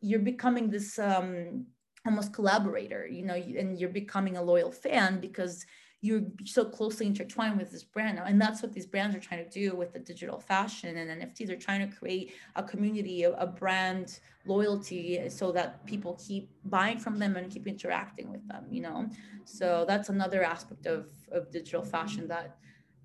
you're 0.00 0.20
becoming 0.20 0.70
this 0.70 0.98
um, 0.98 1.66
almost 2.06 2.32
collaborator, 2.32 3.06
you 3.06 3.24
know, 3.24 3.34
and 3.34 3.78
you're 3.78 3.88
becoming 3.88 4.36
a 4.36 4.42
loyal 4.42 4.70
fan 4.70 5.20
because 5.20 5.66
you're 6.02 6.22
so 6.44 6.64
closely 6.64 7.06
intertwined 7.06 7.58
with 7.58 7.70
this 7.70 7.82
brand. 7.82 8.20
And 8.24 8.40
that's 8.40 8.62
what 8.62 8.72
these 8.72 8.86
brands 8.86 9.16
are 9.16 9.20
trying 9.20 9.44
to 9.44 9.50
do 9.50 9.74
with 9.74 9.92
the 9.92 9.98
digital 9.98 10.38
fashion 10.38 10.96
and 10.98 11.22
NFTs. 11.22 11.46
They're 11.46 11.56
trying 11.56 11.88
to 11.88 11.96
create 11.96 12.34
a 12.54 12.62
community, 12.62 13.24
a, 13.24 13.32
a 13.32 13.46
brand 13.46 14.20
loyalty 14.44 15.28
so 15.28 15.50
that 15.52 15.84
people 15.86 16.20
keep 16.24 16.50
buying 16.64 16.98
from 16.98 17.18
them 17.18 17.36
and 17.36 17.50
keep 17.50 17.66
interacting 17.66 18.30
with 18.30 18.46
them, 18.46 18.66
you 18.70 18.82
know? 18.82 19.08
So 19.44 19.84
that's 19.88 20.08
another 20.08 20.44
aspect 20.44 20.86
of, 20.86 21.06
of 21.32 21.50
digital 21.50 21.82
fashion 21.82 22.28
that 22.28 22.58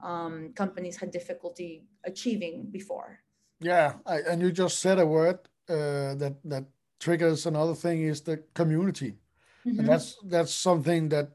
um, 0.04 0.52
companies 0.56 0.97
had 0.97 1.12
difficulty 1.12 1.84
achieving 2.04 2.68
before. 2.72 3.20
Yeah, 3.60 3.93
I, 4.06 4.18
and 4.30 4.41
you 4.41 4.52
just 4.52 4.80
said 4.80 4.99
a 4.99 5.06
word 5.06 5.39
uh, 5.70 6.16
that 6.16 6.36
that 6.45 6.66
triggers 7.02 7.45
another 7.45 7.76
thing 7.76 8.04
is 8.04 8.22
the 8.22 8.38
community. 8.54 9.16
Mm-hmm. 9.66 9.80
And 9.80 9.89
that's 9.89 10.18
that's 10.26 10.54
something 10.54 11.10
that 11.10 11.30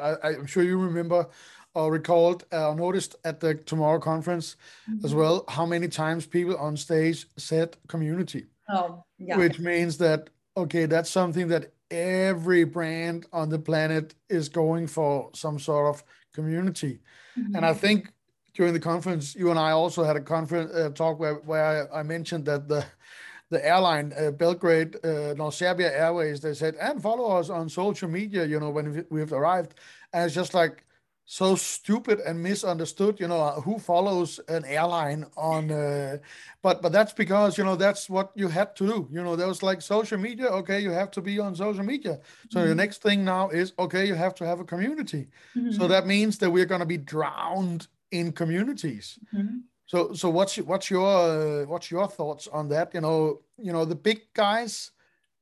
I, 0.22 0.34
am 0.34 0.46
sure 0.46 0.62
you 0.62 0.78
remember 0.78 1.26
or 1.74 1.90
recalled 1.92 2.44
or 2.52 2.58
uh, 2.58 2.74
noticed 2.74 3.16
at 3.24 3.40
the 3.40 3.54
tomorrow 3.54 3.98
conference 3.98 4.56
mm-hmm. 4.88 5.04
as 5.04 5.14
well 5.14 5.44
how 5.48 5.66
many 5.66 5.88
times 5.88 6.26
people 6.26 6.56
on 6.56 6.76
stage 6.76 7.26
said 7.36 7.76
community. 7.88 8.46
Oh, 8.68 9.04
yeah. 9.18 9.36
Which 9.36 9.58
means 9.58 9.98
that 9.98 10.30
okay, 10.56 10.86
that's 10.86 11.10
something 11.10 11.48
that 11.48 11.72
every 11.90 12.64
brand 12.64 13.26
on 13.32 13.48
the 13.48 13.58
planet 13.58 14.14
is 14.28 14.48
going 14.48 14.86
for 14.86 15.30
some 15.34 15.58
sort 15.58 15.94
of 15.94 16.02
community. 16.32 17.00
Mm-hmm. 17.38 17.56
And 17.56 17.66
I 17.66 17.74
think 17.74 18.12
during 18.54 18.72
the 18.72 18.80
conference, 18.80 19.34
you 19.34 19.50
and 19.50 19.58
I 19.58 19.70
also 19.70 20.02
had 20.02 20.16
a 20.16 20.20
conference 20.20 20.74
uh, 20.74 20.90
talk 20.90 21.20
where, 21.20 21.34
where 21.34 21.88
I, 21.92 22.00
I 22.00 22.02
mentioned 22.02 22.44
that 22.46 22.68
the 22.68 22.84
the 23.50 23.64
airline 23.64 24.12
uh, 24.18 24.30
Belgrade, 24.30 24.96
uh, 25.04 25.50
Serbia 25.50 25.90
Airways, 25.96 26.40
they 26.40 26.54
said, 26.54 26.74
and 26.76 27.02
follow 27.02 27.36
us 27.38 27.50
on 27.50 27.68
social 27.68 28.08
media, 28.08 28.44
you 28.44 28.60
know, 28.60 28.70
when 28.70 29.06
we've 29.10 29.32
arrived. 29.32 29.74
And 30.12 30.26
it's 30.26 30.34
just 30.34 30.54
like 30.54 30.84
so 31.30 31.54
stupid 31.54 32.20
and 32.20 32.42
misunderstood, 32.42 33.20
you 33.20 33.28
know, 33.28 33.50
who 33.62 33.78
follows 33.78 34.40
an 34.48 34.64
airline 34.64 35.26
on, 35.36 35.70
uh, 35.70 36.16
but, 36.62 36.80
but 36.80 36.90
that's 36.90 37.12
because, 37.12 37.58
you 37.58 37.64
know, 37.64 37.76
that's 37.76 38.08
what 38.08 38.32
you 38.34 38.48
had 38.48 38.74
to 38.76 38.86
do. 38.86 39.08
You 39.12 39.22
know, 39.22 39.36
there 39.36 39.46
was 39.46 39.62
like 39.62 39.82
social 39.82 40.18
media. 40.18 40.46
Okay. 40.46 40.80
You 40.80 40.90
have 40.90 41.10
to 41.12 41.20
be 41.20 41.38
on 41.38 41.54
social 41.54 41.84
media. 41.84 42.20
So 42.50 42.60
mm-hmm. 42.60 42.68
the 42.68 42.74
next 42.74 43.02
thing 43.02 43.26
now 43.26 43.50
is, 43.50 43.74
okay, 43.78 44.06
you 44.06 44.14
have 44.14 44.34
to 44.36 44.46
have 44.46 44.60
a 44.60 44.64
community. 44.64 45.28
Mm-hmm. 45.54 45.72
So 45.72 45.86
that 45.88 46.06
means 46.06 46.38
that 46.38 46.50
we're 46.50 46.64
going 46.64 46.80
to 46.80 46.86
be 46.86 46.96
drowned 46.96 47.88
in 48.10 48.32
communities. 48.32 49.18
Mm-hmm. 49.34 49.58
So, 49.88 50.12
so 50.12 50.28
what's 50.28 50.56
what's 50.58 50.90
your 50.90 51.06
uh, 51.06 51.64
what's 51.64 51.90
your 51.90 52.06
thoughts 52.06 52.46
on 52.46 52.68
that? 52.68 52.92
You 52.92 53.00
know, 53.00 53.40
you 53.56 53.72
know 53.72 53.86
the 53.86 53.94
big 53.94 54.20
guys 54.34 54.90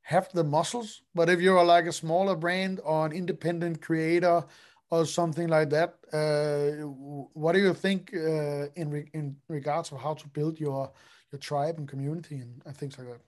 have 0.03 0.29
the 0.33 0.45
muscles, 0.45 1.03
but 1.17 1.29
if 1.29 1.41
you're 1.41 1.65
like 1.65 1.87
a 1.87 1.93
smaller 1.93 2.37
brand 2.37 2.81
or 2.85 3.07
an 3.07 3.13
independent 3.13 3.83
creator 3.83 4.45
or 4.89 5.05
something 5.05 5.49
like 5.49 5.71
that, 5.71 5.97
uh, 6.13 6.87
what 7.35 7.53
do 7.55 7.59
you 7.59 7.75
think 7.75 8.15
uh, 8.15 8.69
in 8.77 8.91
re 8.91 9.11
in 9.15 9.37
regards 9.49 9.91
of 9.91 10.01
how 10.01 10.15
to 10.15 10.29
build 10.29 10.61
your 10.61 10.93
your 11.33 11.41
tribe 11.41 11.79
and 11.79 11.89
community 11.89 12.37
and, 12.37 12.63
and 12.65 12.77
things 12.77 12.97
like 12.99 13.09
that? 13.09 13.21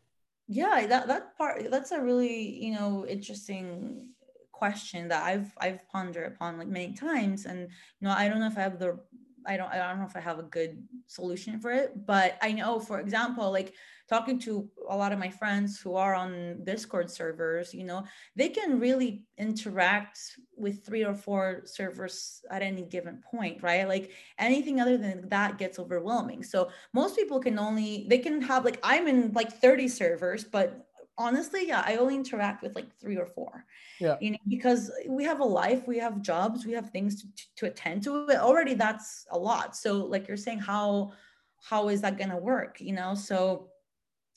Yeah, 0.46 0.86
that 0.86 1.08
that 1.08 1.36
part 1.36 1.68
that's 1.68 1.90
a 1.90 2.00
really 2.00 2.64
you 2.64 2.74
know 2.74 3.04
interesting 3.06 4.10
question 4.52 5.08
that 5.08 5.24
I've 5.24 5.52
I've 5.58 5.80
pondered 5.88 6.32
upon 6.32 6.58
like 6.58 6.68
many 6.68 6.92
times, 6.92 7.44
and 7.44 7.58
you 7.98 8.06
know 8.06 8.14
I 8.16 8.28
don't 8.28 8.38
know 8.38 8.46
if 8.46 8.56
I 8.56 8.62
have 8.62 8.78
the 8.78 9.00
I 9.48 9.56
don't 9.56 9.70
I 9.72 9.78
don't 9.78 9.98
know 9.98 10.06
if 10.06 10.16
I 10.16 10.20
have 10.20 10.38
a 10.38 10.44
good 10.44 10.82
solution 11.06 11.58
for 11.58 11.72
it, 11.72 12.06
but 12.06 12.36
I 12.42 12.52
know 12.52 12.78
for 12.78 13.00
example 13.00 13.50
like 13.50 13.74
talking 14.08 14.38
to 14.40 14.68
a 14.88 14.96
lot 14.96 15.12
of 15.12 15.18
my 15.18 15.28
friends 15.28 15.78
who 15.78 15.94
are 15.94 16.14
on 16.14 16.64
Discord 16.64 17.10
servers, 17.10 17.74
you 17.74 17.84
know, 17.84 18.04
they 18.36 18.48
can 18.48 18.80
really 18.80 19.24
interact 19.36 20.18
with 20.56 20.84
three 20.84 21.04
or 21.04 21.14
four 21.14 21.62
servers 21.66 22.40
at 22.50 22.62
any 22.62 22.82
given 22.82 23.22
point, 23.30 23.62
right? 23.62 23.86
Like 23.86 24.12
anything 24.38 24.80
other 24.80 24.96
than 24.96 25.28
that 25.28 25.58
gets 25.58 25.78
overwhelming. 25.78 26.42
So 26.42 26.70
most 26.94 27.16
people 27.16 27.38
can 27.38 27.58
only 27.58 28.06
they 28.08 28.18
can 28.18 28.40
have 28.42 28.64
like 28.64 28.80
I'm 28.82 29.08
in 29.08 29.32
like 29.32 29.52
30 29.52 29.88
servers, 29.88 30.44
but 30.44 30.87
honestly, 31.18 31.66
yeah, 31.66 31.82
I 31.84 31.96
only 31.96 32.14
interact 32.14 32.62
with 32.62 32.74
like 32.74 32.96
three 32.98 33.16
or 33.16 33.26
four. 33.26 33.66
Yeah. 34.00 34.16
You 34.20 34.30
know, 34.32 34.38
because 34.48 34.90
we 35.08 35.24
have 35.24 35.40
a 35.40 35.44
life, 35.44 35.86
we 35.86 35.98
have 35.98 36.22
jobs, 36.22 36.64
we 36.64 36.72
have 36.72 36.90
things 36.90 37.20
to, 37.20 37.28
to 37.56 37.66
attend 37.66 38.04
to. 38.04 38.26
But 38.26 38.36
already 38.36 38.74
that's 38.74 39.26
a 39.32 39.38
lot. 39.38 39.76
So 39.76 40.04
like 40.04 40.28
you're 40.28 40.36
saying, 40.36 40.60
how 40.60 41.12
how 41.60 41.88
is 41.88 42.00
that 42.02 42.16
gonna 42.16 42.38
work? 42.38 42.80
You 42.80 42.94
know, 42.94 43.14
so 43.14 43.68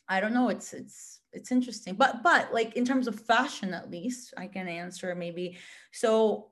I 0.09 0.19
don't 0.19 0.33
know. 0.33 0.49
It's 0.49 0.73
it's 0.73 1.21
it's 1.31 1.51
interesting. 1.51 1.95
But 1.95 2.23
but 2.23 2.53
like 2.53 2.75
in 2.75 2.83
terms 2.83 3.07
of 3.07 3.19
fashion, 3.19 3.73
at 3.73 3.91
least, 3.91 4.33
I 4.37 4.47
can 4.47 4.67
answer 4.67 5.13
maybe. 5.15 5.57
So 5.91 6.47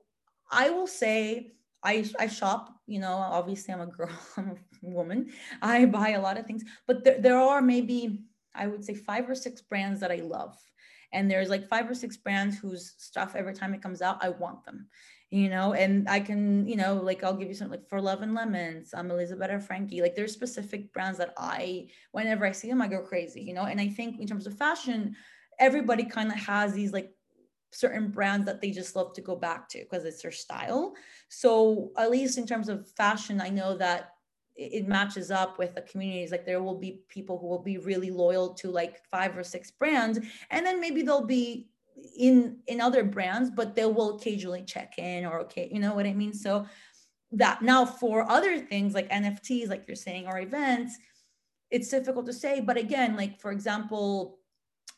I 0.50 0.70
will 0.70 0.86
say 0.86 1.52
I, 1.82 2.04
I 2.18 2.26
shop, 2.26 2.74
you 2.86 2.98
know, 2.98 3.14
obviously 3.14 3.72
I'm 3.72 3.80
a 3.80 3.86
girl, 3.86 4.10
I'm 4.36 4.50
a 4.50 4.56
woman. 4.82 5.30
I 5.62 5.86
buy 5.86 6.10
a 6.10 6.20
lot 6.20 6.38
of 6.38 6.46
things, 6.46 6.62
but 6.86 7.04
there, 7.04 7.20
there 7.20 7.38
are 7.38 7.62
maybe 7.62 8.24
I 8.54 8.66
would 8.66 8.84
say 8.84 8.94
five 8.94 9.28
or 9.28 9.34
six 9.34 9.60
brands 9.60 10.00
that 10.00 10.12
I 10.12 10.16
love. 10.16 10.56
And 11.12 11.30
there's 11.30 11.48
like 11.48 11.68
five 11.68 11.90
or 11.90 11.94
six 11.94 12.16
brands 12.16 12.58
whose 12.58 12.94
stuff 12.98 13.34
every 13.34 13.54
time 13.54 13.74
it 13.74 13.82
comes 13.82 14.00
out, 14.00 14.22
I 14.22 14.28
want 14.28 14.64
them, 14.64 14.86
you 15.30 15.48
know, 15.48 15.72
and 15.72 16.08
I 16.08 16.20
can, 16.20 16.68
you 16.68 16.76
know, 16.76 16.94
like 16.94 17.24
I'll 17.24 17.36
give 17.36 17.48
you 17.48 17.54
something 17.54 17.80
like 17.80 17.88
for 17.88 18.00
Love 18.00 18.22
and 18.22 18.34
Lemons, 18.34 18.94
I'm 18.94 19.10
Elizabeth 19.10 19.64
Frankie. 19.66 20.02
Like 20.02 20.14
there's 20.14 20.32
specific 20.32 20.92
brands 20.92 21.18
that 21.18 21.34
I, 21.36 21.88
whenever 22.12 22.46
I 22.46 22.52
see 22.52 22.68
them, 22.68 22.80
I 22.80 22.86
go 22.86 23.02
crazy, 23.02 23.42
you 23.42 23.54
know. 23.54 23.64
And 23.64 23.80
I 23.80 23.88
think 23.88 24.20
in 24.20 24.28
terms 24.28 24.46
of 24.46 24.56
fashion, 24.56 25.16
everybody 25.58 26.04
kind 26.04 26.30
of 26.30 26.38
has 26.38 26.72
these 26.72 26.92
like 26.92 27.10
certain 27.72 28.10
brands 28.10 28.46
that 28.46 28.60
they 28.60 28.70
just 28.70 28.96
love 28.96 29.12
to 29.14 29.20
go 29.20 29.36
back 29.36 29.68
to 29.70 29.78
because 29.78 30.04
it's 30.04 30.22
their 30.22 30.32
style. 30.32 30.94
So 31.28 31.90
at 31.96 32.10
least 32.10 32.38
in 32.38 32.46
terms 32.46 32.68
of 32.68 32.88
fashion, 32.90 33.40
I 33.40 33.48
know 33.48 33.76
that 33.78 34.10
it 34.60 34.86
matches 34.86 35.30
up 35.30 35.58
with 35.58 35.74
the 35.74 35.80
communities 35.82 36.30
like 36.30 36.44
there 36.44 36.62
will 36.62 36.78
be 36.78 37.00
people 37.08 37.38
who 37.38 37.46
will 37.46 37.62
be 37.62 37.78
really 37.78 38.10
loyal 38.10 38.52
to 38.52 38.70
like 38.70 39.02
five 39.10 39.36
or 39.36 39.42
six 39.42 39.70
brands 39.70 40.18
and 40.50 40.66
then 40.66 40.80
maybe 40.80 41.02
they'll 41.02 41.26
be 41.26 41.68
in 42.18 42.58
in 42.66 42.80
other 42.80 43.02
brands 43.02 43.50
but 43.50 43.74
they 43.74 43.86
will 43.86 44.16
occasionally 44.16 44.62
check 44.62 44.98
in 44.98 45.24
or 45.24 45.40
okay 45.40 45.68
you 45.72 45.80
know 45.80 45.94
what 45.94 46.06
i 46.06 46.12
mean 46.12 46.32
so 46.32 46.66
that 47.32 47.62
now 47.62 47.84
for 47.84 48.30
other 48.30 48.58
things 48.58 48.92
like 48.94 49.08
nfts 49.10 49.68
like 49.68 49.84
you're 49.88 49.96
saying 49.96 50.26
or 50.26 50.38
events 50.38 50.98
it's 51.70 51.88
difficult 51.88 52.26
to 52.26 52.32
say 52.32 52.60
but 52.60 52.76
again 52.76 53.16
like 53.16 53.40
for 53.40 53.52
example 53.52 54.36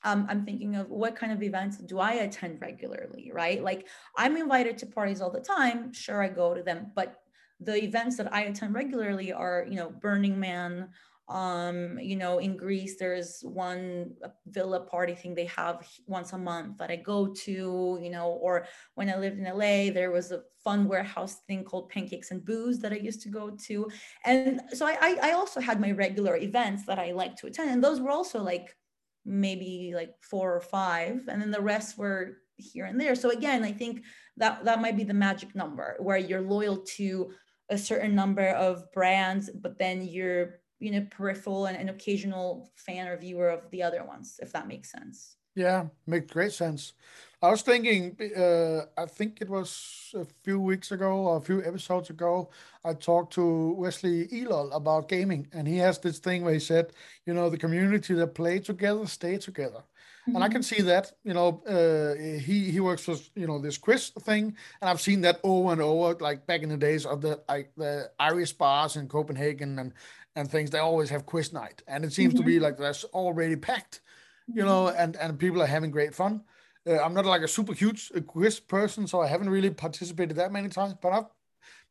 um, 0.05 0.27
I'm 0.29 0.45
thinking 0.45 0.75
of 0.75 0.91
what 0.91 1.15
kind 1.15 1.33
of 1.33 1.45
events 1.45 1.77
do 1.77 2.01
I 2.01 2.15
attend 2.15 2.61
regularly, 2.61 3.31
right? 3.33 3.63
Like 3.63 3.87
I'm 4.17 4.37
invited 4.37 4.77
to 4.79 4.87
parties 4.87 5.21
all 5.21 5.31
the 5.31 5.39
time. 5.39 5.93
Sure, 5.93 6.21
I 6.21 6.29
go 6.29 6.55
to 6.55 6.63
them, 6.65 6.91
but 6.97 7.22
the 7.65 7.83
events 7.83 8.17
that 8.17 8.33
I 8.33 8.43
attend 8.43 8.75
regularly 8.75 9.33
are, 9.33 9.67
you 9.69 9.77
know, 9.77 9.91
Burning 9.91 10.39
Man. 10.39 10.89
Um, 11.29 11.99
you 11.99 12.17
know, 12.17 12.41
in 12.41 12.57
Greece, 12.57 12.97
there's 12.99 13.41
one 13.43 14.13
villa 14.47 14.81
party 14.81 15.15
thing 15.15 15.35
they 15.35 15.47
have 15.47 15.89
once 16.07 16.33
a 16.33 16.39
month 16.39 16.77
that 16.79 16.91
I 16.91 16.97
go 16.97 17.29
to, 17.29 17.99
you 18.03 18.11
know, 18.11 18.27
or 18.29 18.67
when 18.97 19.09
I 19.09 19.17
lived 19.17 19.39
in 19.39 19.45
LA, 19.45 19.93
there 19.93 20.11
was 20.11 20.31
a 20.31 20.43
fun 20.63 20.89
warehouse 20.89 21.37
thing 21.47 21.65
called 21.65 21.89
Pancakes 21.89 22.33
and 22.33 22.45
Booze 22.45 22.81
that 22.81 22.93
I 22.93 22.97
used 22.97 23.23
to 23.23 23.29
go 23.29 23.51
to. 23.67 23.89
And 24.25 24.61
so 24.75 24.85
I, 24.85 25.17
I 25.23 25.33
also 25.33 25.61
had 25.61 25.81
my 25.81 25.93
regular 25.93 26.37
events 26.37 26.85
that 26.87 26.99
I 26.99 27.13
like 27.13 27.37
to 27.37 27.47
attend. 27.47 27.71
And 27.71 27.83
those 27.83 28.01
were 28.01 28.11
also 28.11 28.43
like 28.43 28.77
maybe 29.25 29.93
like 29.95 30.15
four 30.21 30.55
or 30.55 30.61
five. 30.61 31.23
And 31.29 31.41
then 31.41 31.51
the 31.51 31.61
rest 31.61 31.97
were 31.97 32.39
here 32.57 32.87
and 32.87 33.01
there. 33.01 33.15
So 33.15 33.31
again, 33.31 33.65
I 33.65 33.73
think 33.73 34.03
that 34.37 34.65
that 34.65 34.81
might 34.81 34.97
be 34.97 35.05
the 35.05 35.15
magic 35.15 35.55
number 35.55 35.97
where 35.99 36.17
you're 36.17 36.41
loyal 36.41 36.79
to 36.97 37.33
a 37.73 37.79
certain 37.79 38.15
number 38.15 38.49
of 38.51 38.91
brands, 38.93 39.51
but 39.51 39.79
then 39.79 40.03
you're 40.03 40.61
you 40.79 40.91
know 40.93 41.07
peripheral 41.11 41.67
and 41.67 41.77
an 41.77 41.89
occasional 41.89 42.71
fan 42.77 43.09
or 43.09 43.17
viewer 43.17 43.49
of 43.49 43.71
the 43.71 43.83
other 43.83 44.05
ones, 44.05 44.39
if 44.43 44.53
that 44.53 44.69
makes 44.69 44.91
sense. 44.91 45.37
Yeah, 45.55 45.89
makes 46.07 46.33
great 46.33 46.53
sense. 46.53 46.95
I 47.43 47.51
was 47.51 47.63
thinking, 47.63 48.17
uh, 48.37 48.87
I 48.97 49.05
think 49.07 49.41
it 49.41 49.51
was 49.51 50.15
a 50.15 50.25
few 50.45 50.61
weeks 50.61 50.93
ago 50.93 51.13
or 51.27 51.37
a 51.37 51.41
few 51.41 51.63
episodes 51.63 52.09
ago, 52.09 52.51
I 52.85 52.95
talked 52.95 53.35
to 53.35 53.73
Wesley 53.73 54.29
Elol 54.33 54.73
about 54.73 55.09
gaming, 55.09 55.49
and 55.53 55.69
he 55.69 55.77
has 55.79 55.99
this 55.99 56.21
thing 56.21 56.45
where 56.45 56.55
he 56.55 56.61
said, 56.61 56.93
you 57.27 57.35
know, 57.35 57.51
the 57.51 57.59
community 57.59 58.15
that 58.15 58.35
play 58.35 58.61
together 58.61 59.07
stay 59.07 59.37
together. 59.39 59.83
Mm-hmm. 60.23 60.37
And 60.37 60.45
I 60.45 60.49
can 60.49 60.61
mm-hmm. 60.61 60.77
see 60.77 60.83
that, 60.83 61.13
you 61.25 61.35
know, 61.35 61.63
uh, 61.67 62.15
he 62.39 62.71
he 62.71 62.79
works 62.79 63.03
for 63.03 63.17
you 63.35 63.49
know 63.49 63.59
this 63.59 63.77
quiz 63.77 64.11
thing, 64.21 64.57
and 64.81 64.89
I've 64.89 65.01
seen 65.01 65.21
that 65.23 65.41
over 65.43 65.73
and 65.73 65.83
over, 65.83 66.17
like 66.21 66.47
back 66.47 66.63
in 66.63 66.69
the 66.69 66.77
days 66.77 67.05
of 67.05 67.21
the 67.21 67.43
like 67.49 67.73
the 67.77 68.09
Irish 68.21 68.53
bars 68.53 68.95
in 68.95 69.09
Copenhagen 69.09 69.81
and 69.81 69.93
and 70.37 70.49
things. 70.49 70.71
They 70.71 70.79
always 70.79 71.11
have 71.11 71.27
quiz 71.27 71.53
night, 71.53 71.83
and 71.89 72.05
it 72.05 72.13
seems 72.13 72.35
mm-hmm. 72.35 72.43
to 72.43 72.47
be 72.47 72.55
mm-hmm. 72.55 72.63
like 72.63 72.79
that's 72.79 73.03
already 73.03 73.57
packed, 73.57 74.01
you 74.47 74.65
know, 74.65 74.85
mm-hmm. 74.85 75.01
and 75.01 75.17
and 75.17 75.39
people 75.41 75.61
are 75.61 75.67
having 75.67 75.91
great 75.91 76.15
fun. 76.15 76.43
Uh, 76.87 77.03
I'm 77.03 77.15
not 77.15 77.27
like 77.27 77.43
a 77.43 77.49
super 77.49 77.73
huge 77.73 78.13
uh, 78.15 78.21
quiz 78.21 78.61
person, 78.61 79.09
so 79.09 79.21
I 79.21 79.27
haven't 79.27 79.51
really 79.51 79.71
participated 79.71 80.37
that 80.37 80.53
many 80.53 80.69
times, 80.69 80.95
but 81.03 81.13
I've 81.13 81.27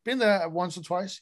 been 0.06 0.18
there 0.18 0.48
once 0.48 0.78
or 0.78 0.82
twice, 0.82 1.20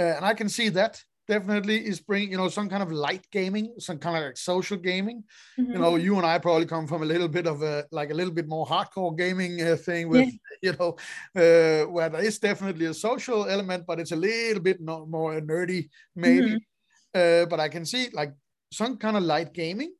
uh, 0.00 0.02
and 0.02 0.24
I 0.24 0.34
can 0.34 0.48
see 0.48 0.68
that 0.70 1.04
definitely 1.30 1.78
is 1.90 2.00
bringing 2.00 2.32
you 2.32 2.36
know 2.36 2.48
some 2.48 2.68
kind 2.68 2.82
of 2.82 2.90
light 2.90 3.24
gaming, 3.30 3.66
some 3.78 3.98
kind 3.98 4.16
of 4.16 4.22
like 4.24 4.36
social 4.36 4.76
gaming. 4.76 5.22
Mm-hmm. 5.58 5.72
You 5.72 5.78
know, 5.78 5.96
you 5.96 6.16
and 6.16 6.26
I 6.26 6.38
probably 6.38 6.66
come 6.66 6.86
from 6.86 7.02
a 7.02 7.10
little 7.12 7.28
bit 7.28 7.46
of 7.46 7.62
a 7.62 7.86
like 7.92 8.10
a 8.10 8.14
little 8.20 8.34
bit 8.34 8.48
more 8.48 8.66
hardcore 8.66 9.16
gaming 9.16 9.62
uh, 9.62 9.76
thing 9.76 10.08
with 10.08 10.28
yeah. 10.28 10.48
you 10.66 10.72
know 10.76 10.90
uh, 11.42 11.86
where 11.94 12.08
there 12.10 12.24
is 12.30 12.38
definitely 12.38 12.86
a 12.86 12.94
social 12.94 13.46
element, 13.46 13.84
but 13.86 14.00
it's 14.00 14.12
a 14.12 14.22
little 14.28 14.62
bit 14.62 14.80
not 14.80 15.08
more 15.08 15.40
nerdy 15.40 15.88
maybe. 16.16 16.50
Mm-hmm. 16.50 17.42
Uh, 17.42 17.46
but 17.46 17.60
I 17.60 17.68
can 17.68 17.84
see 17.84 18.08
like 18.12 18.32
some 18.72 18.96
kind 18.96 19.16
of 19.16 19.22
light 19.22 19.52
gaming, 19.52 19.92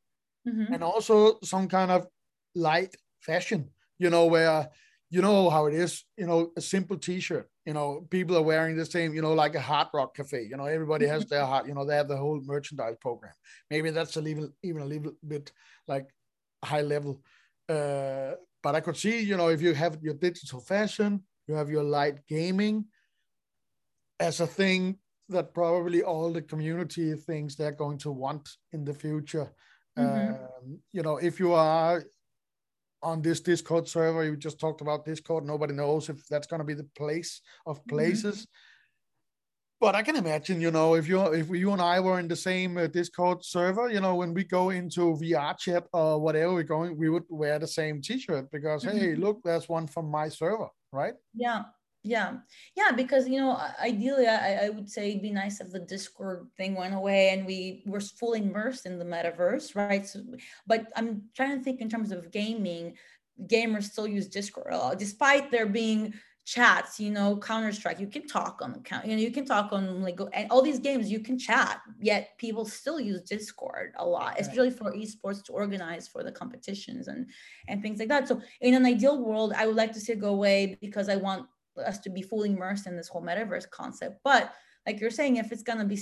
mm-hmm. 0.47 0.73
and 0.75 0.83
also 0.83 1.39
some 1.45 1.69
kind 1.69 1.91
of 1.91 2.07
light 2.55 2.95
fashion. 3.21 3.71
You 3.99 4.11
know 4.11 4.27
where 4.27 4.69
you 5.11 5.23
know 5.23 5.51
how 5.51 5.67
it 5.67 5.75
is. 5.75 6.05
You 6.17 6.27
know, 6.27 6.53
a 6.57 6.61
simple 6.61 6.99
T-shirt 6.99 7.50
you 7.67 7.75
know, 7.75 8.07
people 8.11 8.37
are 8.37 8.43
wearing 8.43 8.77
the 8.77 8.87
same, 8.87 9.15
you 9.15 9.23
know, 9.23 9.35
like 9.35 9.55
a 9.55 9.61
hard 9.61 9.89
rock 9.93 10.17
cafe. 10.17 10.47
You 10.49 10.57
know, 10.57 10.65
everybody 10.65 11.07
has 11.07 11.27
their 11.27 11.45
heart, 11.51 11.67
you 11.67 11.75
know, 11.75 11.85
they 11.85 11.97
have 11.97 12.09
the 12.09 12.17
whole 12.17 12.41
merchandise 12.45 12.97
program. 13.01 13.33
Maybe 13.71 13.91
that's 13.91 14.17
a 14.17 14.21
little, 14.21 14.49
even 14.63 14.83
a 14.83 14.87
little 14.87 15.13
bit 15.27 15.53
like 15.87 16.09
high 16.65 16.83
level. 16.83 17.23
Uh, 17.69 18.33
but 18.63 18.75
I 18.75 18.81
could 18.81 18.97
see, 18.97 19.21
you 19.21 19.37
know, 19.37 19.49
if 19.49 19.63
you 19.63 19.75
have 19.75 19.99
your 20.03 20.15
digital 20.15 20.61
fashion, 20.61 21.23
you 21.47 21.55
have 21.55 21.71
your 21.71 21.85
light 21.85 22.27
gaming 22.29 22.87
as 24.19 24.41
a 24.41 24.47
thing 24.47 24.99
that 25.29 25.55
probably 25.55 26.03
all 26.03 26.33
the 26.33 26.43
community 26.43 27.15
things 27.15 27.57
they're 27.57 27.73
going 27.73 27.99
to 27.99 28.11
want 28.11 28.49
in 28.73 28.85
the 28.85 28.95
future. 28.95 29.51
Mm-hmm. 29.99 30.35
Um, 30.35 30.81
you 30.93 31.03
know, 31.03 31.17
if 31.17 31.39
you 31.39 31.53
are 31.53 32.03
on 33.03 33.23
this 33.23 33.41
Discord 33.41 33.89
server. 33.89 34.25
You 34.25 34.37
just 34.37 34.61
talked 34.61 34.81
about 34.81 35.05
Discord. 35.05 35.45
Nobody 35.45 35.75
knows 35.75 36.09
if 36.09 36.27
that's 36.27 36.47
going 36.47 36.61
to 36.61 36.65
be 36.65 36.75
the 36.75 36.89
place 36.97 37.41
of 37.67 37.79
mm-hmm. 37.79 37.97
places. 37.97 38.37
Mm-hmm. 38.37 38.67
But 39.81 39.95
I 39.95 40.03
can 40.03 40.17
imagine, 40.17 40.61
you 40.61 40.71
know, 40.71 40.95
if 40.95 41.09
you 41.09 41.23
if 41.33 41.49
you 41.49 41.73
and 41.73 41.81
I 41.81 42.01
were 42.01 42.21
in 42.21 42.29
the 42.29 42.37
same 42.37 42.77
uh, 42.77 42.87
Discord 42.87 43.43
server, 43.43 43.89
you 43.89 44.01
know, 44.01 44.15
when 44.15 44.35
we 44.35 44.45
go 44.45 44.69
into 44.69 45.17
VR 45.17 45.57
chat 45.59 45.87
or 45.95 46.21
whatever 46.21 46.53
we're 46.53 46.65
going, 46.65 46.99
we 46.99 47.09
would 47.09 47.25
wear 47.31 47.59
the 47.59 47.67
same 47.67 48.03
T-shirt 48.03 48.51
because 48.51 48.85
mm-hmm. 48.85 48.99
hey, 48.99 49.15
look, 49.15 49.41
that's 49.43 49.71
one 49.71 49.87
from 49.87 50.11
my 50.11 50.29
server, 50.29 50.69
right? 50.93 51.15
Yeah, 51.35 51.63
yeah. 52.03 52.39
Yeah 52.77 52.93
because 52.93 53.29
you 53.29 53.39
know 53.39 53.61
ideally 53.83 54.27
I, 54.27 54.67
I 54.67 54.69
would 54.71 54.89
say 54.89 55.11
it'd 55.11 55.23
be 55.23 55.31
nice 55.31 55.61
if 55.61 55.71
the 55.71 55.81
discord 55.81 56.47
thing 56.57 56.75
went 56.75 56.95
away 56.95 57.31
and 57.31 57.47
we 57.47 57.83
were 57.87 58.01
fully 58.01 58.41
immersed 58.41 58.87
in 58.87 58.99
the 58.99 59.05
metaverse 59.05 59.75
right? 59.75 60.07
So, 60.07 60.21
but 60.67 60.87
i'm 60.97 61.23
trying 61.35 61.59
to 61.59 61.65
think 61.65 61.81
in 61.81 61.89
terms 61.89 62.13
of 62.13 62.31
gaming 62.31 62.95
gamers 63.47 63.85
still 63.85 64.07
use 64.07 64.29
discord 64.29 64.73
a 64.73 64.77
lot 64.77 64.99
despite 64.99 65.51
there 65.51 65.67
being 65.67 66.15
chats 66.47 66.99
you 66.99 67.11
know 67.11 67.37
counter 67.37 67.71
strike 67.71 68.01
you 68.01 68.07
can 68.07 68.27
talk 68.27 68.61
on 68.63 68.73
the 68.73 68.79
count 68.81 69.07
you 69.07 69.15
know 69.15 69.23
you 69.23 69.31
can 69.31 69.45
talk 69.45 69.73
on 69.73 70.03
like 70.03 70.19
and 70.33 70.51
all 70.51 70.63
these 70.63 70.79
games 70.79 71.11
you 71.11 71.21
can 71.21 71.39
chat 71.39 71.81
yet 72.01 72.31
people 72.39 72.65
still 72.65 72.99
use 72.99 73.21
discord 73.23 73.93
a 73.99 74.05
lot 74.05 74.33
right. 74.33 74.41
especially 74.41 74.71
for 74.71 74.93
esports 74.93 75.45
to 75.45 75.53
organize 75.53 76.09
for 76.09 76.25
the 76.25 76.33
competitions 76.33 77.09
and 77.09 77.27
and 77.69 77.83
things 77.83 77.99
like 77.99 78.09
that. 78.09 78.27
So 78.27 78.41
in 78.63 78.75
an 78.75 78.87
ideal 78.87 79.23
world 79.23 79.53
i 79.57 79.67
would 79.67 79.77
like 79.77 79.93
to 79.93 80.01
see 80.01 80.13
it 80.13 80.21
go 80.21 80.31
away 80.31 80.77
because 80.81 81.09
i 81.09 81.15
want 81.15 81.47
us 81.81 81.99
to 82.01 82.11
be 82.11 82.23
fully 82.23 82.51
immersed 82.51 82.87
in 82.87 82.97
this 82.97 83.09
whole 83.09 83.23
metaverse 83.23 83.69
concept. 83.71 84.21
But 84.25 84.53
like 84.87 85.01
you're 85.01 85.11
saying, 85.11 85.37
if 85.37 85.53
it's 85.53 85.63
gonna 85.63 85.85
be 85.85 85.99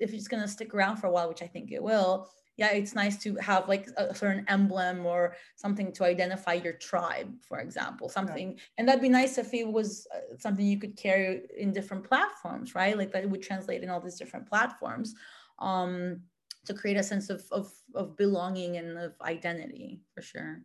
if 0.00 0.12
it's 0.12 0.28
gonna 0.28 0.48
stick 0.48 0.74
around 0.74 0.96
for 0.96 1.06
a 1.06 1.10
while, 1.10 1.28
which 1.28 1.42
I 1.42 1.46
think 1.46 1.72
it 1.72 1.82
will, 1.82 2.28
yeah, 2.56 2.72
it's 2.72 2.94
nice 2.94 3.18
to 3.22 3.34
have 3.36 3.68
like 3.68 3.88
a 3.96 4.14
certain 4.14 4.44
emblem 4.48 5.04
or 5.04 5.36
something 5.56 5.92
to 5.92 6.04
identify 6.04 6.54
your 6.54 6.72
tribe, 6.72 7.32
for 7.42 7.60
example, 7.60 8.08
something. 8.08 8.52
Yeah. 8.52 8.58
And 8.78 8.88
that'd 8.88 9.02
be 9.02 9.10
nice 9.10 9.36
if 9.36 9.52
it 9.52 9.70
was 9.70 10.06
uh, 10.14 10.36
something 10.38 10.64
you 10.66 10.78
could 10.78 10.96
carry 10.96 11.42
in 11.56 11.72
different 11.72 12.04
platforms, 12.04 12.74
right? 12.74 12.96
Like 12.96 13.12
that 13.12 13.28
would 13.28 13.42
translate 13.42 13.82
in 13.82 13.90
all 13.90 14.00
these 14.00 14.18
different 14.18 14.48
platforms 14.48 15.14
um, 15.58 16.22
to 16.64 16.72
create 16.72 16.96
a 16.96 17.02
sense 17.02 17.28
of, 17.28 17.44
of, 17.52 17.70
of 17.94 18.16
belonging 18.16 18.78
and 18.78 18.98
of 18.98 19.14
identity 19.20 20.00
for 20.14 20.22
sure 20.22 20.62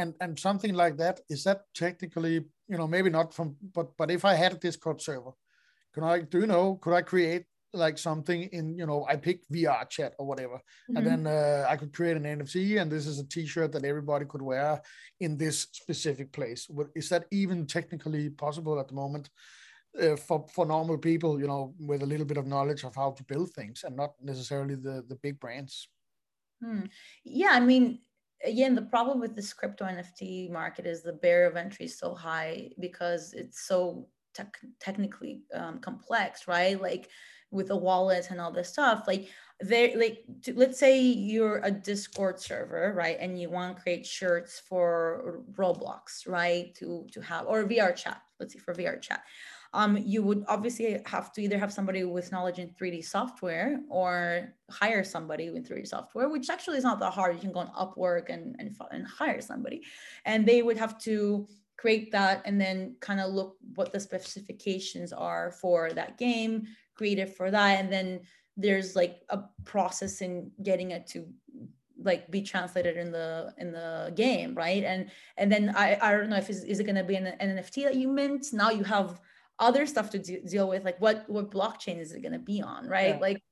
and 0.00 0.14
and 0.20 0.38
something 0.38 0.74
like 0.74 0.96
that 0.96 1.20
is 1.28 1.44
that 1.44 1.60
technically 1.74 2.44
you 2.70 2.78
know 2.78 2.86
maybe 2.86 3.10
not 3.10 3.34
from 3.34 3.56
but 3.74 3.88
but 3.98 4.10
if 4.10 4.24
i 4.24 4.34
had 4.34 4.52
a 4.52 4.56
discord 4.66 5.00
server 5.00 5.32
can 5.92 6.04
i 6.04 6.20
do 6.20 6.40
you 6.40 6.46
know 6.46 6.76
could 6.76 6.94
i 6.94 7.02
create 7.02 7.44
like 7.72 7.98
something 7.98 8.42
in 8.52 8.76
you 8.76 8.86
know 8.86 9.06
i 9.08 9.16
pick 9.16 9.46
vr 9.48 9.88
chat 9.88 10.14
or 10.18 10.26
whatever 10.26 10.54
mm-hmm. 10.54 10.96
and 10.96 11.06
then 11.06 11.26
uh, 11.26 11.64
i 11.68 11.76
could 11.76 11.92
create 11.92 12.16
an 12.16 12.24
nfc 12.24 12.80
and 12.80 12.90
this 12.90 13.06
is 13.06 13.18
a 13.18 13.28
t-shirt 13.28 13.72
that 13.72 13.84
everybody 13.84 14.24
could 14.24 14.42
wear 14.42 14.80
in 15.20 15.36
this 15.36 15.66
specific 15.72 16.32
place 16.32 16.68
is 16.94 17.08
that 17.08 17.24
even 17.30 17.66
technically 17.66 18.30
possible 18.30 18.78
at 18.80 18.88
the 18.88 18.94
moment 18.94 19.30
uh, 20.00 20.16
for 20.16 20.46
for 20.54 20.66
normal 20.66 20.98
people 20.98 21.40
you 21.40 21.46
know 21.46 21.74
with 21.78 22.02
a 22.02 22.06
little 22.06 22.26
bit 22.26 22.36
of 22.36 22.46
knowledge 22.46 22.84
of 22.84 22.94
how 22.94 23.10
to 23.10 23.24
build 23.24 23.50
things 23.50 23.84
and 23.84 23.96
not 23.96 24.12
necessarily 24.22 24.74
the 24.74 25.04
the 25.08 25.16
big 25.16 25.38
brands 25.38 25.88
hmm. 26.62 26.82
yeah 27.24 27.50
i 27.52 27.60
mean 27.60 28.00
again 28.44 28.74
the 28.74 28.82
problem 28.82 29.20
with 29.20 29.34
this 29.36 29.52
crypto 29.52 29.84
nft 29.84 30.50
market 30.50 30.86
is 30.86 31.02
the 31.02 31.12
barrier 31.12 31.46
of 31.46 31.56
entry 31.56 31.86
is 31.86 31.98
so 31.98 32.14
high 32.14 32.70
because 32.78 33.32
it's 33.34 33.66
so 33.66 34.06
technically 34.78 35.42
um, 35.54 35.78
complex 35.80 36.46
right? 36.46 36.80
Like 36.80 37.08
with 37.50 37.70
a 37.70 37.76
wallet 37.76 38.28
and 38.30 38.40
all 38.40 38.52
this 38.52 38.68
stuff 38.68 39.04
like 39.06 39.28
they 39.62 39.94
like 39.96 40.24
to, 40.42 40.54
let's 40.54 40.78
say 40.78 41.00
you're 41.00 41.60
a 41.64 41.70
discord 41.70 42.38
server 42.40 42.92
right? 42.96 43.16
And 43.20 43.40
you 43.40 43.50
want 43.50 43.76
to 43.76 43.82
create 43.82 44.06
shirts 44.06 44.62
for 44.68 45.42
roblox 45.54 46.28
right? 46.28 46.74
To 46.76 47.06
to 47.12 47.20
have 47.20 47.46
or 47.46 47.64
vr 47.64 47.94
chat 47.94 48.22
let's 48.38 48.52
see 48.52 48.58
for 48.58 48.74
vr 48.74 49.00
chat 49.00 49.22
um, 49.72 49.96
you 49.96 50.22
would 50.22 50.44
obviously 50.48 51.00
have 51.06 51.32
to 51.32 51.42
either 51.42 51.58
have 51.58 51.72
somebody 51.72 52.02
with 52.04 52.32
knowledge 52.32 52.58
in 52.58 52.70
3D 52.70 53.04
software 53.04 53.80
or 53.88 54.52
hire 54.68 55.04
somebody 55.04 55.50
with 55.50 55.68
3D 55.68 55.86
software, 55.86 56.28
which 56.28 56.50
actually 56.50 56.78
is 56.78 56.84
not 56.84 56.98
that 57.00 57.12
hard. 57.12 57.34
You 57.34 57.40
can 57.40 57.52
go 57.52 57.60
on 57.60 57.68
Upwork 57.68 58.30
and, 58.30 58.56
and, 58.58 58.74
and 58.90 59.06
hire 59.06 59.40
somebody. 59.40 59.82
And 60.24 60.44
they 60.44 60.62
would 60.62 60.76
have 60.76 60.98
to 61.02 61.46
create 61.76 62.10
that 62.12 62.42
and 62.44 62.60
then 62.60 62.96
kind 63.00 63.20
of 63.20 63.32
look 63.32 63.56
what 63.76 63.92
the 63.92 64.00
specifications 64.00 65.12
are 65.12 65.52
for 65.52 65.92
that 65.92 66.18
game, 66.18 66.66
create 66.94 67.20
it 67.20 67.36
for 67.36 67.50
that. 67.50 67.78
And 67.78 67.92
then 67.92 68.20
there's 68.56 68.96
like 68.96 69.22
a 69.28 69.40
process 69.64 70.20
in 70.20 70.50
getting 70.62 70.90
it 70.90 71.06
to 71.06 71.26
like 72.02 72.30
be 72.30 72.42
translated 72.42 72.96
in 72.96 73.12
the 73.12 73.52
in 73.58 73.72
the 73.72 74.10
game 74.16 74.54
right 74.54 74.84
and 74.84 75.10
and 75.36 75.52
then 75.52 75.70
i 75.76 75.98
i 76.00 76.12
don't 76.12 76.30
know 76.30 76.36
if 76.36 76.48
is, 76.48 76.64
is 76.64 76.80
it 76.80 76.84
going 76.84 76.96
to 76.96 77.04
be 77.04 77.16
an, 77.16 77.36
nft 77.40 77.84
that 77.84 77.94
you 77.94 78.08
mint 78.08 78.46
now 78.54 78.70
you 78.70 78.82
have 78.82 79.20
other 79.60 79.86
stuff 79.86 80.10
to 80.10 80.18
deal 80.18 80.68
with 80.68 80.84
like 80.84 81.00
what 81.00 81.24
what 81.28 81.50
blockchain 81.50 82.00
is 82.00 82.12
it 82.12 82.22
going 82.22 82.32
to 82.32 82.38
be 82.38 82.60
on 82.62 82.88
right? 82.88 83.14
Yeah. 83.14 83.18
like 83.20 83.42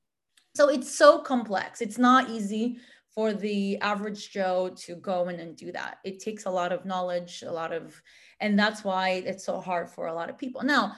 so 0.55 0.67
it's 0.67 0.93
so 0.93 1.19
complex. 1.19 1.79
It's 1.79 1.97
not 1.97 2.29
easy 2.29 2.79
for 3.13 3.33
the 3.33 3.77
average 3.79 4.31
joe 4.31 4.71
to 4.75 4.95
go 4.95 5.29
in 5.29 5.39
and 5.39 5.55
do 5.55 5.71
that. 5.71 5.99
It 6.03 6.19
takes 6.19 6.45
a 6.45 6.49
lot 6.49 6.71
of 6.71 6.85
knowledge 6.85 7.43
a 7.45 7.51
lot 7.51 7.71
of 7.71 8.01
and 8.39 8.57
that's 8.57 8.83
why 8.83 9.23
it's 9.25 9.45
so 9.45 9.59
hard 9.59 9.89
for 9.89 10.07
a 10.07 10.13
lot 10.13 10.29
of 10.29 10.37
people. 10.37 10.63
Now 10.63 10.95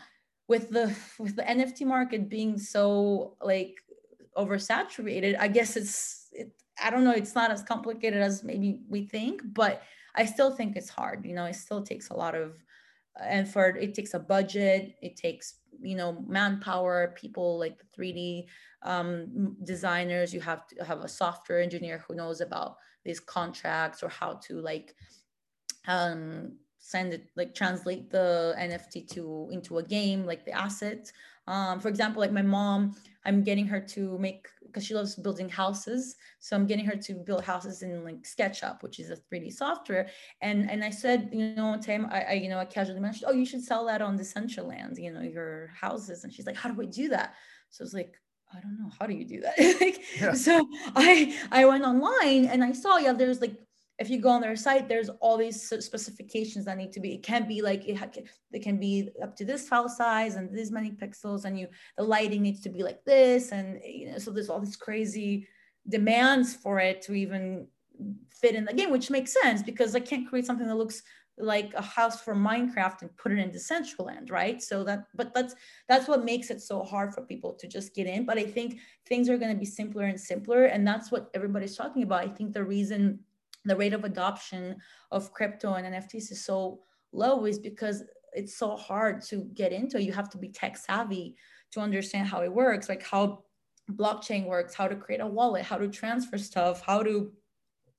with 0.51 0.69
the 0.69 0.93
with 1.17 1.35
the 1.37 1.43
nft 1.43 1.81
market 1.85 2.29
being 2.29 2.57
so 2.57 3.37
like 3.41 3.75
oversaturated 4.37 5.33
i 5.39 5.47
guess 5.47 5.77
it's 5.77 6.27
it, 6.33 6.51
i 6.83 6.89
don't 6.89 7.05
know 7.05 7.11
it's 7.11 7.35
not 7.35 7.51
as 7.51 7.63
complicated 7.63 8.21
as 8.21 8.43
maybe 8.43 8.79
we 8.89 9.05
think 9.05 9.41
but 9.45 9.81
i 10.15 10.25
still 10.25 10.51
think 10.51 10.75
it's 10.75 10.89
hard 10.89 11.25
you 11.25 11.33
know? 11.33 11.45
It 11.45 11.55
still 11.55 11.83
takes 11.83 12.09
a 12.09 12.13
lot 12.13 12.35
of 12.35 12.47
and 13.19 13.47
for 13.47 13.67
it 13.67 13.93
takes 13.93 14.13
a 14.13 14.19
budget 14.19 14.95
it 15.01 15.15
takes 15.15 15.55
you 15.81 15.95
know 15.95 16.23
manpower 16.27 17.13
people 17.19 17.59
like 17.59 17.77
the 17.77 17.85
3d 17.97 18.45
um, 18.83 19.55
designers. 19.63 20.33
You 20.33 20.41
have 20.41 20.67
to 20.67 20.83
have 20.83 20.99
a 21.01 21.07
software 21.07 21.61
engineer 21.61 22.03
who 22.07 22.15
knows 22.15 22.41
about 22.41 22.77
these 23.03 23.19
contracts 23.19 24.03
or 24.03 24.09
how 24.09 24.39
to 24.47 24.59
like 24.61 24.95
um, 25.87 26.57
send 26.79 27.13
it 27.13 27.29
like 27.35 27.53
translate 27.53 28.09
the 28.09 28.55
nft 28.57 29.07
to 29.07 29.49
into 29.51 29.77
a 29.77 29.83
game 29.83 30.25
like 30.25 30.45
the 30.45 30.51
asset 30.51 31.11
um, 31.47 31.79
for 31.79 31.89
example 31.89 32.19
like 32.19 32.31
my 32.31 32.41
mom 32.41 32.95
i'm 33.23 33.43
getting 33.43 33.67
her 33.67 33.79
to 33.79 34.17
make 34.17 34.47
because 34.71 34.85
she 34.85 34.93
loves 34.93 35.15
building 35.15 35.49
houses. 35.49 36.15
So 36.39 36.55
I'm 36.55 36.65
getting 36.65 36.85
her 36.85 36.95
to 36.95 37.13
build 37.13 37.43
houses 37.43 37.81
in 37.81 38.03
like 38.03 38.23
SketchUp, 38.23 38.81
which 38.81 38.99
is 38.99 39.09
a 39.09 39.17
3D 39.17 39.51
software. 39.53 40.07
And 40.41 40.69
and 40.71 40.83
I 40.83 40.89
said, 40.89 41.29
you 41.33 41.53
know, 41.55 41.67
one 41.67 41.81
time 41.81 42.07
I, 42.09 42.21
I 42.21 42.33
you 42.33 42.49
know 42.49 42.59
I 42.59 42.65
casually 42.65 42.99
mentioned, 42.99 43.25
oh, 43.27 43.33
you 43.33 43.45
should 43.45 43.63
sell 43.63 43.85
that 43.87 44.01
on 44.01 44.17
Decentraland, 44.17 44.97
you 44.97 45.11
know, 45.11 45.21
your 45.21 45.71
houses. 45.79 46.23
And 46.23 46.33
she's 46.33 46.45
like, 46.45 46.55
how 46.55 46.69
do 46.69 46.81
I 46.81 46.85
do 46.85 47.09
that? 47.09 47.33
So 47.69 47.83
I 47.83 47.85
was 47.85 47.93
like, 47.93 48.15
I 48.53 48.59
don't 48.59 48.77
know, 48.79 48.91
how 48.99 49.05
do 49.07 49.13
you 49.13 49.25
do 49.25 49.41
that? 49.41 49.57
like, 49.81 50.01
yeah. 50.19 50.33
so 50.33 50.67
I 50.95 51.37
I 51.51 51.65
went 51.65 51.83
online 51.83 52.45
and 52.45 52.63
I 52.63 52.71
saw, 52.71 52.97
yeah, 52.97 53.13
there's 53.13 53.41
like 53.41 53.55
if 54.01 54.09
you 54.09 54.19
go 54.19 54.29
on 54.29 54.41
their 54.41 54.55
site, 54.55 54.89
there's 54.89 55.09
all 55.21 55.37
these 55.37 55.61
specifications 55.61 56.65
that 56.65 56.77
need 56.77 56.91
to 56.93 56.99
be. 56.99 57.13
It 57.13 57.23
can't 57.23 57.47
be 57.47 57.61
like 57.61 57.87
it, 57.87 58.27
it 58.51 58.63
can 58.63 58.77
be 58.79 59.09
up 59.21 59.35
to 59.37 59.45
this 59.45 59.67
file 59.69 59.87
size 59.87 60.35
and 60.35 60.57
this 60.57 60.71
many 60.71 60.91
pixels, 60.91 61.45
and 61.45 61.57
you 61.59 61.67
the 61.97 62.03
lighting 62.03 62.41
needs 62.41 62.61
to 62.61 62.69
be 62.69 62.81
like 62.81 63.03
this, 63.05 63.51
and 63.51 63.79
you 63.85 64.11
know, 64.11 64.17
so 64.17 64.31
there's 64.31 64.49
all 64.49 64.59
these 64.59 64.75
crazy 64.75 65.47
demands 65.87 66.55
for 66.55 66.79
it 66.79 67.01
to 67.03 67.13
even 67.13 67.67
fit 68.31 68.55
in 68.55 68.65
the 68.65 68.73
game, 68.73 68.89
which 68.89 69.11
makes 69.11 69.35
sense 69.41 69.61
because 69.61 69.95
I 69.95 69.99
can't 69.99 70.27
create 70.27 70.47
something 70.47 70.67
that 70.67 70.75
looks 70.75 71.03
like 71.37 71.73
a 71.75 71.81
house 71.81 72.21
for 72.21 72.35
Minecraft 72.35 73.01
and 73.01 73.17
put 73.17 73.31
it 73.31 73.39
in 73.39 73.51
Decentraland, 73.51 74.31
right? 74.31 74.61
So 74.61 74.83
that, 74.83 75.05
but 75.15 75.33
that's 75.33 75.55
that's 75.87 76.07
what 76.07 76.25
makes 76.25 76.49
it 76.49 76.61
so 76.61 76.83
hard 76.83 77.13
for 77.13 77.21
people 77.21 77.53
to 77.53 77.67
just 77.67 77.93
get 77.95 78.07
in. 78.07 78.25
But 78.25 78.39
I 78.39 78.45
think 78.45 78.79
things 79.07 79.29
are 79.29 79.37
going 79.37 79.53
to 79.53 79.59
be 79.59 79.65
simpler 79.65 80.05
and 80.05 80.19
simpler, 80.19 80.65
and 80.65 80.87
that's 80.87 81.11
what 81.11 81.29
everybody's 81.33 81.75
talking 81.75 82.03
about. 82.03 82.23
I 82.23 82.29
think 82.29 82.53
the 82.53 82.63
reason 82.63 83.19
the 83.65 83.75
rate 83.75 83.93
of 83.93 84.03
adoption 84.03 84.77
of 85.11 85.33
crypto 85.33 85.73
and 85.73 85.93
NFTs 85.93 86.31
is 86.31 86.45
so 86.45 86.79
low 87.13 87.45
is 87.45 87.59
because 87.59 88.03
it's 88.33 88.57
so 88.57 88.75
hard 88.75 89.21
to 89.23 89.49
get 89.53 89.73
into. 89.73 90.01
You 90.01 90.13
have 90.13 90.29
to 90.31 90.37
be 90.37 90.49
tech 90.49 90.77
savvy 90.77 91.35
to 91.71 91.79
understand 91.79 92.27
how 92.27 92.41
it 92.41 92.53
works, 92.53 92.89
like 92.89 93.03
how 93.03 93.43
blockchain 93.91 94.45
works, 94.45 94.73
how 94.73 94.87
to 94.87 94.95
create 94.95 95.21
a 95.21 95.27
wallet, 95.27 95.63
how 95.63 95.77
to 95.77 95.87
transfer 95.87 96.37
stuff, 96.37 96.81
how 96.85 97.03
to 97.03 97.31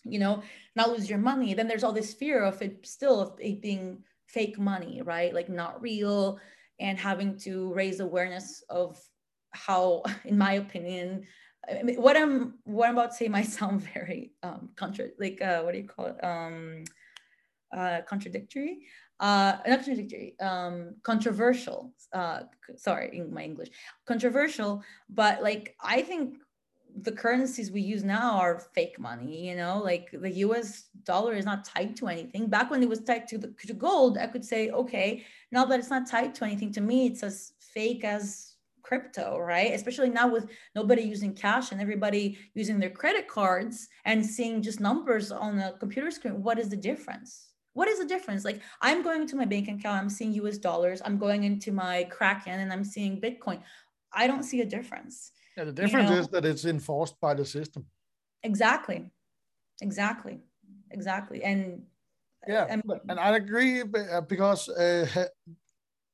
you 0.05 0.19
know, 0.19 0.43
not 0.75 0.91
lose 0.91 1.09
your 1.09 1.19
money. 1.19 1.55
Then 1.55 1.69
there's 1.69 1.85
all 1.85 1.93
this 1.93 2.15
fear 2.15 2.43
of 2.43 2.61
it 2.63 2.87
still 2.87 3.21
of 3.21 3.39
it 3.39 3.63
being 3.63 4.03
fake 4.27 4.59
money, 4.59 5.03
right? 5.03 5.33
Like 5.33 5.49
not 5.49 5.81
real 5.81 6.39
and 6.81 6.99
having 6.99 7.39
to 7.41 7.73
raise 7.73 8.01
awareness 8.01 8.65
of 8.69 9.01
how, 9.53 10.03
in 10.25 10.37
my 10.37 10.55
opinion, 10.55 11.27
I 11.69 11.83
mean, 11.83 11.97
what 11.97 12.17
I'm 12.17 12.55
what 12.65 12.89
I'm 12.89 12.99
about 12.99 13.11
to 13.13 13.17
say 13.17 13.29
might 13.29 13.47
sound 13.59 13.83
very 13.95 14.33
um 14.43 14.71
contra 14.77 15.09
like 15.19 15.41
uh 15.41 15.63
what 15.63 15.73
do 15.73 15.79
you 15.79 15.89
call 15.89 16.07
it? 16.07 16.25
Um 16.25 16.85
uh 17.77 18.01
contradictory. 18.09 18.81
Uh 19.21 19.57
not 19.67 19.85
contradictory, 19.85 20.35
um 20.41 20.97
controversial. 21.03 21.93
Uh 22.13 22.41
sorry 22.77 23.17
in 23.19 23.33
my 23.33 23.45
English. 23.45 23.69
Controversial, 24.07 24.83
but 25.09 25.43
like 25.43 25.77
I 25.81 26.03
think 26.03 26.39
the 27.01 27.13
currencies 27.13 27.71
we 27.71 27.81
use 27.81 28.05
now 28.05 28.39
are 28.39 28.59
fake 28.75 28.99
money 28.99 29.49
you 29.49 29.57
know 29.57 29.81
like 29.83 30.11
the 30.13 30.31
us 30.31 30.89
dollar 31.05 31.33
is 31.33 31.45
not 31.45 31.65
tied 31.65 31.97
to 31.97 32.07
anything 32.07 32.47
back 32.47 32.71
when 32.71 32.83
it 32.83 32.89
was 32.89 33.01
tied 33.01 33.27
to 33.27 33.39
the 33.39 33.49
to 33.67 33.73
gold 33.73 34.19
i 34.19 34.27
could 34.27 34.45
say 34.45 34.71
okay 34.71 35.25
now 35.51 35.65
that 35.65 35.79
it's 35.79 35.91
not 35.91 36.07
tied 36.07 36.35
to 36.35 36.45
anything 36.45 36.71
to 36.71 36.81
me 36.81 37.07
it's 37.07 37.23
as 37.23 37.53
fake 37.61 38.05
as 38.05 38.52
crypto 38.83 39.39
right 39.39 39.73
especially 39.73 40.11
now 40.11 40.29
with 40.29 40.47
nobody 40.75 41.03
using 41.03 41.33
cash 41.35 41.73
and 41.73 41.81
everybody 41.81 42.39
using 42.55 42.79
their 42.79 42.91
credit 42.91 43.29
cards 43.29 43.89
and 44.05 44.25
seeing 44.25 44.61
just 44.61 44.81
numbers 44.81 45.31
on 45.31 45.59
a 45.59 45.73
computer 45.79 46.11
screen 46.11 46.43
what 46.43 46.59
is 46.59 46.69
the 46.69 46.77
difference 46.77 47.53
what 47.75 47.89
is 47.89 47.99
the 47.99 48.05
difference 48.05 48.45
like 48.45 48.61
i'm 48.81 49.03
going 49.03 49.27
to 49.27 49.37
my 49.37 49.45
bank 49.45 49.69
account 49.69 50.03
i'm 50.03 50.11
seeing 50.11 50.33
us 50.35 50.59
dollars 50.59 51.01
i'm 51.05 51.17
going 51.17 51.45
into 51.45 51.73
my 51.73 52.05
kraken 52.05 52.61
and 52.61 52.73
i'm 52.73 52.85
seeing 52.85 53.21
bitcoin 53.21 53.61
i 54.13 54.27
don't 54.27 54.43
see 54.43 54.61
a 54.61 54.67
difference 54.67 55.33
yeah, 55.57 55.65
the 55.65 55.73
difference 55.73 56.09
you 56.09 56.17
know? 56.17 56.21
is 56.21 56.29
that 56.29 56.45
it's 56.45 56.65
enforced 56.65 57.21
by 57.21 57.35
the 57.35 57.45
system. 57.45 57.85
Exactly. 58.43 59.11
Exactly. 59.81 60.41
Exactly. 60.91 61.45
And 61.45 61.83
yeah, 62.47 62.67
and, 62.69 62.83
and 63.09 63.21
I 63.21 63.37
agree 63.37 63.83
uh, 63.83 64.21
because 64.23 64.69
uh, 64.69 65.07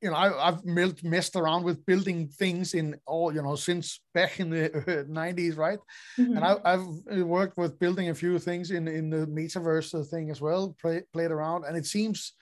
you 0.03 0.11
know 0.11 0.17
I, 0.17 0.47
have 0.47 0.65
messed 0.65 1.37
around 1.37 1.65
with 1.65 1.85
building 1.85 2.29
things 2.29 2.75
in 2.75 2.97
all 3.07 3.35
you 3.35 3.43
know 3.43 3.57
since 3.57 4.01
back 4.15 4.41
in 4.41 4.51
the 4.51 4.69
90s, 5.11 5.57
right? 5.57 5.79
Mm-hmm. 6.19 6.37
And 6.37 6.45
I, 6.45 6.71
have 6.71 6.87
uh, 7.13 7.27
worked 7.27 7.57
with 7.57 7.79
building 7.79 8.11
a 8.11 8.15
few 8.15 8.39
things 8.39 8.71
in 8.71 8.87
in 8.89 9.11
the 9.11 9.27
metaverse 9.27 10.09
thing 10.09 10.31
as 10.31 10.41
well, 10.41 10.77
play, 10.81 11.03
played 11.13 11.31
around, 11.31 11.65
and 11.65 11.77
it 11.77 11.87
seems 11.87 12.35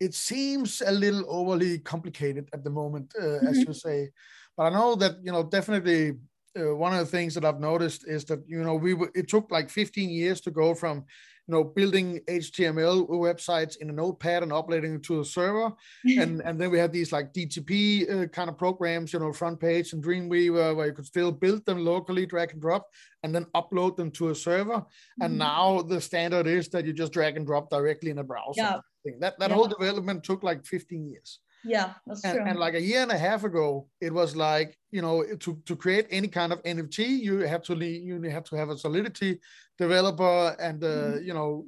it 0.00 0.14
seems 0.14 0.82
a 0.84 0.92
little 0.92 1.24
overly 1.28 1.78
complicated 1.78 2.48
at 2.52 2.64
the 2.64 2.70
moment, 2.70 3.14
uh, 3.18 3.24
mm-hmm. 3.24 3.46
as 3.46 3.58
you 3.58 3.72
say. 3.72 4.10
But 4.56 4.64
I 4.64 4.70
know 4.70 4.94
that 4.96 5.16
you 5.22 5.32
know 5.32 5.44
definitely 5.44 6.14
uh, 6.58 6.74
one 6.74 6.92
of 6.92 6.98
the 7.00 7.10
things 7.16 7.34
that 7.34 7.44
I've 7.44 7.60
noticed 7.60 8.06
is 8.06 8.24
that 8.26 8.40
you 8.46 8.62
know 8.62 8.74
we 8.74 8.94
it 9.14 9.28
took 9.28 9.50
like 9.50 9.70
15 9.70 10.10
years 10.10 10.40
to 10.42 10.50
go 10.50 10.74
from 10.74 11.04
you 11.46 11.52
know 11.52 11.64
building 11.64 12.20
HTML 12.28 13.08
websites 13.08 13.76
in 13.76 13.90
a 13.90 13.92
notepad 13.92 14.42
and 14.42 14.52
uploading 14.52 15.00
to 15.02 15.20
a 15.20 15.24
server, 15.24 15.72
and 16.04 16.40
and 16.42 16.60
then 16.60 16.70
we 16.70 16.78
had 16.78 16.92
these 16.92 17.12
like 17.12 17.32
DTP 17.32 18.24
uh, 18.24 18.26
kind 18.28 18.48
of 18.48 18.58
programs, 18.58 19.12
you 19.12 19.18
know, 19.18 19.32
front 19.32 19.60
page 19.60 19.92
and 19.92 20.02
Dreamweaver 20.02 20.74
where 20.74 20.86
you 20.86 20.92
could 20.92 21.06
still 21.06 21.32
build 21.32 21.64
them 21.66 21.84
locally, 21.84 22.26
drag 22.26 22.52
and 22.52 22.60
drop, 22.60 22.88
and 23.22 23.34
then 23.34 23.46
upload 23.54 23.96
them 23.96 24.10
to 24.12 24.30
a 24.30 24.34
server. 24.34 24.78
Mm-hmm. 24.78 25.22
And 25.22 25.38
now 25.38 25.82
the 25.82 26.00
standard 26.00 26.46
is 26.46 26.68
that 26.70 26.84
you 26.86 26.92
just 26.92 27.12
drag 27.12 27.36
and 27.36 27.46
drop 27.46 27.70
directly 27.70 28.10
in 28.10 28.18
a 28.18 28.24
browser. 28.24 28.52
Yeah. 28.56 28.78
That 29.20 29.38
that 29.38 29.50
yeah. 29.50 29.56
whole 29.56 29.68
development 29.68 30.24
took 30.24 30.42
like 30.42 30.64
15 30.64 31.06
years. 31.06 31.40
Yeah, 31.64 31.94
that's 32.06 32.24
and, 32.24 32.34
true. 32.34 32.44
And 32.46 32.58
like 32.58 32.74
a 32.74 32.80
year 32.80 33.02
and 33.02 33.10
a 33.10 33.18
half 33.18 33.44
ago, 33.44 33.88
it 34.00 34.12
was 34.12 34.36
like 34.36 34.76
you 34.90 35.02
know 35.02 35.24
to 35.40 35.62
to 35.64 35.76
create 35.76 36.06
any 36.10 36.28
kind 36.28 36.52
of 36.52 36.62
NFT, 36.62 37.06
you 37.08 37.38
have 37.38 37.62
to 37.62 37.74
you 37.74 38.20
have 38.22 38.44
to 38.44 38.56
have 38.56 38.70
a 38.70 38.78
Solidity 38.78 39.40
developer 39.78 40.56
and 40.60 40.82
uh, 40.82 40.86
mm-hmm. 40.86 41.24
you 41.24 41.34
know 41.34 41.66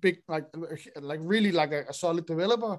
big 0.00 0.22
like 0.28 0.46
like 1.00 1.20
really 1.22 1.52
like 1.52 1.72
a, 1.72 1.84
a 1.88 1.92
solid 1.92 2.26
developer. 2.26 2.78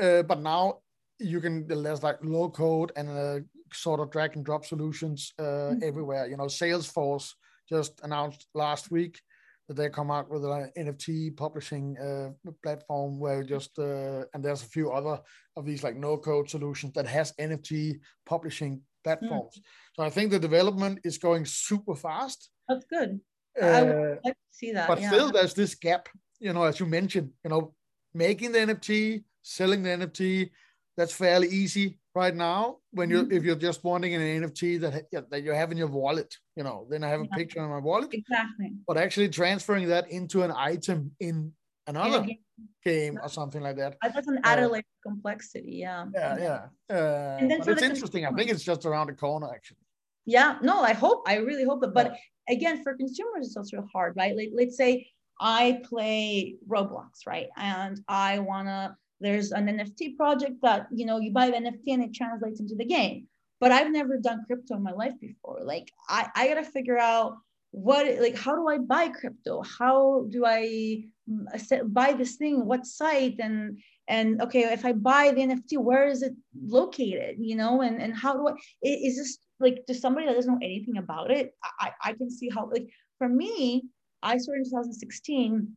Uh, 0.00 0.22
but 0.22 0.40
now 0.40 0.78
you 1.18 1.40
can 1.40 1.66
there's 1.66 2.02
like 2.02 2.18
low 2.22 2.48
code 2.50 2.92
and 2.96 3.08
uh, 3.08 3.40
sort 3.72 4.00
of 4.00 4.10
drag 4.10 4.36
and 4.36 4.44
drop 4.44 4.64
solutions 4.64 5.32
uh, 5.38 5.42
mm-hmm. 5.42 5.82
everywhere. 5.82 6.26
You 6.26 6.36
know, 6.36 6.44
Salesforce 6.46 7.32
just 7.68 8.00
announced 8.02 8.46
last 8.54 8.90
week 8.90 9.20
that 9.68 9.76
they 9.76 9.88
come 9.88 10.10
out 10.10 10.30
with 10.30 10.44
an 10.44 10.70
NFT 10.76 11.36
publishing 11.36 11.96
uh, 11.98 12.30
platform 12.62 13.18
where 13.18 13.42
just 13.42 13.78
uh, 13.78 14.24
and 14.34 14.44
there's 14.44 14.62
a 14.62 14.66
few 14.66 14.90
other 14.90 15.20
of 15.56 15.64
these 15.64 15.82
like 15.82 15.96
no 15.96 16.16
code 16.16 16.50
solutions 16.50 16.92
that 16.94 17.06
has 17.06 17.32
NFT 17.32 18.00
publishing 18.26 18.82
platforms. 19.04 19.58
Mm. 19.58 19.62
So 19.94 20.02
I 20.02 20.10
think 20.10 20.30
the 20.30 20.38
development 20.38 21.00
is 21.04 21.18
going 21.18 21.44
super 21.44 21.94
fast. 21.94 22.50
That's 22.68 22.84
good. 22.86 23.20
Uh, 23.60 23.66
I 23.66 23.82
would 23.82 24.18
like 24.24 24.34
to 24.34 24.50
see 24.50 24.72
that. 24.72 24.88
But 24.88 25.00
yeah. 25.00 25.08
still, 25.08 25.30
there's 25.30 25.54
this 25.54 25.74
gap. 25.74 26.08
You 26.40 26.52
know, 26.52 26.64
as 26.64 26.80
you 26.80 26.86
mentioned, 26.86 27.30
you 27.44 27.50
know, 27.50 27.74
making 28.14 28.52
the 28.52 28.58
NFT, 28.58 29.24
selling 29.42 29.82
the 29.82 29.90
NFT, 29.90 30.50
that's 30.96 31.14
fairly 31.14 31.48
easy 31.48 31.98
right 32.14 32.34
now 32.34 32.76
when 32.90 33.08
you 33.08 33.22
mm-hmm. 33.22 33.32
if 33.32 33.42
you're 33.42 33.56
just 33.56 33.82
wanting 33.84 34.14
an 34.14 34.42
nft 34.42 34.80
that 34.80 35.30
that 35.30 35.42
you 35.42 35.52
have 35.52 35.72
in 35.72 35.78
your 35.78 35.86
wallet 35.86 36.34
you 36.56 36.62
know 36.62 36.86
then 36.90 37.02
i 37.02 37.08
have 37.08 37.20
a 37.20 37.28
picture 37.28 37.62
in 37.62 37.70
my 37.70 37.78
wallet. 37.78 38.12
Exactly. 38.12 38.72
But 38.86 38.96
actually 38.98 39.28
transferring 39.28 39.88
that 39.88 40.10
into 40.10 40.42
an 40.42 40.52
item 40.54 41.12
in 41.20 41.52
another 41.86 42.20
game. 42.20 42.38
game 42.84 43.18
or 43.22 43.28
something 43.28 43.60
like 43.60 43.76
that. 43.76 43.96
That's 44.02 44.28
an 44.28 44.40
added 44.44 44.66
uh, 44.66 44.68
layer 44.68 44.78
of 44.80 45.10
complexity 45.10 45.76
yeah. 45.76 46.06
Yeah 46.14 46.36
yeah. 46.38 46.62
uh, 46.96 47.36
and 47.40 47.50
then 47.50 47.58
but 47.60 47.68
it's 47.68 47.82
interesting. 47.82 48.26
I 48.26 48.32
think 48.32 48.50
it's 48.50 48.64
just 48.64 48.84
around 48.84 49.06
the 49.08 49.14
corner 49.14 49.48
actually. 49.52 49.78
Yeah. 50.26 50.58
No 50.62 50.82
i 50.82 50.92
hope 50.92 51.22
i 51.26 51.36
really 51.36 51.64
hope 51.64 51.82
it 51.84 51.94
but 51.94 52.06
yeah. 52.12 52.54
again 52.56 52.82
for 52.82 52.94
consumers 52.94 53.46
it's 53.46 53.56
also 53.56 53.86
hard 53.92 54.14
right? 54.16 54.36
Like 54.36 54.50
let's 54.54 54.76
say 54.76 55.06
i 55.40 55.80
play 55.88 56.56
roblox 56.68 57.26
right? 57.26 57.48
And 57.56 57.98
i 58.08 58.38
want 58.38 58.68
to 58.68 58.94
there's 59.22 59.52
an 59.52 59.66
NFT 59.66 60.16
project 60.16 60.56
that, 60.62 60.88
you 60.92 61.06
know, 61.06 61.18
you 61.18 61.32
buy 61.32 61.50
the 61.50 61.56
NFT 61.56 61.88
and 61.88 62.04
it 62.04 62.14
translates 62.14 62.60
into 62.60 62.74
the 62.74 62.84
game. 62.84 63.28
But 63.60 63.72
I've 63.72 63.92
never 63.92 64.18
done 64.18 64.44
crypto 64.46 64.74
in 64.74 64.82
my 64.82 64.92
life 64.92 65.14
before. 65.20 65.60
Like 65.62 65.88
I, 66.08 66.28
I 66.34 66.48
gotta 66.48 66.64
figure 66.64 66.98
out 66.98 67.36
what 67.70 68.06
like 68.20 68.36
how 68.36 68.54
do 68.56 68.68
I 68.68 68.78
buy 68.78 69.08
crypto? 69.08 69.62
How 69.62 70.26
do 70.30 70.44
I 70.44 71.04
mm, 71.30 71.92
buy 71.92 72.12
this 72.12 72.36
thing? 72.36 72.66
What 72.66 72.86
site? 72.86 73.36
And 73.38 73.78
and 74.08 74.42
okay, 74.42 74.64
if 74.72 74.84
I 74.84 74.92
buy 74.92 75.30
the 75.30 75.42
NFT, 75.42 75.78
where 75.78 76.08
is 76.08 76.22
it 76.22 76.34
located? 76.60 77.36
You 77.38 77.56
know, 77.56 77.82
and 77.82 78.02
and 78.02 78.14
how 78.14 78.34
do 78.34 78.48
I 78.48 78.54
is 78.82 79.16
this 79.16 79.38
like 79.60 79.86
to 79.86 79.94
somebody 79.94 80.26
that 80.26 80.34
doesn't 80.34 80.52
know 80.52 80.58
anything 80.60 80.98
about 80.98 81.30
it? 81.30 81.54
I, 81.80 81.92
I 82.02 82.12
can 82.14 82.30
see 82.30 82.50
how 82.50 82.68
like 82.68 82.88
for 83.18 83.28
me, 83.28 83.84
I 84.22 84.38
started 84.38 84.66
in 84.66 84.70
2016 84.70 85.76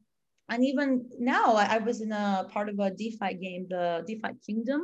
and 0.49 0.63
even 0.63 1.09
now 1.19 1.55
I, 1.55 1.75
I, 1.75 1.77
was 1.79 2.01
in 2.01 2.11
a 2.11 2.47
part 2.51 2.69
of 2.69 2.79
a 2.79 2.91
defi 2.91 3.33
game 3.41 3.65
the 3.69 4.03
defi 4.07 4.35
kingdom 4.45 4.81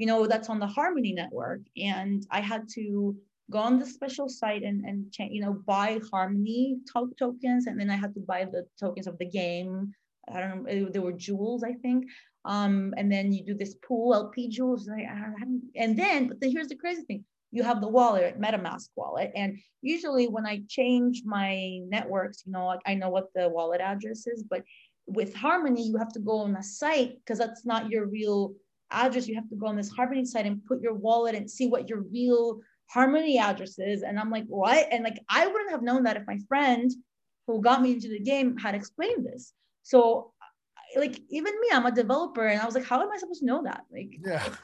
you 0.00 0.06
know 0.06 0.26
that's 0.26 0.48
on 0.48 0.58
the 0.58 0.66
harmony 0.66 1.12
network. 1.12 1.60
And 1.76 2.26
i 2.30 2.40
had 2.40 2.62
to 2.76 3.14
go 3.50 3.58
on 3.58 3.78
the 3.78 3.84
special 3.84 4.28
site 4.30 4.62
and 4.62 4.82
and 4.86 5.14
you 5.18 5.42
know 5.42 5.52
buy 5.66 6.00
harmony 6.10 6.78
to- 6.90 7.14
tokens. 7.18 7.66
And 7.66 7.78
then 7.78 7.90
i 7.90 7.96
had 7.96 8.14
to 8.14 8.20
buy 8.20 8.46
the 8.46 8.64
tokens 8.82 9.06
of 9.06 9.18
the 9.18 9.26
game. 9.26 9.92
I 10.34 10.40
don't 10.40 10.64
know 10.64 10.88
they 10.88 11.00
were 11.06 11.12
jewels 11.12 11.62
i 11.62 11.74
think. 11.84 12.06
Um 12.46 12.94
and 12.96 13.12
then 13.12 13.30
you 13.34 13.44
do 13.44 13.54
this 13.54 13.74
pool 13.86 14.14
lp 14.14 14.48
jewels. 14.48 14.88
And 14.88 15.98
then 16.00 16.28
but 16.28 16.40
then 16.40 16.50
here's 16.50 16.68
the 16.68 16.76
crazy 16.76 17.02
thing. 17.02 17.22
You 17.52 17.62
have 17.64 17.82
the 17.82 17.88
wallet 17.88 18.40
metamask 18.40 18.88
wallet. 18.96 19.32
And 19.36 19.58
usually 19.82 20.28
when 20.28 20.46
i 20.46 20.62
change 20.68 21.22
my 21.26 21.80
networks 21.96 22.42
you 22.46 22.52
know 22.52 22.78
i 22.86 22.94
know 22.94 23.10
what 23.10 23.28
the 23.34 23.48
wallet 23.48 23.80
address 23.80 24.26
is 24.26 24.44
but 24.52 24.62
with 25.12 25.34
Harmony, 25.34 25.86
you 25.86 25.96
have 25.96 26.12
to 26.12 26.20
go 26.20 26.38
on 26.38 26.56
a 26.56 26.62
site 26.62 27.16
because 27.18 27.38
that's 27.38 27.64
not 27.64 27.90
your 27.90 28.06
real 28.06 28.54
address. 28.90 29.28
You 29.28 29.34
have 29.34 29.48
to 29.50 29.56
go 29.56 29.66
on 29.66 29.76
this 29.76 29.90
Harmony 29.90 30.24
site 30.24 30.46
and 30.46 30.64
put 30.64 30.80
your 30.80 30.94
wallet 30.94 31.34
and 31.34 31.50
see 31.50 31.66
what 31.66 31.88
your 31.88 32.02
real 32.12 32.60
Harmony 32.88 33.38
address 33.38 33.78
is. 33.78 34.02
And 34.02 34.18
I'm 34.18 34.30
like, 34.30 34.46
what? 34.46 34.86
And 34.90 35.04
like, 35.04 35.18
I 35.28 35.46
wouldn't 35.46 35.70
have 35.70 35.82
known 35.82 36.02
that 36.04 36.16
if 36.16 36.26
my 36.26 36.38
friend 36.48 36.90
who 37.46 37.60
got 37.60 37.82
me 37.82 37.92
into 37.92 38.08
the 38.08 38.20
game 38.20 38.56
had 38.56 38.74
explained 38.74 39.26
this. 39.26 39.52
So, 39.82 40.32
like, 40.96 41.20
even 41.30 41.52
me, 41.60 41.68
I'm 41.72 41.86
a 41.86 41.92
developer, 41.92 42.46
and 42.46 42.60
I 42.60 42.66
was 42.66 42.74
like, 42.74 42.84
how 42.84 43.00
am 43.00 43.10
I 43.12 43.16
supposed 43.16 43.40
to 43.40 43.46
know 43.46 43.62
that? 43.64 43.84
Like, 43.92 44.10
yeah. 44.24 44.48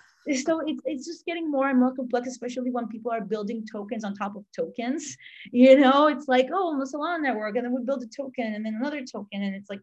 So 0.42 0.58
it's, 0.66 0.82
it's 0.84 1.06
just 1.06 1.24
getting 1.24 1.48
more 1.48 1.68
and 1.68 1.78
more 1.78 1.94
complex, 1.94 2.26
especially 2.26 2.72
when 2.72 2.88
people 2.88 3.12
are 3.12 3.20
building 3.20 3.64
tokens 3.70 4.02
on 4.02 4.16
top 4.16 4.34
of 4.34 4.44
tokens. 4.50 5.16
You 5.52 5.78
know, 5.78 6.08
it's 6.08 6.26
like, 6.26 6.48
oh, 6.52 6.72
on 6.72 6.80
the 6.80 6.84
Solana 6.84 7.22
network, 7.22 7.54
and 7.54 7.64
then 7.64 7.72
we 7.72 7.84
build 7.84 8.02
a 8.02 8.08
token 8.08 8.54
and 8.54 8.66
then 8.66 8.74
another 8.74 9.04
token. 9.04 9.44
And 9.44 9.54
it's 9.54 9.70
like, 9.70 9.82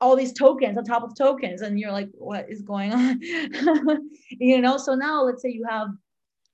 all 0.00 0.16
these 0.16 0.32
tokens 0.32 0.78
on 0.78 0.84
top 0.84 1.02
of 1.02 1.16
tokens 1.16 1.62
and 1.62 1.78
you're 1.78 1.92
like 1.92 2.08
what 2.14 2.46
is 2.48 2.62
going 2.62 2.92
on? 2.92 3.20
You 4.30 4.60
know 4.60 4.76
so 4.76 4.94
now 4.94 5.22
let's 5.22 5.42
say 5.42 5.50
you 5.50 5.64
have 5.68 5.88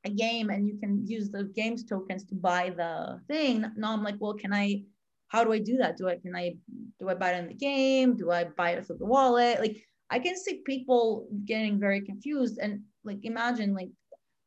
a 0.04 0.10
game 0.10 0.50
and 0.50 0.66
you 0.66 0.78
can 0.78 1.06
use 1.06 1.30
the 1.30 1.44
games 1.44 1.84
tokens 1.84 2.24
to 2.24 2.34
buy 2.34 2.70
the 2.70 3.20
thing. 3.28 3.64
Now 3.76 3.92
i'm 3.92 4.02
like 4.02 4.16
well 4.18 4.34
can 4.34 4.52
i 4.52 4.82
how 5.28 5.44
do 5.44 5.52
i 5.52 5.58
do 5.58 5.76
that? 5.78 5.96
Do 5.96 6.08
i 6.08 6.16
can 6.16 6.34
i 6.36 6.54
do 6.98 7.08
i 7.08 7.14
buy 7.14 7.32
it 7.32 7.38
in 7.38 7.48
the 7.48 7.54
game? 7.54 8.16
Do 8.16 8.30
i 8.30 8.44
buy 8.44 8.70
it 8.72 8.86
through 8.86 8.98
the 8.98 9.06
wallet? 9.06 9.60
Like 9.60 9.76
i 10.10 10.18
can 10.18 10.36
see 10.36 10.62
people 10.64 11.28
getting 11.44 11.78
very 11.78 12.00
confused 12.00 12.58
and 12.60 12.80
like 13.04 13.18
imagine 13.24 13.74
like 13.74 13.90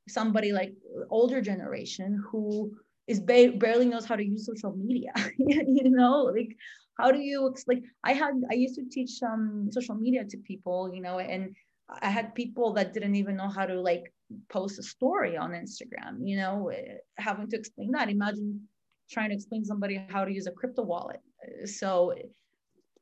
somebody 0.08 0.52
like 0.52 0.74
older 1.10 1.42
generation 1.42 2.22
who 2.30 2.74
is 3.08 3.20
ba- 3.20 3.54
barely 3.58 3.86
knows 3.86 4.06
how 4.06 4.16
to 4.16 4.26
use 4.26 4.46
social 4.46 4.74
media 4.76 5.12
you 5.38 5.90
know? 5.90 6.24
Like 6.24 6.56
how 7.00 7.12
do 7.12 7.20
you 7.20 7.54
like 7.68 7.84
i 8.04 8.14
had 8.14 8.34
i 8.52 8.54
used 8.54 8.76
to 8.76 8.86
teach 8.90 9.22
um 9.24 9.70
social 9.72 9.96
media 9.96 10.24
to 10.24 10.38
people 10.38 10.92
you 10.94 11.02
know 11.02 11.20
and 11.20 11.56
i 12.02 12.10
had 12.10 12.36
people 12.36 12.74
that 12.74 12.94
didn't 12.94 13.16
even 13.16 13.36
know 13.36 13.50
how 13.50 13.66
to 13.66 13.80
like 13.80 14.14
post 14.50 14.80
a 14.80 14.84
story 14.84 15.38
on 15.38 15.52
instagram 15.52 16.18
you 16.24 16.38
know 16.38 16.70
eh, 16.70 16.96
having 17.18 17.50
to 17.50 17.58
explain 17.58 17.92
that. 17.92 18.10
Imagine 18.10 18.68
trying 19.10 19.30
to 19.30 19.36
explain 19.36 19.64
somebody 19.64 20.04
how 20.10 20.26
to 20.26 20.32
use 20.32 20.48
a 20.48 20.52
crypto 20.52 20.84
wallet. 20.84 21.22
So 21.66 22.14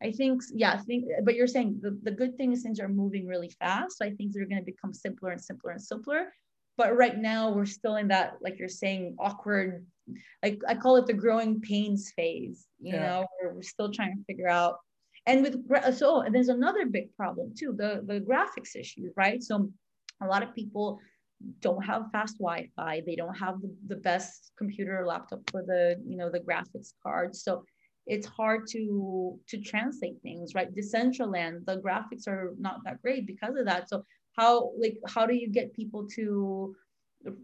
i 0.04 0.12
think 0.12 0.42
yeah 0.52 0.72
i 0.72 0.78
think 0.78 1.06
but 1.24 1.36
you're 1.36 1.46
saying 1.46 1.80
the, 1.80 1.96
the 2.02 2.10
good 2.10 2.36
thing 2.36 2.52
is 2.52 2.64
things 2.64 2.80
are 2.80 2.90
moving 2.90 3.28
really 3.28 3.52
fast. 3.60 3.98
So 3.98 4.06
i 4.06 4.12
think 4.12 4.34
they're 4.34 4.48
going 4.48 4.62
to 4.62 4.72
become 4.74 4.94
simpler 4.94 5.30
and 5.30 5.42
simpler 5.42 5.72
and 5.72 5.82
simpler. 5.82 6.34
But 6.78 6.98
right 6.98 7.18
now 7.18 7.52
we're 7.52 7.66
still 7.66 7.98
in 7.98 8.08
that 8.08 8.38
like 8.42 8.58
you're 8.58 8.80
saying 8.84 9.16
awkward 9.20 9.86
like 10.44 10.60
i 10.68 10.76
call 10.76 10.96
it 10.96 11.08
the 11.08 11.14
growing 11.14 11.62
pains 11.62 12.12
phase 12.16 12.68
you 12.82 12.94
yeah. 12.94 13.08
know 13.08 13.28
where 13.40 13.54
we're 13.54 13.62
still 13.62 13.92
trying 13.92 14.18
to 14.18 14.24
figure 14.26 14.50
out. 14.50 14.78
And 15.28 15.44
with 15.44 15.96
so 15.96 16.22
and 16.22 16.34
there's 16.34 16.50
another 16.50 16.86
big 16.88 17.16
problem 17.16 17.54
too 17.58 17.74
the 17.78 18.02
the 18.06 18.20
graphics 18.20 18.76
issues 18.76 19.14
right? 19.16 19.42
So 19.42 19.70
a 20.22 20.26
lot 20.26 20.44
of 20.44 20.56
people 20.56 21.00
don't 21.60 21.84
have 21.84 22.12
fast 22.12 22.38
wi-fi. 22.40 23.02
They 23.06 23.16
don't 23.16 23.34
have 23.36 23.62
the, 23.62 23.74
the 23.88 23.96
best 23.96 24.52
computer 24.58 25.00
or 25.00 25.06
laptop 25.06 25.42
for 25.52 25.64
the 25.64 26.02
you 26.06 26.18
know 26.18 26.30
the 26.32 26.40
graphics 26.40 26.94
card 27.04 27.36
so 27.36 27.64
it's 28.08 28.26
hard 28.26 28.66
to 28.72 29.40
to 29.48 29.62
translate 29.62 30.20
things 30.24 30.56
right? 30.56 30.74
Decentraland 30.74 31.66
the 31.66 31.78
graphics 31.78 32.28
are 32.28 32.54
not 32.58 32.84
that 32.84 33.02
great 33.04 33.28
because 33.28 33.56
of 33.56 33.66
that. 33.66 33.90
So 33.90 34.04
how 34.38 34.72
like 34.80 34.98
how 35.08 35.28
do 35.28 35.36
you 35.36 35.50
get 35.50 35.76
people 35.76 36.08
to 36.16 36.76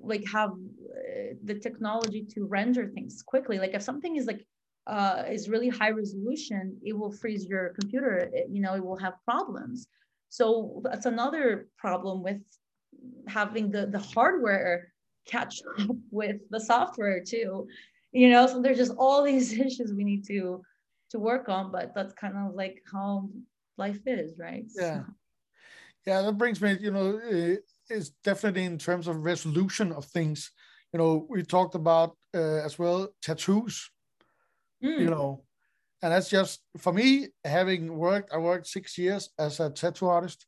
like 0.01 0.25
have 0.31 0.51
uh, 0.51 1.35
the 1.43 1.55
technology 1.55 2.25
to 2.33 2.45
render 2.45 2.87
things 2.87 3.21
quickly. 3.25 3.59
Like 3.59 3.73
if 3.73 3.81
something 3.81 4.15
is 4.15 4.25
like 4.25 4.45
uh, 4.87 5.23
is 5.29 5.49
really 5.49 5.67
high 5.67 5.89
resolution 5.89 6.77
it 6.81 6.97
will 6.97 7.11
freeze 7.11 7.45
your 7.45 7.69
computer. 7.79 8.29
It, 8.33 8.47
you 8.49 8.61
know 8.61 8.75
it 8.75 8.83
will 8.83 8.97
have 8.97 9.13
problems. 9.25 9.87
So 10.29 10.81
that's 10.83 11.05
another 11.05 11.67
problem 11.77 12.23
with 12.23 12.41
having 13.27 13.69
the 13.71 13.87
the 13.87 13.99
hardware 13.99 14.93
catch 15.27 15.61
up 15.79 15.95
with 16.11 16.37
the 16.49 16.59
software 16.59 17.23
too. 17.23 17.67
You 18.11 18.29
know 18.29 18.47
so 18.47 18.61
there's 18.61 18.77
just 18.77 18.93
all 18.97 19.23
these 19.31 19.53
issues 19.53 19.93
we 19.93 20.03
need 20.03 20.25
to 20.27 20.61
to 21.11 21.19
work 21.19 21.47
on 21.47 21.71
but 21.71 21.93
that's 21.95 22.13
kind 22.13 22.35
of 22.35 22.53
like 22.53 22.81
how 22.91 23.29
life 23.77 23.99
is 24.05 24.37
right? 24.37 24.65
Yeah. 24.75 25.03
Yeah 26.05 26.21
that 26.21 26.37
brings 26.37 26.61
me 26.61 26.77
you 26.79 26.91
know 26.91 27.19
it's 27.89 28.09
definitely 28.23 28.63
in 28.63 28.77
terms 28.77 29.07
of 29.07 29.23
resolution 29.23 29.91
of 29.91 30.05
things 30.05 30.51
you 30.93 30.99
know 30.99 31.25
we 31.29 31.43
talked 31.43 31.75
about 31.75 32.15
uh, 32.35 32.59
as 32.65 32.77
well 32.79 33.07
tattoos 33.21 33.89
mm. 34.83 34.99
you 34.99 35.09
know 35.09 35.43
and 36.01 36.13
that's 36.13 36.29
just 36.29 36.61
for 36.77 36.93
me 36.93 37.27
having 37.43 37.97
worked 37.97 38.31
i 38.33 38.37
worked 38.37 38.67
six 38.67 38.97
years 38.97 39.29
as 39.39 39.59
a 39.59 39.69
tattoo 39.69 40.07
artist 40.07 40.45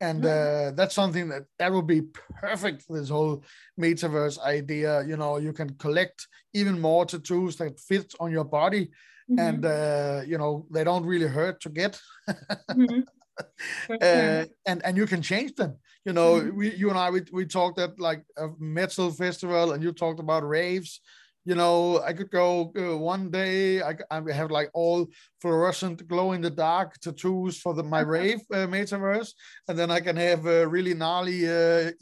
and 0.00 0.24
uh, 0.24 0.70
that's 0.76 0.94
something 0.94 1.28
that 1.28 1.42
that 1.58 1.72
will 1.72 1.82
be 1.82 2.02
perfect 2.40 2.82
for 2.82 2.98
this 2.98 3.08
whole 3.08 3.42
metaverse 3.80 4.38
idea 4.40 5.04
you 5.04 5.16
know 5.16 5.38
you 5.38 5.52
can 5.52 5.68
collect 5.74 6.26
even 6.54 6.80
more 6.80 7.04
tattoos 7.04 7.56
that 7.56 7.78
fit 7.80 8.14
on 8.20 8.30
your 8.30 8.44
body 8.44 8.86
mm-hmm. 9.30 9.38
and 9.38 9.64
uh, 9.64 10.22
you 10.26 10.38
know 10.38 10.66
they 10.70 10.84
don't 10.84 11.04
really 11.06 11.26
hurt 11.26 11.60
to 11.60 11.68
get 11.68 12.00
mm-hmm. 12.70 13.00
Uh, 13.90 14.44
and 14.66 14.84
and 14.84 14.96
you 14.96 15.06
can 15.06 15.22
change 15.22 15.54
them 15.54 15.76
you 16.04 16.12
know 16.12 16.34
mm-hmm. 16.34 16.56
we 16.56 16.74
you 16.74 16.88
and 16.90 16.98
i 16.98 17.10
we, 17.10 17.22
we 17.32 17.44
talked 17.44 17.78
at 17.78 17.98
like 17.98 18.24
a 18.36 18.48
metal 18.58 19.10
festival 19.10 19.72
and 19.72 19.82
you 19.82 19.92
talked 19.92 20.20
about 20.20 20.46
raves 20.46 21.00
you 21.48 21.54
know, 21.54 22.02
I 22.02 22.12
could 22.12 22.30
go 22.30 22.72
uh, 22.76 22.98
one 22.98 23.30
day. 23.30 23.80
I, 23.80 23.96
I 24.10 24.20
have 24.32 24.50
like 24.50 24.70
all 24.74 25.06
fluorescent, 25.40 26.06
glow 26.06 26.32
in 26.32 26.42
the 26.42 26.50
dark 26.50 26.98
tattoos 27.00 27.58
for 27.58 27.72
the 27.72 27.82
my 27.82 28.00
rave 28.16 28.40
uh, 28.52 28.66
metaverse, 28.66 29.32
and 29.66 29.78
then 29.78 29.90
I 29.90 30.00
can 30.00 30.16
have 30.16 30.44
a 30.44 30.68
really 30.68 30.92
gnarly 30.92 31.48
uh, 31.48 31.92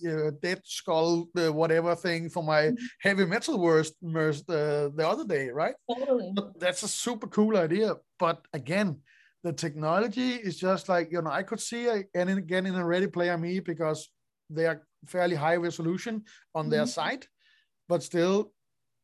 dead 0.43 0.63
skull, 0.65 1.29
uh, 1.39 1.53
whatever 1.53 1.95
thing 1.95 2.29
for 2.29 2.43
my 2.43 2.63
mm-hmm. 2.63 2.85
heavy 3.01 3.25
metal 3.25 3.61
worst 3.61 3.95
uh, 4.03 4.91
the 4.99 5.07
other 5.07 5.25
day, 5.25 5.51
right? 5.51 5.77
Totally. 5.89 6.33
That's 6.59 6.83
a 6.83 6.89
super 6.89 7.29
cool 7.29 7.57
idea, 7.57 7.95
but 8.19 8.45
again, 8.53 8.99
the 9.43 9.53
technology 9.53 10.35
is 10.35 10.59
just 10.59 10.89
like 10.89 11.13
you 11.13 11.23
know 11.23 11.31
I 11.31 11.43
could 11.43 11.61
see 11.61 11.87
again 11.87 12.29
and 12.29 12.39
again 12.39 12.67
in 12.67 12.75
a 12.75 12.85
Ready 12.85 13.07
Player 13.07 13.39
Me 13.39 13.61
because 13.61 14.09
they 14.51 14.67
are 14.67 14.83
fairly 15.07 15.37
high 15.37 15.57
resolution 15.57 16.25
on 16.55 16.65
mm-hmm. 16.65 16.71
their 16.71 16.87
site, 16.87 17.29
but 17.89 18.03
still 18.03 18.53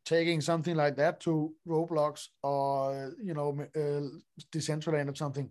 taking 0.05 0.41
something 0.41 0.75
like 0.77 0.97
that 0.97 1.21
to 1.21 1.55
Roblox 1.67 2.27
or 2.43 3.15
you 3.23 3.35
know 3.35 3.57
uh, 3.77 4.09
Decentraland 4.53 5.11
or 5.11 5.15
something. 5.15 5.51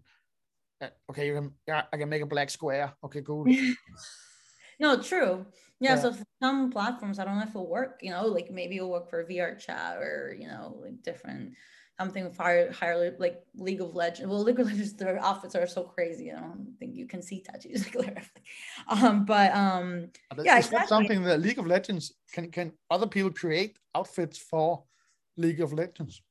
Uh, 0.82 0.90
okay, 1.10 1.28
you 1.28 1.36
can 1.36 1.52
yeah, 1.68 1.84
I 1.92 1.98
can 1.98 2.10
make 2.10 2.22
a 2.22 2.28
black 2.28 2.50
square. 2.50 2.94
Okay, 3.04 3.22
cool. 3.22 3.46
no, 4.80 5.02
true. 5.02 5.46
Yeah, 5.80 5.96
yeah, 5.96 6.02
so 6.02 6.16
some 6.42 6.70
platforms, 6.70 7.18
I 7.18 7.26
don't 7.26 7.38
know 7.38 7.44
if 7.44 7.50
it'll 7.50 7.68
work. 7.68 8.00
You 8.02 8.12
know, 8.12 8.28
like 8.28 8.52
maybe 8.52 8.78
it'll 8.78 8.92
work 8.92 9.10
for 9.10 9.26
VR 9.26 9.58
chat 9.58 9.98
or 9.98 10.36
you 10.38 10.48
know, 10.48 10.78
like 10.82 11.02
different 11.02 11.54
something 12.00 12.34
higher, 12.38 12.72
higher 12.72 13.16
like 13.20 13.44
League 13.56 13.82
of 13.82 13.96
Legends. 13.96 14.30
Well, 14.30 14.44
League 14.44 14.60
of 14.60 14.68
Legends, 14.68 14.94
their 14.94 15.20
outfits 15.24 15.56
are 15.56 15.68
so 15.68 15.84
crazy. 15.84 16.32
I 16.32 16.40
don't 16.40 16.76
think 16.80 16.96
you 16.96 17.08
can 17.08 17.22
see 17.22 17.42
tattoos 17.42 17.86
clearly. 17.94 18.22
um, 18.88 19.26
but 19.26 19.54
um, 19.54 20.10
yeah, 20.44 20.58
it's 20.58 20.68
exactly. 20.68 20.88
something 20.88 21.24
that 21.24 21.42
League 21.42 21.60
of 21.60 21.68
Legends 21.68 22.14
can 22.34 22.52
can 22.52 22.72
other 22.90 23.08
people 23.08 23.32
create 23.32 23.78
outfits 23.96 24.38
for 24.38 24.84
League 25.38 25.62
of 25.62 25.74
Legends. 25.74 26.22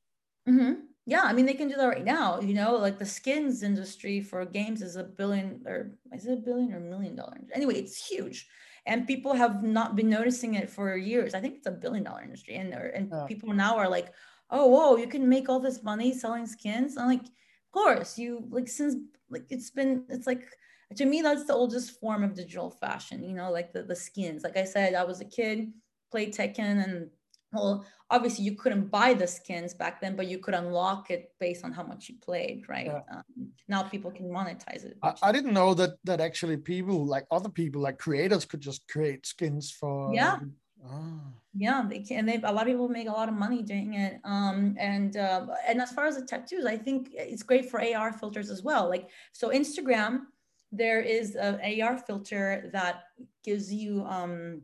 Mm-hmm. 0.47 0.73
Yeah, 1.05 1.23
I 1.23 1.33
mean 1.33 1.45
they 1.45 1.53
can 1.53 1.67
do 1.67 1.75
that 1.75 1.85
right 1.85 2.05
now. 2.05 2.39
You 2.39 2.53
know, 2.53 2.75
like 2.75 2.99
the 2.99 3.05
skins 3.05 3.63
industry 3.63 4.21
for 4.21 4.45
games 4.45 4.81
is 4.81 4.95
a 4.95 5.03
billion 5.03 5.61
or 5.65 5.91
is 6.13 6.25
it 6.25 6.33
a 6.33 6.41
billion 6.41 6.73
or 6.73 6.77
a 6.77 6.91
million 6.93 7.15
dollars? 7.15 7.45
Anyway, 7.53 7.75
it's 7.75 8.07
huge 8.07 8.47
and 8.85 9.07
people 9.07 9.33
have 9.33 9.63
not 9.63 9.95
been 9.95 10.09
noticing 10.09 10.55
it 10.55 10.69
for 10.69 10.95
years. 10.97 11.33
I 11.33 11.39
think 11.39 11.55
it's 11.57 11.67
a 11.67 11.71
billion 11.71 12.03
dollar 12.03 12.23
industry, 12.23 12.55
and 12.55 12.73
and 12.73 13.09
yeah. 13.11 13.25
people 13.27 13.53
now 13.53 13.77
are 13.77 13.89
like, 13.89 14.13
oh 14.51 14.67
whoa 14.67 14.97
you 14.97 15.07
can 15.07 15.27
make 15.27 15.49
all 15.49 15.59
this 15.59 15.83
money 15.83 16.13
selling 16.13 16.45
skins 16.45 16.97
i'm 16.97 17.07
like 17.07 17.21
of 17.21 17.71
course 17.71 18.17
you 18.17 18.45
like 18.49 18.67
since 18.67 18.95
like 19.29 19.45
it's 19.49 19.69
been 19.69 20.03
it's 20.09 20.27
like 20.27 20.47
to 20.95 21.05
me 21.05 21.21
that's 21.21 21.45
the 21.45 21.53
oldest 21.53 21.99
form 21.99 22.23
of 22.23 22.33
digital 22.33 22.69
fashion 22.69 23.23
you 23.23 23.33
know 23.33 23.51
like 23.51 23.71
the, 23.73 23.83
the 23.83 23.95
skins 23.95 24.43
like 24.43 24.57
i 24.57 24.63
said 24.63 24.93
i 24.93 25.03
was 25.03 25.21
a 25.21 25.25
kid 25.25 25.71
played 26.11 26.33
tekken 26.33 26.83
and 26.83 27.09
well 27.53 27.85
obviously 28.09 28.43
you 28.43 28.55
couldn't 28.55 28.91
buy 28.91 29.13
the 29.13 29.27
skins 29.27 29.73
back 29.73 30.01
then 30.01 30.15
but 30.15 30.27
you 30.27 30.37
could 30.37 30.53
unlock 30.53 31.09
it 31.09 31.31
based 31.39 31.63
on 31.63 31.71
how 31.71 31.83
much 31.83 32.09
you 32.09 32.15
played 32.21 32.63
right 32.67 32.87
yeah. 32.87 33.01
um, 33.11 33.23
now 33.69 33.81
people 33.83 34.11
can 34.11 34.29
monetize 34.29 34.83
it 34.83 34.97
I, 35.01 35.13
I, 35.21 35.31
didn't 35.31 35.53
know 35.53 35.73
that 35.75 35.91
that 36.03 36.19
actually 36.19 36.57
people 36.57 37.05
like 37.05 37.25
other 37.31 37.49
people 37.49 37.81
like 37.81 37.97
creators 37.97 38.45
could 38.45 38.61
just 38.61 38.87
create 38.87 39.25
skins 39.25 39.71
for 39.71 40.13
yeah 40.13 40.39
Oh. 40.87 41.19
Yeah, 41.53 41.83
they 41.87 41.99
can. 41.99 42.25
They 42.25 42.37
a 42.37 42.51
lot 42.51 42.61
of 42.61 42.67
people 42.67 42.87
make 42.87 43.09
a 43.09 43.11
lot 43.11 43.27
of 43.27 43.35
money 43.35 43.61
doing 43.61 43.95
it. 43.95 44.21
Um, 44.23 44.75
and 44.79 45.17
uh, 45.17 45.47
and 45.67 45.81
as 45.81 45.91
far 45.91 46.05
as 46.05 46.15
the 46.15 46.25
tattoos, 46.25 46.65
I 46.65 46.77
think 46.77 47.09
it's 47.13 47.43
great 47.43 47.69
for 47.69 47.81
AR 47.81 48.13
filters 48.13 48.49
as 48.49 48.63
well. 48.63 48.87
Like 48.89 49.09
so, 49.33 49.49
Instagram, 49.49 50.21
there 50.71 51.01
is 51.01 51.35
an 51.35 51.59
AR 51.81 51.97
filter 51.97 52.69
that 52.71 53.03
gives 53.43 53.71
you 53.73 54.05
um, 54.05 54.61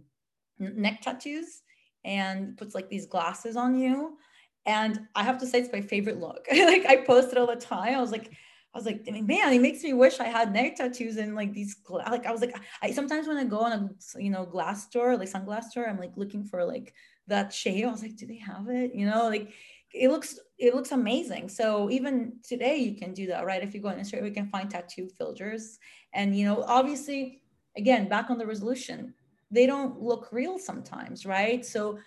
neck 0.60 1.02
tattoos 1.02 1.62
and 2.06 2.56
puts 2.58 2.74
like 2.74 2.90
these 2.90 3.06
glasses 3.06 3.58
on 3.58 3.78
you. 3.78 4.18
And 4.66 5.02
I 5.16 5.24
have 5.24 5.38
to 5.40 5.48
say, 5.48 5.60
it's 5.60 5.74
my 5.74 5.82
favorite 5.82 6.20
look. 6.20 6.46
like 6.52 6.86
I 6.86 7.04
post 7.06 7.34
it 7.34 7.38
all 7.38 7.48
the 7.48 7.56
time. 7.58 7.96
I 7.96 8.02
was 8.02 8.12
like, 8.12 8.32
I 8.74 8.78
was 8.78 8.86
like, 8.86 9.08
man, 9.08 9.54
it 9.54 9.62
makes 9.62 9.82
me 9.84 9.94
wish 9.94 10.20
I 10.20 10.26
had 10.26 10.54
neck 10.54 10.76
tattoos 10.76 11.18
and 11.18 11.36
like 11.36 11.54
these, 11.54 11.78
like, 11.90 12.26
I 12.26 12.32
was 12.32 12.42
like, 12.42 12.56
I 12.82 12.92
sometimes 12.92 13.28
when 13.28 13.38
I 13.38 13.44
go 13.44 13.60
on 13.60 13.72
a, 13.72 14.22
you 14.22 14.30
know, 14.30 14.46
glass 14.46 14.84
store, 14.84 15.18
like 15.18 15.32
sunglass 15.32 15.66
store, 15.66 15.88
I'm 15.88 15.98
like 15.98 16.12
looking 16.16 16.44
for 16.44 16.64
like 16.64 16.94
that 17.28 17.54
shade. 17.54 17.86
I 17.86 17.92
was 17.92 18.04
like, 18.04 18.18
do 18.18 18.28
they 18.28 18.38
have 18.38 18.68
it? 18.70 18.94
You 18.94 19.10
know, 19.10 19.28
like 19.28 19.52
it 19.94 20.10
looks, 20.10 20.38
it 20.60 20.76
looks 20.76 20.92
amazing. 20.92 21.50
So 21.50 21.90
even 21.90 22.34
today 22.44 22.78
you 22.78 22.96
can 22.96 23.14
do 23.14 23.26
that, 23.28 23.46
right? 23.46 23.64
If 23.64 23.74
you 23.74 23.82
go 23.82 23.88
on 23.88 23.98
Instagram, 23.98 24.24
we 24.24 24.32
can 24.32 24.50
find 24.50 24.70
tattoo 24.70 25.10
filters 25.18 25.80
and, 26.14 26.38
you 26.38 26.46
know, 26.46 26.64
obviously 26.68 27.42
again, 27.78 28.10
back 28.10 28.30
on 28.30 28.38
the 28.38 28.46
resolution, 28.46 29.14
they 29.50 29.66
don't 29.66 30.02
look 30.02 30.30
real 30.32 30.60
sometimes, 30.60 31.26
right? 31.26 31.66
So 31.66 32.00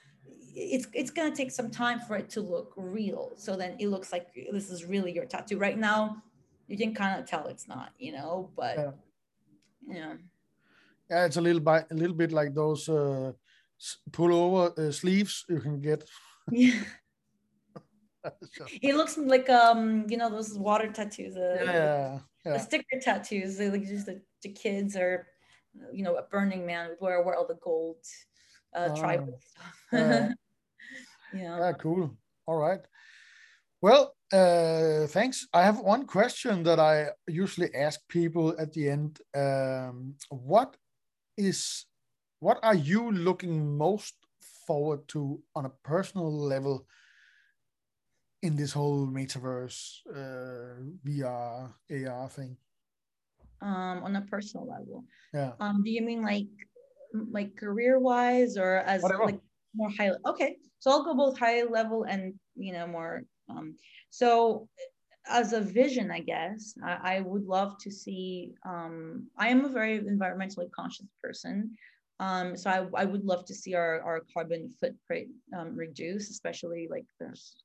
it's 0.54 0.88
it's 0.92 1.10
gonna 1.10 1.34
take 1.34 1.50
some 1.50 1.70
time 1.70 2.00
for 2.00 2.16
it 2.16 2.28
to 2.30 2.40
look 2.40 2.74
real. 2.76 3.32
So 3.36 3.56
then 3.56 3.76
it 3.78 3.88
looks 3.88 4.12
like 4.12 4.26
this 4.52 4.68
is 4.70 4.84
really 4.84 5.12
your 5.12 5.24
tattoo. 5.24 5.58
Right 5.58 5.78
now, 5.78 6.22
you 6.70 6.78
can 6.78 6.94
kind 6.94 7.20
of 7.20 7.28
tell 7.28 7.46
it's 7.48 7.66
not, 7.66 7.90
you 7.98 8.12
know, 8.12 8.50
but 8.56 8.76
yeah. 8.78 8.90
yeah. 9.88 10.12
Yeah, 11.10 11.24
it's 11.24 11.36
a 11.36 11.40
little 11.40 11.60
bit 11.60 11.86
a 11.90 11.94
little 11.94 12.14
bit 12.14 12.30
like 12.30 12.54
those 12.54 12.88
uh 12.88 13.32
pullover 14.12 14.78
uh, 14.78 14.92
sleeves 14.92 15.44
you 15.48 15.60
can 15.60 15.80
get. 15.80 16.08
Yeah. 16.50 16.82
He 18.82 18.92
looks 18.92 19.16
like 19.16 19.48
um, 19.48 20.04
you 20.06 20.18
know, 20.18 20.28
those 20.28 20.52
water 20.58 20.92
tattoos. 20.92 21.38
Uh, 21.38 21.56
yeah, 21.64 22.18
yeah. 22.44 22.58
Sticker 22.58 23.00
tattoos. 23.00 23.56
They 23.56 23.70
like 23.70 23.86
just 23.86 24.04
the, 24.04 24.20
the 24.42 24.50
kids 24.50 24.94
or 24.94 25.26
you 25.90 26.04
know, 26.04 26.16
a 26.16 26.22
Burning 26.22 26.66
Man 26.66 26.90
where 26.98 27.22
where 27.22 27.34
all 27.34 27.46
the 27.46 27.58
gold 27.62 28.04
uh, 28.76 28.90
oh, 28.90 29.00
tribal 29.00 29.40
stuff. 29.40 29.76
yeah. 29.92 30.28
yeah. 31.34 31.58
Yeah, 31.58 31.72
cool. 31.80 32.14
All 32.44 32.56
right. 32.56 32.80
Well, 33.80 34.14
uh, 34.32 35.06
thanks. 35.08 35.46
I 35.52 35.62
have 35.62 35.80
one 35.80 36.06
question 36.06 36.62
that 36.64 36.78
I 36.78 37.08
usually 37.26 37.74
ask 37.74 38.00
people 38.08 38.54
at 38.58 38.72
the 38.72 38.88
end. 38.88 39.20
Um, 39.34 40.14
what 40.28 40.76
is 41.36 41.86
what 42.40 42.58
are 42.62 42.74
you 42.74 43.10
looking 43.10 43.76
most 43.76 44.14
forward 44.66 45.06
to 45.08 45.42
on 45.54 45.66
a 45.66 45.72
personal 45.82 46.32
level 46.32 46.86
in 48.42 48.56
this 48.56 48.72
whole 48.72 49.06
metaverse 49.06 49.98
uh, 50.08 50.80
VR 51.04 51.74
AR 51.90 52.28
thing? 52.28 52.56
Um, 53.60 54.02
on 54.04 54.16
a 54.16 54.22
personal 54.22 54.66
level. 54.66 55.04
Yeah. 55.34 55.52
Um, 55.60 55.82
do 55.84 55.90
you 55.90 56.02
mean 56.02 56.22
like 56.22 56.48
like 57.12 57.56
career 57.56 57.98
wise 57.98 58.56
or 58.56 58.78
as 58.78 59.02
Whatever. 59.02 59.24
like 59.24 59.40
more 59.74 59.90
high? 59.90 60.12
Okay, 60.24 60.56
so 60.78 60.90
I'll 60.90 61.04
go 61.04 61.14
both 61.14 61.38
high 61.38 61.64
level 61.64 62.04
and 62.04 62.34
you 62.56 62.72
know 62.72 62.86
more. 62.86 63.24
Um, 63.50 63.76
so 64.10 64.68
as 65.28 65.52
a 65.52 65.60
vision, 65.60 66.10
I 66.10 66.20
guess 66.20 66.74
I, 66.84 67.16
I 67.16 67.20
would 67.20 67.44
love 67.44 67.76
to 67.80 67.90
see. 67.90 68.54
Um, 68.66 69.28
I 69.36 69.48
am 69.48 69.64
a 69.64 69.68
very 69.68 69.98
environmentally 70.00 70.70
conscious 70.72 71.06
person. 71.22 71.76
Um, 72.18 72.56
so 72.56 72.70
I, 72.70 73.02
I 73.02 73.04
would 73.06 73.24
love 73.24 73.46
to 73.46 73.54
see 73.54 73.74
our, 73.74 74.00
our 74.02 74.22
carbon 74.34 74.72
footprint 74.78 75.28
um, 75.56 75.74
reduce, 75.74 76.30
especially 76.30 76.86
like 76.90 77.06
there's 77.18 77.56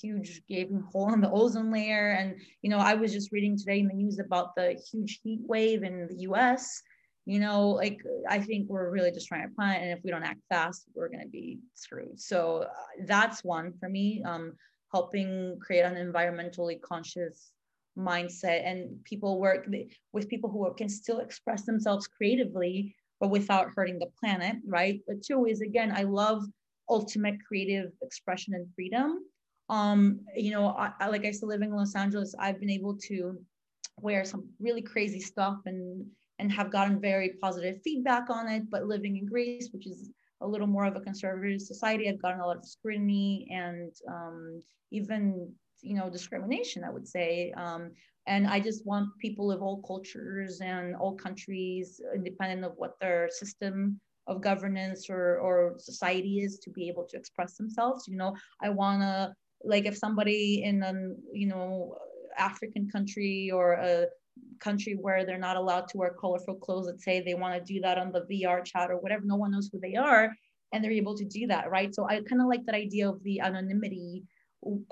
huge 0.00 0.42
gaping 0.48 0.80
hole 0.92 1.12
in 1.12 1.20
the 1.20 1.30
ozone 1.30 1.70
layer. 1.70 2.10
And, 2.12 2.36
you 2.62 2.70
know, 2.70 2.78
I 2.78 2.94
was 2.94 3.12
just 3.12 3.32
reading 3.32 3.56
today 3.56 3.80
in 3.80 3.88
the 3.88 3.94
news 3.94 4.18
about 4.18 4.54
the 4.54 4.80
huge 4.90 5.20
heat 5.22 5.40
wave 5.42 5.82
in 5.82 6.06
the 6.08 6.20
US. 6.20 6.82
You 7.26 7.40
know, 7.40 7.68
like 7.68 8.00
I 8.26 8.38
think 8.38 8.70
we're 8.70 8.90
really 8.90 9.10
destroying 9.10 9.42
our 9.42 9.50
planet. 9.50 9.82
And 9.82 9.90
if 9.90 10.02
we 10.02 10.10
don't 10.10 10.24
act 10.24 10.40
fast, 10.48 10.84
we're 10.94 11.10
going 11.10 11.22
to 11.22 11.28
be 11.28 11.58
screwed. 11.74 12.18
So 12.18 12.62
uh, 12.62 13.04
that's 13.04 13.44
one 13.44 13.74
for 13.78 13.88
me, 13.90 14.22
um, 14.24 14.54
helping 14.92 15.58
create 15.60 15.82
an 15.82 15.94
environmentally 15.94 16.80
conscious 16.80 17.52
mindset 17.98 18.64
and 18.64 19.02
people 19.04 19.40
work 19.40 19.66
with 20.12 20.28
people 20.28 20.50
who 20.50 20.72
can 20.74 20.88
still 20.88 21.18
express 21.18 21.64
themselves 21.64 22.06
creatively 22.06 22.94
but 23.20 23.30
without 23.30 23.70
hurting 23.74 23.98
the 23.98 24.10
planet, 24.18 24.56
right? 24.66 25.00
But 25.06 25.22
two 25.22 25.46
is 25.46 25.60
again, 25.60 25.92
I 25.94 26.02
love 26.02 26.44
ultimate 26.88 27.36
creative 27.46 27.90
expression 28.02 28.54
and 28.54 28.66
freedom. 28.74 29.24
Um, 29.68 30.20
you 30.34 30.50
know, 30.50 30.68
I, 30.68 30.92
I, 31.00 31.08
like 31.08 31.26
I 31.26 31.32
said, 31.32 31.48
living 31.48 31.70
in 31.70 31.76
Los 31.76 31.94
Angeles, 31.94 32.34
I've 32.38 32.60
been 32.60 32.70
able 32.70 32.96
to 33.08 33.38
wear 34.00 34.24
some 34.24 34.48
really 34.60 34.82
crazy 34.82 35.20
stuff 35.20 35.58
and 35.66 36.06
and 36.40 36.52
have 36.52 36.70
gotten 36.70 37.00
very 37.00 37.30
positive 37.42 37.82
feedback 37.82 38.30
on 38.30 38.48
it. 38.48 38.70
But 38.70 38.86
living 38.86 39.16
in 39.16 39.26
Greece, 39.26 39.70
which 39.72 39.88
is 39.88 40.10
a 40.40 40.46
little 40.46 40.66
more 40.66 40.84
of 40.84 40.96
a 40.96 41.00
conservative 41.00 41.60
society, 41.60 42.08
I've 42.08 42.22
gotten 42.22 42.40
a 42.40 42.46
lot 42.46 42.56
of 42.56 42.64
scrutiny 42.64 43.48
and 43.50 43.92
um, 44.08 44.62
even 44.90 45.52
you 45.82 45.94
know 45.96 46.10
discrimination. 46.10 46.84
I 46.84 46.90
would 46.90 47.06
say. 47.06 47.52
Um, 47.56 47.92
and 48.28 48.46
I 48.46 48.60
just 48.60 48.84
want 48.84 49.08
people 49.18 49.50
of 49.50 49.62
all 49.62 49.82
cultures 49.82 50.60
and 50.60 50.94
all 50.94 51.14
countries, 51.14 51.98
independent 52.14 52.62
of 52.62 52.72
what 52.76 53.00
their 53.00 53.30
system 53.30 53.98
of 54.26 54.42
governance 54.42 55.08
or, 55.08 55.38
or 55.38 55.76
society 55.78 56.40
is, 56.40 56.58
to 56.58 56.70
be 56.70 56.88
able 56.88 57.06
to 57.08 57.16
express 57.16 57.56
themselves. 57.56 58.06
You 58.06 58.16
know, 58.16 58.36
I 58.60 58.68
want 58.68 59.00
to, 59.00 59.32
like, 59.64 59.86
if 59.86 59.96
somebody 59.96 60.62
in 60.62 60.82
an, 60.82 61.16
you 61.32 61.46
know, 61.46 61.96
African 62.36 62.90
country 62.90 63.50
or 63.50 63.72
a 63.72 64.06
country 64.60 64.96
where 65.00 65.24
they're 65.24 65.38
not 65.38 65.56
allowed 65.56 65.88
to 65.88 65.98
wear 65.98 66.14
colorful 66.20 66.54
clothes, 66.54 66.86
let's 66.86 67.04
say 67.04 67.20
they 67.20 67.34
want 67.34 67.54
to 67.54 67.72
do 67.72 67.80
that 67.80 67.98
on 67.98 68.12
the 68.12 68.22
VR 68.22 68.64
chat 68.64 68.90
or 68.90 68.98
whatever, 68.98 69.22
no 69.24 69.36
one 69.36 69.52
knows 69.52 69.70
who 69.72 69.80
they 69.80 69.94
are, 69.94 70.32
and 70.72 70.82
they're 70.82 70.90
able 70.90 71.16
to 71.16 71.24
do 71.24 71.46
that, 71.46 71.70
right? 71.70 71.94
So 71.94 72.06
I 72.08 72.20
kind 72.22 72.42
of 72.42 72.48
like 72.48 72.64
that 72.66 72.74
idea 72.74 73.08
of 73.08 73.22
the 73.22 73.40
anonymity 73.40 74.24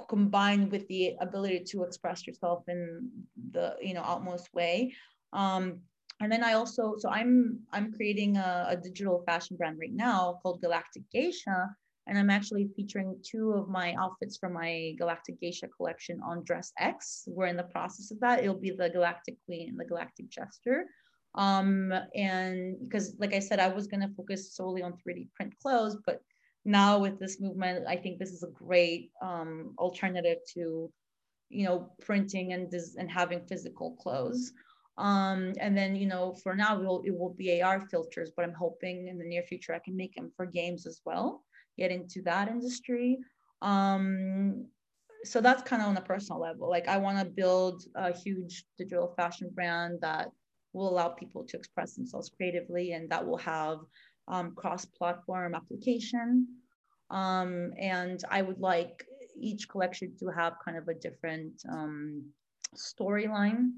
combined 0.08 0.70
with 0.70 0.86
the 0.88 1.14
ability 1.20 1.64
to 1.64 1.82
express 1.82 2.26
yourself 2.26 2.62
in 2.68 3.10
the 3.50 3.74
you 3.80 3.94
know 3.94 4.02
utmost 4.02 4.52
way 4.54 4.92
um, 5.32 5.80
and 6.20 6.30
then 6.30 6.44
i 6.44 6.52
also 6.52 6.94
so 6.98 7.10
i'm 7.10 7.58
i'm 7.72 7.92
creating 7.92 8.36
a, 8.36 8.66
a, 8.70 8.76
digital 8.76 9.22
fashion 9.26 9.56
brand 9.56 9.76
right 9.78 9.92
now 9.92 10.38
called 10.42 10.60
galactic 10.60 11.02
geisha 11.10 11.68
and 12.06 12.18
i'm 12.18 12.30
actually 12.30 12.68
featuring 12.76 13.16
two 13.22 13.52
of 13.52 13.68
my 13.68 13.94
outfits 14.00 14.36
from 14.36 14.52
my 14.52 14.92
galactic 14.98 15.40
geisha 15.40 15.68
collection 15.68 16.20
on 16.24 16.44
DressX. 16.44 17.24
We're 17.26 17.46
in 17.46 17.56
the 17.56 17.64
process 17.64 18.10
of 18.10 18.20
that. 18.20 18.40
It'll 18.42 18.54
be 18.58 18.70
the 18.70 18.90
galactic 18.90 19.36
queen 19.44 19.68
and 19.70 19.78
the 19.78 19.84
galactic 19.84 20.28
jester. 20.28 20.86
Um, 21.34 21.92
and 22.14 22.76
because 22.82 23.14
like 23.18 23.34
i 23.34 23.38
said 23.40 23.60
i 23.60 23.68
was 23.68 23.86
going 23.86 24.00
to 24.00 24.14
focus 24.16 24.54
solely 24.54 24.82
on 24.82 24.94
3d 24.94 25.28
print 25.34 25.52
clothes 25.60 25.98
but 26.06 26.22
now 26.66 26.98
with 26.98 27.18
this 27.18 27.40
movement, 27.40 27.86
I 27.88 27.96
think 27.96 28.18
this 28.18 28.32
is 28.32 28.42
a 28.42 28.48
great 28.48 29.12
um, 29.22 29.72
alternative 29.78 30.38
to, 30.54 30.92
you 31.48 31.64
know, 31.64 31.92
printing 32.00 32.52
and 32.52 32.70
and 32.98 33.10
having 33.10 33.46
physical 33.46 33.92
clothes. 34.02 34.52
Um, 34.98 35.52
and 35.60 35.76
then, 35.78 35.94
you 35.94 36.06
know, 36.06 36.34
for 36.42 36.56
now, 36.56 36.80
it 36.80 36.84
will, 36.84 37.02
it 37.04 37.16
will 37.16 37.34
be 37.34 37.62
AR 37.62 37.86
filters, 37.88 38.32
but 38.34 38.44
I'm 38.44 38.54
hoping 38.54 39.08
in 39.08 39.18
the 39.18 39.24
near 39.24 39.42
future 39.42 39.74
I 39.74 39.78
can 39.78 39.96
make 39.96 40.14
them 40.16 40.32
for 40.36 40.44
games 40.44 40.86
as 40.86 41.00
well, 41.04 41.44
get 41.76 41.90
into 41.90 42.22
that 42.22 42.48
industry. 42.48 43.18
Um, 43.62 44.66
so 45.24 45.40
that's 45.40 45.62
kind 45.62 45.82
of 45.82 45.88
on 45.88 45.96
a 45.96 46.02
personal 46.02 46.40
level. 46.40 46.68
Like 46.68 46.88
I 46.88 46.98
want 46.98 47.18
to 47.18 47.24
build 47.24 47.82
a 47.94 48.12
huge 48.16 48.64
digital 48.78 49.12
fashion 49.16 49.50
brand 49.54 49.98
that 50.02 50.30
will 50.72 50.88
allow 50.88 51.08
people 51.08 51.44
to 51.44 51.56
express 51.56 51.94
themselves 51.94 52.30
creatively 52.36 52.92
and 52.92 53.10
that 53.10 53.26
will 53.26 53.38
have 53.38 53.78
um, 54.28 54.52
cross-platform 54.54 55.54
application. 55.54 56.46
Um, 57.10 57.72
and 57.78 58.22
I 58.30 58.42
would 58.42 58.60
like 58.60 59.04
each 59.38 59.68
collection 59.68 60.14
to 60.18 60.28
have 60.28 60.54
kind 60.64 60.76
of 60.76 60.88
a 60.88 60.94
different 60.94 61.62
um, 61.70 62.24
storyline, 62.76 63.70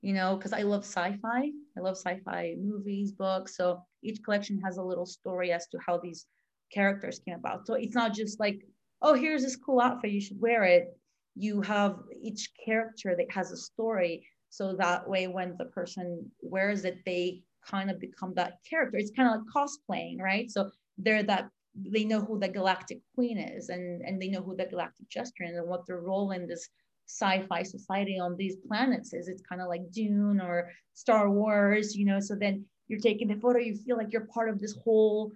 you 0.00 0.14
know, 0.14 0.36
because 0.36 0.52
I 0.52 0.62
love 0.62 0.84
sci-fi. 0.84 1.50
I 1.76 1.80
love 1.80 1.96
sci-fi 1.96 2.56
movies, 2.58 3.12
books. 3.12 3.56
So 3.56 3.82
each 4.02 4.22
collection 4.24 4.60
has 4.64 4.76
a 4.78 4.82
little 4.82 5.06
story 5.06 5.52
as 5.52 5.66
to 5.68 5.78
how 5.86 5.98
these 5.98 6.26
characters 6.72 7.20
came 7.24 7.34
about. 7.34 7.66
So 7.66 7.74
it's 7.74 7.94
not 7.94 8.14
just 8.14 8.40
like, 8.40 8.66
oh, 9.00 9.14
here's 9.14 9.42
this 9.42 9.56
cool 9.56 9.80
outfit, 9.80 10.10
you 10.10 10.20
should 10.20 10.40
wear 10.40 10.64
it. 10.64 10.96
You 11.34 11.60
have 11.62 11.96
each 12.20 12.50
character 12.64 13.14
that 13.16 13.30
has 13.30 13.50
a 13.52 13.56
story. 13.56 14.26
So 14.50 14.74
that 14.76 15.08
way, 15.08 15.28
when 15.28 15.56
the 15.58 15.64
person 15.66 16.30
wears 16.42 16.84
it, 16.84 16.98
they 17.06 17.42
kind 17.66 17.90
of 17.90 17.98
become 17.98 18.34
that 18.34 18.58
character. 18.68 18.98
It's 18.98 19.12
kind 19.16 19.28
of 19.28 19.40
like 19.40 19.54
cosplaying, 19.54 20.20
right? 20.20 20.50
So 20.50 20.70
they're 20.98 21.22
that 21.22 21.48
they 21.74 22.04
know 22.04 22.20
who 22.20 22.38
the 22.38 22.48
galactic 22.48 23.00
queen 23.14 23.38
is 23.38 23.70
and 23.70 24.02
and 24.02 24.20
they 24.20 24.28
know 24.28 24.42
who 24.42 24.54
the 24.54 24.66
galactic 24.66 25.08
jester 25.08 25.44
is 25.44 25.56
and 25.56 25.66
what 25.66 25.86
their 25.86 26.00
role 26.00 26.32
in 26.32 26.46
this 26.46 26.68
sci-fi 27.06 27.62
society 27.62 28.18
on 28.18 28.36
these 28.36 28.56
planets 28.66 29.12
is. 29.12 29.28
It's 29.28 29.42
kind 29.42 29.60
of 29.60 29.68
like 29.68 29.90
Dune 29.90 30.40
or 30.40 30.70
Star 30.94 31.30
Wars, 31.30 31.96
you 31.96 32.04
know. 32.04 32.20
So 32.20 32.34
then 32.34 32.64
you're 32.88 33.00
taking 33.00 33.28
the 33.28 33.36
photo, 33.36 33.58
you 33.58 33.74
feel 33.74 33.96
like 33.96 34.12
you're 34.12 34.26
part 34.26 34.48
of 34.48 34.58
this 34.58 34.76
whole 34.84 35.32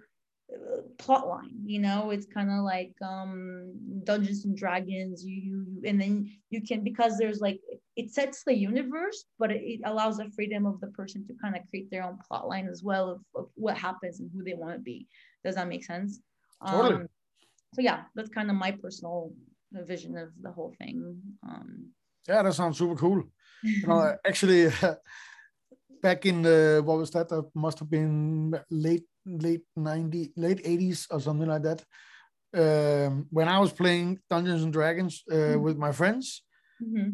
plot 0.97 1.27
line 1.27 1.59
you 1.65 1.79
know? 1.79 2.11
It's 2.11 2.25
kind 2.25 2.49
of 2.49 2.63
like 2.63 2.93
um 3.01 3.73
dungeons 4.03 4.45
and 4.45 4.55
dragons 4.57 5.23
you, 5.23 5.35
you 5.35 5.81
and 5.85 5.99
then 5.99 6.31
you 6.49 6.61
can 6.61 6.83
because 6.83 7.17
there's 7.17 7.41
like 7.41 7.59
it 7.95 8.11
sets 8.11 8.43
the 8.43 8.55
universe 8.55 9.25
but 9.39 9.51
it, 9.51 9.61
it 9.63 9.81
allows 9.85 10.17
the 10.17 10.29
freedom 10.35 10.65
of 10.65 10.79
the 10.79 10.87
person 10.87 11.25
to 11.27 11.33
kind 11.41 11.55
of 11.55 11.63
create 11.69 11.89
their 11.91 12.03
own 12.03 12.17
plot 12.27 12.47
line 12.47 12.67
as 12.67 12.83
well 12.83 13.09
of, 13.09 13.21
of 13.35 13.49
what 13.55 13.77
happens 13.77 14.19
and 14.19 14.29
who 14.33 14.43
they 14.43 14.53
want 14.53 14.73
to 14.73 14.79
be. 14.79 15.07
Does 15.43 15.55
that 15.55 15.67
make 15.67 15.83
sense? 15.83 16.19
Totally. 16.65 16.95
Um, 16.95 17.07
so 17.73 17.81
yeah 17.81 18.03
that's 18.15 18.29
kind 18.29 18.49
of 18.49 18.55
my 18.55 18.71
personal 18.71 19.33
vision 19.73 20.17
of 20.17 20.29
the 20.41 20.51
whole 20.51 20.73
thing 20.77 21.17
um. 21.47 21.87
Yeah 22.27 22.41
that 22.41 22.53
sounds 22.53 22.77
super 22.77 22.95
cool. 22.95 23.23
You 23.63 23.87
know, 23.87 24.15
actually 24.23 24.71
back 26.01 26.25
in 26.25 26.41
the 26.41 26.81
what 26.83 26.97
was 26.97 27.11
that 27.11 27.29
that 27.29 27.45
must 27.55 27.79
have 27.79 27.89
been 27.89 28.57
late 28.69 29.05
late 29.25 29.63
90 29.75 30.33
late 30.35 30.63
80s 30.63 31.07
or 31.11 31.19
something 31.19 31.47
like 31.47 31.63
that 31.63 31.83
um, 32.55 33.27
when 33.29 33.47
i 33.47 33.59
was 33.59 33.71
playing 33.71 34.19
dungeons 34.29 34.63
and 34.63 34.73
dragons 34.73 35.23
uh, 35.31 35.35
mm-hmm. 35.35 35.61
with 35.61 35.77
my 35.77 35.91
friends 35.91 36.43
mm-hmm. 36.81 37.09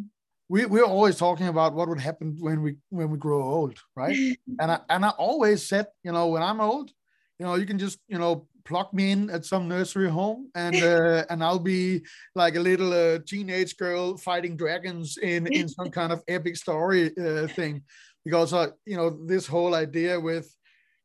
we, 0.50 0.66
we 0.66 0.80
were 0.80 0.86
always 0.88 1.18
talking 1.18 1.48
about 1.48 1.74
what 1.74 1.88
would 1.88 2.00
happen 2.00 2.36
when 2.40 2.62
we 2.62 2.76
when 2.90 3.10
we 3.10 3.18
grow 3.18 3.42
old 3.42 3.78
right 3.96 4.16
and 4.60 4.72
i 4.72 4.80
and 4.90 5.06
i 5.06 5.10
always 5.10 5.68
said 5.68 5.88
you 6.04 6.12
know 6.12 6.28
when 6.28 6.44
i'm 6.44 6.62
old 6.62 6.92
you 7.40 7.46
know 7.46 7.56
you 7.56 7.66
can 7.66 7.80
just 7.80 8.00
you 8.08 8.20
know 8.20 8.48
plug 8.66 8.94
me 8.94 9.12
in 9.12 9.30
at 9.30 9.46
some 9.46 9.68
nursery 9.68 10.10
home, 10.10 10.50
and 10.56 10.76
uh, 10.76 11.26
and 11.30 11.44
I'll 11.44 11.60
be 11.60 12.02
like 12.36 12.56
a 12.56 12.60
little 12.60 12.94
uh, 12.94 13.20
teenage 13.26 13.78
girl 13.78 14.18
fighting 14.18 14.56
dragons 14.56 15.18
in 15.18 15.48
in 15.48 15.68
some 15.68 15.90
kind 15.90 16.12
of 16.12 16.24
epic 16.28 16.56
story 16.56 17.12
uh, 17.18 17.48
thing, 17.48 17.84
because 18.24 18.54
uh, 18.54 18.72
you 18.86 18.98
know 18.98 19.10
this 19.26 19.48
whole 19.48 19.76
idea 19.76 20.20
with 20.20 20.54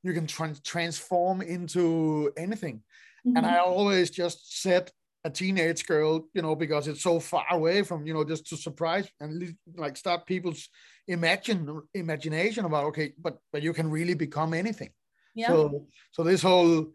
you 0.02 0.12
can 0.12 0.26
tra- 0.26 0.54
transform 0.64 1.42
into 1.42 2.32
anything, 2.36 2.82
mm-hmm. 3.26 3.36
and 3.36 3.46
I 3.46 3.58
always 3.58 4.10
just 4.10 4.62
said 4.62 4.90
a 5.24 5.30
teenage 5.30 5.86
girl, 5.86 6.28
you 6.32 6.42
know, 6.42 6.54
because 6.54 6.88
it's 6.88 7.02
so 7.02 7.20
far 7.20 7.44
away 7.50 7.82
from, 7.82 8.06
you 8.06 8.14
know, 8.14 8.24
just 8.24 8.46
to 8.48 8.56
surprise 8.56 9.08
and 9.20 9.54
like 9.76 9.96
start 9.96 10.26
people's 10.26 10.68
imagine 11.06 11.82
imagination 11.94 12.64
about 12.64 12.84
okay, 12.84 13.12
but 13.18 13.38
but 13.52 13.62
you 13.62 13.72
can 13.72 13.90
really 13.90 14.14
become 14.14 14.54
anything. 14.54 14.90
Yeah. 15.34 15.48
So 15.48 15.86
so 16.12 16.22
this 16.22 16.42
whole 16.42 16.92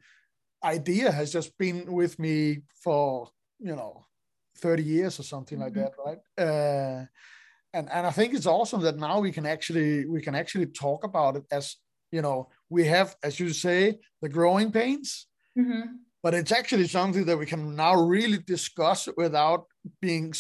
idea 0.64 1.12
has 1.12 1.32
just 1.32 1.58
been 1.58 1.92
with 1.92 2.18
me 2.20 2.62
for 2.84 3.30
you 3.60 3.76
know 3.76 4.06
30 4.58 4.84
years 4.84 5.20
or 5.20 5.24
something 5.24 5.60
mm-hmm. 5.60 5.66
like 5.66 5.74
that, 5.74 5.94
right? 6.06 6.20
Uh, 6.38 7.06
and 7.74 7.90
and 7.92 8.08
I 8.08 8.12
think 8.12 8.34
it's 8.34 8.46
awesome 8.46 8.82
that 8.82 8.98
now 8.98 9.20
we 9.20 9.32
can 9.32 9.46
actually 9.46 10.06
we 10.06 10.22
can 10.22 10.36
actually 10.36 10.68
talk 10.68 11.04
about 11.04 11.36
it 11.36 11.44
as 11.52 11.76
you 12.12 12.22
know 12.22 12.50
we 12.70 12.86
have 12.86 13.16
as 13.24 13.40
you 13.40 13.50
say 13.50 14.00
the 14.22 14.30
growing 14.30 14.72
pains. 14.72 15.28
Mm-hmm 15.58 15.96
but 16.24 16.34
it's 16.34 16.54
actually 16.54 16.88
something 16.88 17.26
that 17.26 17.38
we 17.38 17.46
can 17.46 17.76
now 17.76 17.94
really 17.96 18.38
discuss 18.38 19.10
without 19.18 19.68
being 20.02 20.34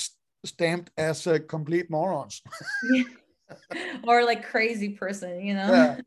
stamped 0.45 0.89
as 0.97 1.27
a 1.27 1.39
complete 1.39 1.91
morons 1.91 2.41
or 4.07 4.23
like 4.23 4.47
crazy 4.47 4.89
person 4.89 5.41
you 5.41 5.53
know 5.53 5.97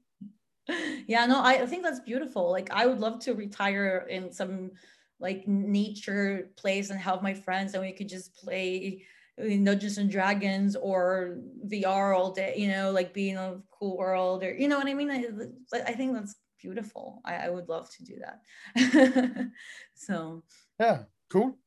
yeah. 0.69 0.75
yeah 1.07 1.27
no 1.27 1.41
I, 1.41 1.63
I 1.63 1.67
think 1.67 1.85
that's 1.85 2.01
beautiful 2.01 2.51
like 2.51 2.71
i 2.73 2.87
would 2.87 2.99
love 2.99 3.21
to 3.21 3.35
retire 3.35 4.07
in 4.11 4.33
some 4.33 4.73
like 5.21 5.47
nature 5.47 6.51
place 6.57 6.91
and 6.91 6.99
have 7.01 7.23
my 7.23 7.35
friends 7.35 7.75
and 7.75 7.83
we 7.83 7.93
could 7.93 8.09
just 8.09 8.35
play 8.35 9.05
Dungeons 9.39 9.99
and 9.99 10.11
Dragons 10.11 10.77
or 10.77 11.39
VR 11.67 12.15
all 12.15 12.33
day, 12.33 12.55
you 12.57 12.69
know, 12.69 12.91
like 12.91 13.13
being 13.13 13.37
a 13.37 13.61
cool 13.71 13.97
world 13.99 14.43
or 14.43 14.55
you 14.55 14.69
know 14.69 14.79
what 14.79 14.87
I 14.87 14.95
mean. 14.95 15.11
I, 15.11 15.27
I 15.73 15.93
think 15.93 16.15
that's 16.15 16.37
beautiful. 16.61 17.21
I, 17.25 17.35
I 17.37 17.51
would 17.51 17.69
love 17.69 17.91
to 17.97 18.05
do 18.05 18.17
that. 18.25 19.51
so 19.95 20.43
yeah, 20.81 21.05
cool. 21.31 21.59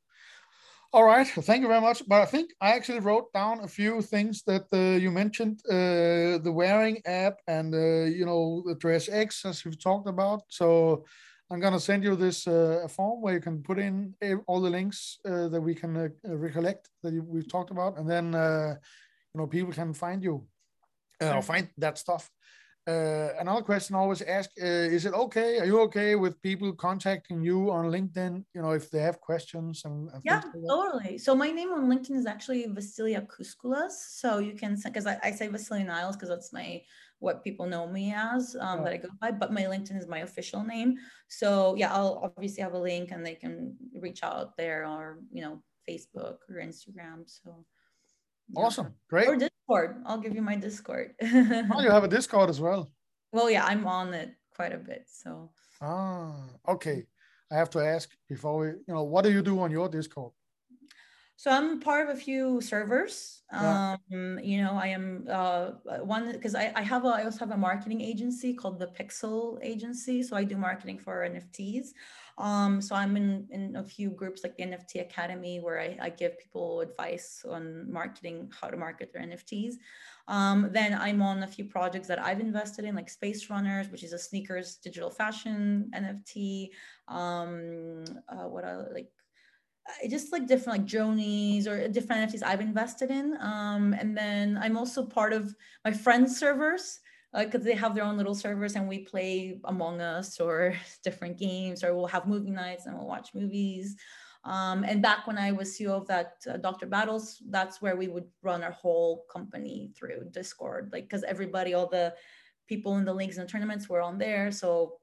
All 0.92 1.04
right, 1.04 1.28
thank 1.28 1.62
you 1.62 1.68
very 1.68 1.82
much. 1.82 2.02
But 2.08 2.24
I 2.24 2.26
think 2.26 2.50
I 2.60 2.72
actually 2.72 3.00
wrote 3.00 3.32
down 3.32 3.60
a 3.60 3.68
few 3.68 4.02
things 4.02 4.42
that 4.44 4.66
uh, 4.74 4.98
you 4.98 5.12
mentioned: 5.12 5.62
uh, 5.70 6.40
the 6.42 6.52
Whering 6.52 7.00
app 7.06 7.36
and 7.48 7.76
uh, 7.76 8.06
you 8.06 8.26
know 8.26 8.64
the 8.66 8.76
DressX, 8.76 9.46
as 9.46 9.64
we've 9.64 9.80
talked 9.80 10.10
about. 10.10 10.42
So 10.48 11.06
I'm 11.52 11.60
gonna 11.60 11.80
send 11.80 12.04
you 12.04 12.16
this 12.16 12.48
uh, 12.48 12.88
form 12.90 13.22
where 13.22 13.34
you 13.34 13.42
can 13.42 13.64
put 13.64 13.80
in 13.80 14.14
all 14.48 14.62
the 14.62 14.70
links 14.70 15.18
uh, 15.26 15.48
that 15.48 15.62
we 15.62 15.74
can 15.74 15.98
uh, 15.98 16.10
recollect 16.24 16.90
that 17.02 17.12
you, 17.12 17.24
we've 17.24 17.52
talked 17.52 17.72
about, 17.72 17.98
and 17.98 18.10
then 18.10 18.26
you 19.34 19.38
know 19.38 19.48
people 19.48 19.74
can 19.74 19.94
find 19.94 20.24
you 20.24 20.46
or 21.22 21.42
find 21.42 21.70
that 21.78 21.98
stuff. 21.98 22.30
Uh, 22.90 23.34
another 23.40 23.62
question 23.62 23.96
I 23.96 24.00
always 24.00 24.24
ask 24.24 24.50
uh, 24.60 24.66
is 24.66 25.06
it 25.06 25.14
okay? 25.14 25.60
Are 25.60 25.66
you 25.66 25.80
okay 25.82 26.16
with 26.16 26.42
people 26.42 26.74
contacting 26.74 27.44
you 27.44 27.70
on 27.72 27.92
LinkedIn? 27.92 28.44
You 28.56 28.62
know, 28.64 28.72
if 28.72 28.90
they 28.90 29.02
have 29.02 29.20
questions 29.22 29.84
and, 29.86 30.10
and 30.12 30.22
yeah, 30.26 30.42
like 30.42 30.46
totally. 30.68 31.18
So 31.20 31.36
my 31.36 31.52
name 31.52 31.72
on 31.72 31.88
LinkedIn 31.88 32.16
is 32.16 32.26
actually 32.26 32.66
Vasilia 32.68 33.28
Kouskoulas. 33.28 33.92
So 33.92 34.40
you 34.40 34.54
can 34.54 34.76
because 34.84 35.06
I, 35.06 35.20
I, 35.24 35.32
say 35.32 35.50
Vasilia 35.50 35.86
Niles 35.86 36.16
because 36.16 36.30
that's 36.30 36.52
my 36.52 36.82
what 37.20 37.44
people 37.44 37.66
know 37.66 37.88
me 37.88 38.14
as 38.16 38.56
um, 38.60 38.84
that 38.84 38.94
I 38.94 38.98
go 38.98 39.10
by. 39.22 39.32
But 39.32 39.54
my 39.54 39.64
LinkedIn 39.64 39.98
is 39.98 40.08
my 40.08 40.20
official 40.20 40.64
name. 40.64 40.96
So 41.28 41.76
yeah, 41.76 41.94
I'll 41.94 42.22
obviously 42.24 42.64
have 42.64 42.74
a 42.74 42.80
link 42.80 43.12
and 43.12 43.26
they 43.26 43.36
can 43.36 43.76
reach 43.94 44.24
out 44.24 44.58
there 44.58 44.86
or 44.86 45.20
you 45.32 45.42
know 45.42 45.62
Facebook 45.88 46.38
or 46.50 46.56
Instagram. 46.56 47.24
So 47.26 47.66
yeah. 48.50 48.64
awesome, 48.64 48.94
great. 49.10 49.28
Or 49.28 49.36
Discord. 49.36 50.02
I'll 50.06 50.20
give 50.20 50.36
you 50.36 50.42
my 50.42 50.56
Discord. 50.56 51.14
oh, 51.22 51.80
you 51.82 51.92
have 51.92 52.04
a 52.04 52.08
Discord 52.08 52.50
as 52.50 52.60
well. 52.60 52.92
Well, 53.32 53.50
yeah, 53.50 53.66
I'm 53.66 53.86
on 53.86 54.14
it 54.14 54.34
quite 54.56 54.74
a 54.74 54.78
bit. 54.78 55.06
So. 55.08 55.52
Ah, 55.82 56.34
okay. 56.68 57.06
I 57.52 57.56
have 57.56 57.70
to 57.72 57.80
ask 57.80 58.10
before 58.28 58.58
we, 58.60 58.68
you 58.68 58.94
know, 58.94 59.04
what 59.04 59.24
do 59.24 59.32
you 59.32 59.42
do 59.42 59.60
on 59.60 59.72
your 59.72 59.90
Discord? 59.90 60.34
So 61.40 61.50
I'm 61.50 61.80
part 61.80 62.10
of 62.10 62.18
a 62.18 62.20
few 62.20 62.60
servers. 62.60 63.44
Yeah. 63.54 63.96
Um, 64.12 64.40
you 64.44 64.62
know, 64.62 64.74
I 64.74 64.88
am 64.88 65.26
uh, 65.32 65.68
one 66.04 66.30
because 66.34 66.54
I, 66.54 66.74
I 66.76 66.82
have 66.82 67.06
a 67.06 67.08
I 67.08 67.24
also 67.24 67.40
have 67.40 67.52
a 67.52 67.58
marketing 67.58 68.02
agency 68.02 68.54
called 68.54 68.78
the 68.78 68.88
Pixel 68.88 69.58
Agency. 69.62 70.22
So 70.22 70.36
I 70.36 70.44
do 70.44 70.58
marketing 70.58 71.00
for 71.00 71.26
NFTs. 71.26 71.94
Um, 72.38 72.82
so 72.82 72.94
I'm 72.94 73.16
in, 73.16 73.48
in 73.52 73.78
a 73.78 73.84
few 73.86 74.10
groups 74.10 74.44
like 74.44 74.58
the 74.58 74.64
NFT 74.64 75.00
Academy 75.00 75.62
where 75.62 75.80
I, 75.80 75.98
I 76.02 76.10
give 76.10 76.38
people 76.40 76.82
advice 76.82 77.46
on 77.50 77.90
marketing, 77.90 78.52
how 78.60 78.68
to 78.68 78.76
market 78.76 79.14
their 79.14 79.22
NFTs. 79.22 79.76
Um, 80.28 80.70
then 80.74 80.94
I'm 80.94 81.22
on 81.22 81.44
a 81.44 81.48
few 81.48 81.66
projects 81.66 82.08
that 82.10 82.20
I've 82.20 82.42
invested 82.42 82.84
in, 82.84 82.96
like 82.96 83.10
Space 83.10 83.50
Runners, 83.50 83.88
which 83.90 84.04
is 84.04 84.12
a 84.12 84.20
sneakers 84.20 84.76
digital 84.76 85.10
fashion 85.10 85.90
NFT. 85.96 86.72
Um, 87.08 88.04
uh, 88.28 88.48
what 88.48 88.66
I 88.66 88.76
like 88.76 89.08
uh, 89.08 89.19
just 90.10 90.32
like 90.32 90.48
different 90.48 90.80
like 90.80 90.88
Jonies 90.88 91.68
or 91.68 91.88
different 91.88 92.32
NFTs 92.32 92.44
I've 92.44 92.62
invested 92.62 93.12
in. 93.12 93.38
Um, 93.40 93.94
and 93.94 94.16
then 94.16 94.58
I'm 94.62 94.78
also 94.78 95.06
part 95.06 95.34
of 95.34 95.56
my 95.86 95.92
friends' 95.92 96.38
servers 96.38 97.00
because 97.38 97.62
uh, 97.62 97.66
they 97.66 97.76
have 97.76 97.94
their 97.94 98.04
own 98.04 98.18
little 98.18 98.34
servers 98.34 98.76
and 98.76 98.88
we 98.88 99.00
play 99.00 99.60
Among 99.66 100.02
Us 100.02 100.40
or 100.40 100.76
different 101.04 101.38
games, 101.38 101.84
or 101.84 101.96
we'll 101.96 102.08
have 102.08 102.28
movie 102.28 102.52
nights 102.52 102.86
and 102.86 102.98
we'll 102.98 103.08
watch 103.08 103.30
movies. 103.34 103.96
Um, 104.46 104.84
and 104.84 105.02
back 105.02 105.28
when 105.28 105.38
I 105.38 105.52
was 105.52 105.78
CEO 105.78 105.90
of 105.90 106.08
that 106.08 106.38
uh, 106.50 106.58
Dr. 106.58 106.88
Battles, 106.88 107.42
that's 107.50 107.82
where 107.82 107.96
we 107.96 108.08
would 108.08 108.26
run 108.42 108.64
our 108.64 108.72
whole 108.72 109.26
company 109.32 109.92
through 109.96 110.30
Discord, 110.32 110.90
like 110.94 111.04
because 111.04 111.24
everybody, 111.24 111.74
all 111.74 111.88
the 111.88 112.14
people 112.68 112.98
in 112.98 113.06
the 113.06 113.14
leagues 113.14 113.38
and 113.38 113.50
tournaments 113.50 113.90
were 113.90 114.02
on 114.02 114.18
there. 114.18 114.52
So 114.52 114.98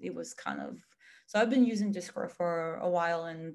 it 0.00 0.14
was 0.14 0.32
kind 0.32 0.60
of, 0.60 0.78
so 1.26 1.38
I've 1.38 1.50
been 1.50 1.66
using 1.66 1.92
Discord 1.92 2.32
for 2.32 2.76
a 2.76 2.88
while 2.88 3.24
and 3.24 3.54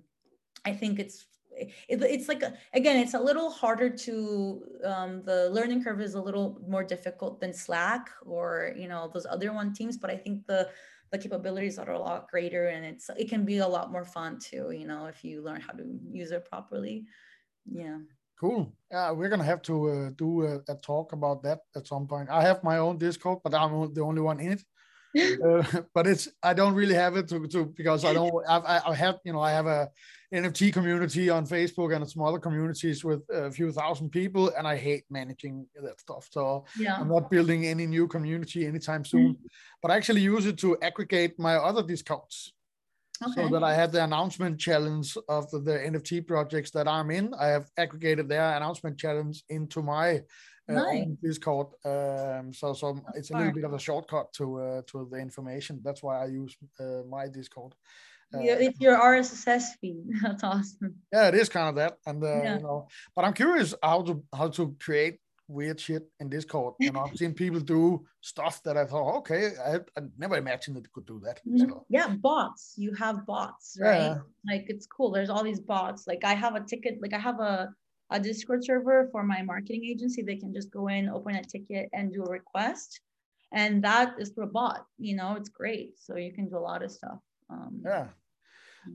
I 0.66 0.74
think 0.74 0.99
it's 0.99 1.26
it, 1.55 1.72
it's 1.88 2.28
like 2.28 2.41
a, 2.41 2.53
again 2.74 2.97
it's 2.97 3.14
a 3.14 3.20
little 3.20 3.49
harder 3.49 3.89
to 3.89 4.64
um, 4.84 5.22
the 5.24 5.49
learning 5.51 5.84
curve 5.84 6.01
is 6.01 6.16
a 6.16 6.22
little 6.22 6.59
more 6.68 6.84
difficult 6.84 7.39
than 7.39 7.53
slack 7.53 8.09
or 8.26 8.74
you 8.76 8.88
know 8.88 9.09
those 9.14 9.28
other 9.30 9.53
one 9.53 9.72
teams 9.72 9.95
but 9.95 10.09
i 10.09 10.18
think 10.18 10.47
the 10.47 10.68
the 11.14 11.18
capabilities 11.20 11.78
are 11.78 11.91
a 11.91 11.99
lot 11.99 12.28
greater 12.28 12.70
and 12.70 12.84
it's 12.84 13.09
it 13.16 13.30
can 13.30 13.45
be 13.45 13.59
a 13.59 13.68
lot 13.68 13.91
more 13.91 14.03
fun 14.03 14.39
too 14.39 14.72
you 14.72 14.88
know 14.88 15.05
if 15.05 15.24
you 15.24 15.43
learn 15.43 15.61
how 15.61 15.72
to 15.72 15.86
use 16.11 16.32
it 16.32 16.43
properly. 16.49 17.05
Yeah. 17.72 17.99
Cool. 18.39 18.74
Yeah 18.91 19.11
we're 19.11 19.30
gonna 19.30 19.43
have 19.43 19.61
to 19.64 19.76
uh, 19.89 20.09
do 20.18 20.41
a, 20.41 20.55
a, 20.68 20.76
talk 20.82 21.14
about 21.14 21.43
that 21.43 21.59
at 21.76 21.88
some 21.88 22.07
point. 22.07 22.30
I 22.32 22.41
have 22.41 22.64
my 22.64 22.80
own 22.80 22.97
discord 22.97 23.39
but 23.43 23.53
i'm 23.53 23.93
the 23.93 24.01
only 24.01 24.22
one 24.22 24.39
in 24.39 24.53
it. 24.53 24.64
Uh, 25.45 25.64
but 25.93 26.07
it's 26.07 26.28
I 26.41 26.55
don't 26.55 26.74
really 26.74 26.95
have 26.95 27.16
it 27.18 27.28
to, 27.28 27.47
to 27.47 27.66
because 27.66 28.03
I 28.03 28.14
don't 28.18 28.34
I've, 28.49 28.66
I 28.66 28.95
have 28.95 29.20
you 29.24 29.34
know 29.34 29.41
I 29.41 29.51
have 29.51 29.68
a 29.68 29.91
NFT 30.34 30.74
community 30.74 31.30
on 31.30 31.46
Facebook 31.46 31.96
and 31.96 32.10
some 32.10 32.24
other 32.24 32.40
communities 32.40 33.04
with 33.04 33.22
a 33.30 33.52
few 33.52 33.72
thousand 33.72 34.10
people 34.10 34.52
and 34.58 34.68
I 34.68 34.76
hate 34.76 35.06
managing 35.10 35.68
that 35.82 36.00
stuff 36.00 36.28
so 36.32 36.66
yeah. 36.78 36.98
I'm 37.00 37.10
not 37.10 37.30
building 37.30 37.66
any 37.66 37.86
new 37.86 38.08
community 38.08 38.66
anytime 38.66 39.06
soon 39.06 39.34
mm-hmm. 39.34 39.46
but 39.82 39.92
I 39.92 39.96
actually 39.98 40.22
use 40.22 40.46
it 40.46 40.58
to 40.60 40.78
aggregate 40.82 41.40
my 41.40 41.56
other 41.56 41.84
Discords 41.84 42.54
okay. 43.22 43.44
so 43.44 43.50
that 43.50 43.64
I 43.64 43.74
have 43.74 43.92
the 43.92 44.04
announcement 44.04 44.60
challenge 44.60 45.16
of 45.30 45.50
the, 45.52 45.60
the 45.60 45.74
NFT 45.74 46.26
projects 46.26 46.72
that 46.72 46.88
I'm 46.88 47.12
in 47.12 47.34
I 47.36 47.48
have 47.48 47.70
aggregated 47.78 48.28
their 48.28 48.56
announcement 48.58 48.98
challenge 48.98 49.44
into 49.50 49.82
my 49.82 50.22
uh, 50.70 50.74
nice. 50.74 51.08
Discord. 51.22 51.68
Um, 51.86 52.54
so 52.54 52.74
so 52.74 52.94
That's 53.06 53.18
it's 53.18 53.32
a 53.32 53.38
little 53.38 53.54
bit 53.54 53.66
of 53.66 53.74
a 53.74 53.80
shortcut 53.80 54.32
to 54.34 54.62
uh, 54.62 54.82
to 54.88 55.08
the 55.12 55.18
information. 55.18 55.82
That's 55.84 56.02
why 56.02 56.24
I 56.24 56.28
use 56.28 56.56
uh, 56.80 57.02
my 57.10 57.28
Discord. 57.28 57.74
Uh, 58.34 58.40
it's 58.42 58.80
your 58.80 58.98
RSS 58.98 59.76
feed. 59.80 60.04
That's 60.22 60.44
awesome. 60.44 60.96
Yeah, 61.12 61.28
it 61.28 61.36
is 61.36 61.50
kind 61.50 61.70
of 61.70 61.76
that, 61.76 61.98
and 62.06 62.24
uh, 62.24 62.28
yeah. 62.28 62.58
you 62.58 62.64
know, 62.64 62.88
but 63.16 63.26
I'm 63.26 63.34
curious 63.34 63.74
how 63.82 64.02
to 64.04 64.24
how 64.36 64.50
to 64.50 64.76
create 64.80 65.20
weird 65.48 65.80
shit 65.80 66.04
in 66.20 66.30
Discord. 66.30 66.76
You 66.80 66.92
know, 66.92 67.02
I've 67.02 67.18
seen 67.18 67.34
people 67.34 67.60
do 67.60 68.06
stuff 68.22 68.64
that 68.64 68.78
I 68.78 68.86
thought, 68.86 69.18
okay, 69.18 69.52
I, 69.64 69.76
I 69.98 70.02
never 70.18 70.38
imagined 70.38 70.78
that 70.78 70.92
could 70.92 71.06
do 71.06 71.20
that. 71.24 71.42
Mm-hmm. 71.48 71.70
So. 71.70 71.86
Yeah, 71.90 72.08
bots. 72.10 72.74
You 72.78 72.94
have 72.94 73.26
bots, 73.26 73.78
right? 73.80 73.98
Yeah. 73.98 74.18
Like 74.50 74.66
it's 74.68 74.88
cool. 74.88 75.12
There's 75.12 75.30
all 75.30 75.44
these 75.44 75.60
bots. 75.60 76.08
Like 76.08 76.24
I 76.24 76.34
have 76.34 76.56
a 76.56 76.62
ticket. 76.62 77.02
Like 77.02 77.14
I 77.14 77.20
have 77.20 77.40
a 77.40 77.70
a 78.10 78.20
Discord 78.20 78.64
server 78.64 79.10
for 79.12 79.24
my 79.24 79.42
marketing 79.42 79.86
agency. 79.86 80.22
They 80.22 80.36
can 80.36 80.54
just 80.54 80.72
go 80.72 80.88
in, 80.88 81.10
open 81.10 81.36
a 81.36 81.44
ticket, 81.44 81.90
and 81.94 82.14
do 82.14 82.24
a 82.24 82.30
request. 82.30 83.00
And 83.52 83.84
that 83.84 84.16
is 84.20 84.30
through 84.30 84.46
a 84.46 84.48
bot. 84.48 84.86
You 84.98 85.16
know, 85.16 85.36
it's 85.36 85.50
great. 85.50 86.00
So 86.00 86.18
you 86.18 86.34
can 86.34 86.50
do 86.50 86.58
a 86.58 86.60
lot 86.60 86.84
of 86.84 86.92
stuff. 86.92 87.20
Um, 87.50 87.82
yeah. 87.84 88.08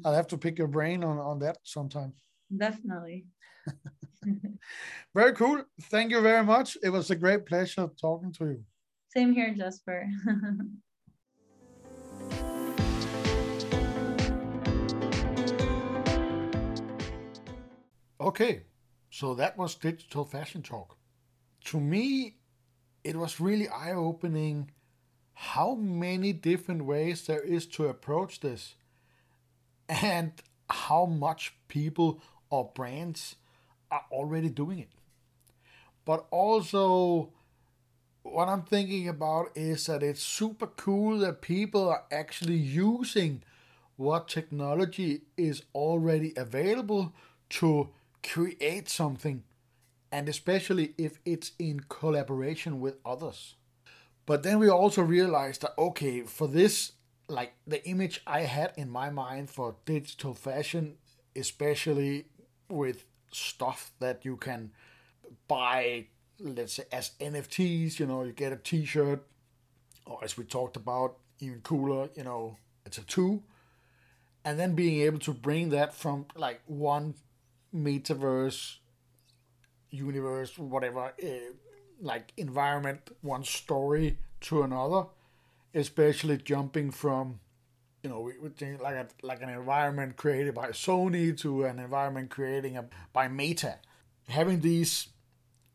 I'll 0.05 0.15
have 0.15 0.29
to 0.29 0.39
pick 0.39 0.59
your 0.59 0.69
brain 0.69 1.05
on, 1.05 1.19
on 1.19 1.39
that 1.41 1.59
sometime. 1.65 2.13
Definitely. 2.57 3.27
very 5.15 5.33
cool. 5.35 5.65
Thank 5.83 6.11
you 6.11 6.21
very 6.21 6.45
much. 6.45 6.77
It 6.83 6.91
was 6.91 7.11
a 7.11 7.17
great 7.17 7.47
pleasure 7.47 7.89
talking 8.01 8.33
to 8.35 8.47
you. 8.47 8.65
Same 9.09 9.33
here, 9.33 9.55
Jesper. 9.55 10.09
okay, 18.21 18.63
so 19.11 19.35
that 19.35 19.57
was 19.57 19.75
Digital 19.75 20.25
Fashion 20.25 20.63
Talk. 20.63 20.97
To 21.67 21.81
me, 21.81 22.37
it 23.05 23.17
was 23.17 23.41
really 23.41 23.69
eye 23.69 23.95
opening 23.95 24.71
how 25.35 25.75
many 25.75 26.33
different 26.33 26.85
ways 26.85 27.27
there 27.27 27.43
is 27.43 27.67
to 27.67 27.87
approach 27.87 28.41
this 28.41 28.75
and 29.89 30.33
how 30.69 31.07
much 31.07 31.55
people 31.69 32.21
or 32.51 32.71
brands 32.75 33.37
are 33.91 34.05
already 34.13 34.49
doing 34.49 34.79
it. 34.81 34.89
But 36.05 36.27
also, 36.31 37.33
what 38.23 38.49
I'm 38.49 38.63
thinking 38.63 39.09
about 39.09 39.51
is 39.55 39.87
that 39.87 40.03
it's 40.03 40.23
super 40.23 40.67
cool 40.67 41.19
that 41.19 41.43
people 41.43 41.89
are 41.89 42.05
actually 42.11 42.57
using 42.57 43.43
what 43.97 44.29
technology 44.29 45.23
is 45.37 45.63
already 45.75 46.33
available 46.37 47.13
to 47.51 47.89
create 48.23 48.89
something, 48.89 49.43
and 50.13 50.29
especially 50.29 50.95
if 50.97 51.19
it's 51.25 51.53
in 51.59 51.81
collaboration 51.89 52.81
with 52.81 52.97
others. 53.05 53.55
But 54.25 54.43
then 54.43 54.59
we 54.59 54.69
also 54.69 55.03
realized 55.03 55.63
that 55.63 55.75
okay, 55.79 56.23
for 56.23 56.47
this, 56.47 56.93
like 57.29 57.55
the 57.67 57.87
image 57.87 58.23
I 58.27 58.41
had 58.41 58.73
in 58.77 58.91
my 58.91 59.11
mind 59.11 59.51
for 59.51 59.77
digital 59.85 60.35
fashion, 60.35 60.97
especially 61.37 62.27
with 62.69 63.05
stuff 63.31 63.93
that 64.01 64.25
you 64.25 64.37
can 64.37 64.73
buy, 65.47 66.07
let's 66.41 66.75
say 66.75 66.85
as 66.91 67.13
NFTs, 67.21 67.99
you 67.99 68.07
know, 68.07 68.23
you 68.23 68.33
get 68.33 68.53
a 68.53 68.57
t-shirt, 68.57 69.25
or 70.07 70.19
as 70.23 70.37
we 70.37 70.45
talked 70.45 70.77
about, 70.77 71.19
even 71.41 71.61
cooler, 71.61 72.09
you 72.17 72.25
know, 72.25 72.57
it's 72.87 72.99
a 72.99 73.03
tattoo. 73.03 73.43
And 74.45 74.59
then 74.59 74.75
being 74.75 75.03
able 75.03 75.19
to 75.21 75.35
bring 75.35 75.69
that 75.71 75.95
from 75.95 76.27
like 76.35 76.61
one 76.67 77.15
metaverse 77.75 78.77
universe, 79.91 80.59
whatever, 80.59 81.13
uh, 81.23 81.29
like 82.01 82.33
environment, 82.37 83.01
one 83.21 83.45
story 83.45 84.17
to 84.41 84.63
another, 84.63 85.07
especially 85.75 86.39
jumping 86.39 86.91
from 86.91 87.41
you 88.03 88.11
know, 88.11 88.31
like 88.81 88.95
a, 88.95 89.07
like 89.23 89.43
an 89.43 89.49
environment 89.49 90.17
created 90.17 90.55
by 90.55 90.69
Sony 90.69 91.37
to 91.41 91.65
an 91.65 91.79
environment 91.79 92.31
created 92.31 92.79
by 93.13 93.29
Meta. 93.29 93.77
Having 94.29 94.61
these 94.61 95.09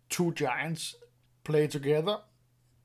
two 0.10 0.32
giants 0.34 0.96
play 1.44 1.68
together 1.68 2.20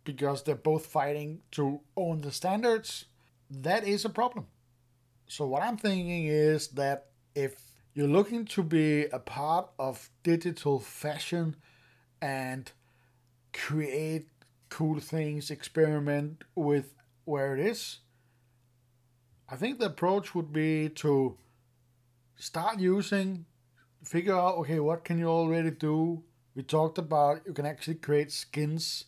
because 0.05 0.43
they're 0.43 0.55
both 0.55 0.87
fighting 0.87 1.41
to 1.53 1.81
own 1.97 2.23
the 2.23 2.33
standards, 2.33 3.05
that 3.51 3.87
is 3.87 4.05
a 4.05 4.09
problem. 4.09 4.47
So 5.29 5.47
what 5.47 5.63
I'm 5.63 5.77
thinking 5.77 6.27
is 6.27 6.69
that 6.69 7.07
if 7.35 7.55
you're 7.95 8.09
looking 8.09 8.45
to 8.47 8.63
be 8.63 9.05
a 9.07 9.19
part 9.19 9.69
of 9.79 10.11
digital 10.23 10.79
fashion 10.81 11.57
and 12.21 12.71
create 13.53 14.29
cool 14.71 14.99
things, 15.01 15.51
experiment 15.51 16.45
with 16.55 16.95
where 17.29 17.55
it 17.55 17.61
is, 17.61 17.99
I 19.49 19.57
think 19.57 19.79
the 19.79 19.87
approach 19.87 20.35
would 20.35 20.53
be 20.53 20.89
to 20.97 21.37
start 22.37 22.81
using, 22.81 23.45
figure 24.03 24.37
out, 24.37 24.57
okay, 24.59 24.81
what 24.81 25.05
can 25.05 25.19
you 25.19 25.29
already 25.29 25.71
do? 25.71 26.23
We 26.55 26.63
talked 26.63 26.99
about 26.99 27.43
you 27.47 27.53
can 27.53 27.67
actually 27.67 27.97
create 27.97 28.33
skins 28.33 29.05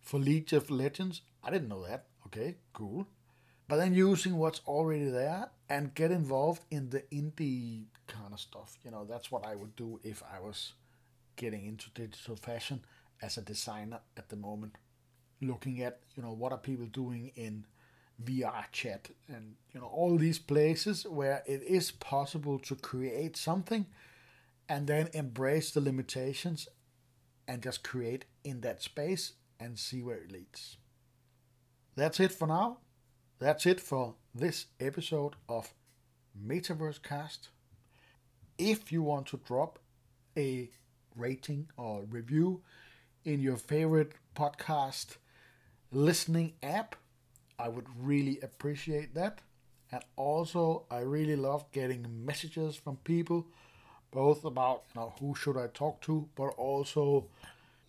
for 0.00 0.18
League 0.18 0.52
of 0.52 0.70
Legends. 0.70 1.22
I 1.42 1.50
didn't 1.50 1.68
know 1.68 1.84
that. 1.86 2.06
Okay, 2.26 2.56
cool. 2.72 3.06
But 3.68 3.76
then 3.76 3.94
using 3.94 4.36
what's 4.36 4.60
already 4.66 5.08
there 5.10 5.50
and 5.68 5.94
get 5.94 6.10
involved 6.10 6.62
in 6.70 6.90
the 6.90 7.02
indie 7.12 7.84
kind 8.06 8.32
of 8.32 8.40
stuff. 8.40 8.78
You 8.84 8.90
know, 8.90 9.04
that's 9.04 9.30
what 9.30 9.46
I 9.46 9.54
would 9.54 9.74
do 9.76 10.00
if 10.02 10.22
I 10.22 10.40
was 10.40 10.74
getting 11.36 11.66
into 11.66 11.90
digital 11.90 12.36
fashion 12.36 12.84
as 13.22 13.38
a 13.38 13.42
designer 13.42 14.00
at 14.16 14.28
the 14.28 14.36
moment. 14.36 14.76
Looking 15.46 15.82
at, 15.82 16.00
you 16.16 16.22
know, 16.22 16.32
what 16.32 16.52
are 16.52 16.58
people 16.58 16.86
doing 16.86 17.32
in 17.36 17.66
VR 18.22 18.64
chat 18.70 19.10
and 19.28 19.56
you 19.72 19.80
know 19.80 19.86
all 19.86 20.16
these 20.16 20.38
places 20.38 21.04
where 21.04 21.42
it 21.46 21.62
is 21.62 21.90
possible 21.90 22.58
to 22.60 22.76
create 22.76 23.36
something 23.36 23.86
and 24.68 24.86
then 24.86 25.08
embrace 25.12 25.72
the 25.72 25.80
limitations 25.80 26.68
and 27.48 27.62
just 27.62 27.82
create 27.82 28.24
in 28.44 28.60
that 28.60 28.82
space 28.82 29.32
and 29.60 29.78
see 29.78 30.00
where 30.02 30.16
it 30.16 30.32
leads. 30.32 30.76
That's 31.96 32.20
it 32.20 32.32
for 32.32 32.46
now. 32.46 32.78
That's 33.38 33.66
it 33.66 33.80
for 33.80 34.14
this 34.34 34.66
episode 34.80 35.34
of 35.48 35.74
Metaverse 36.40 37.02
Cast. 37.02 37.48
If 38.56 38.90
you 38.92 39.02
want 39.02 39.26
to 39.28 39.36
drop 39.36 39.78
a 40.36 40.70
rating 41.16 41.68
or 41.76 42.04
review 42.04 42.62
in 43.24 43.40
your 43.40 43.56
favorite 43.56 44.12
podcast 44.34 45.16
listening 45.94 46.54
app, 46.62 46.96
I 47.58 47.68
would 47.68 47.86
really 47.98 48.38
appreciate 48.42 49.14
that. 49.14 49.40
And 49.92 50.02
also, 50.16 50.86
I 50.90 50.98
really 51.00 51.36
love 51.36 51.70
getting 51.72 52.24
messages 52.26 52.76
from 52.76 52.96
people, 52.98 53.46
both 54.12 54.44
about 54.44 54.84
you 54.94 55.00
know 55.00 55.14
who 55.20 55.34
should 55.34 55.56
I 55.56 55.68
talk 55.68 56.00
to, 56.02 56.28
but 56.36 56.48
also 56.56 57.26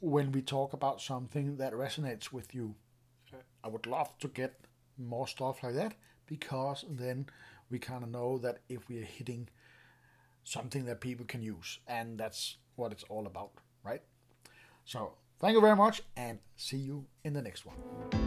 when 0.02 0.32
we 0.32 0.42
talk 0.42 0.74
about 0.74 1.02
something 1.02 1.58
that 1.58 1.74
resonates 1.74 2.32
with 2.32 2.54
you. 2.56 2.76
I 3.64 3.68
would 3.68 3.88
love 3.88 4.18
to 4.20 4.28
get 4.28 4.60
more 4.98 5.28
stuff 5.28 5.64
like 5.64 5.76
that 5.76 5.96
because 6.28 6.86
then 6.90 7.28
we 7.70 7.80
kind 7.80 8.04
of 8.04 8.10
know 8.10 8.38
that 8.40 8.60
if 8.70 8.88
we 8.88 9.00
are 9.02 9.06
hitting 9.06 9.50
something 10.44 10.86
that 10.86 11.02
people 11.02 11.26
can 11.26 11.42
use, 11.42 11.80
and 11.88 12.18
that's 12.18 12.58
what 12.76 12.92
it's 12.92 13.04
all 13.06 13.26
about, 13.26 13.52
right? 13.84 14.02
So, 14.86 15.14
thank 15.40 15.54
you 15.54 15.62
very 15.62 15.76
much, 15.76 16.02
and 16.16 16.40
see 16.56 16.78
you 16.78 17.06
in 17.24 17.34
the 17.34 17.42
next 17.42 17.66
one. 17.66 18.25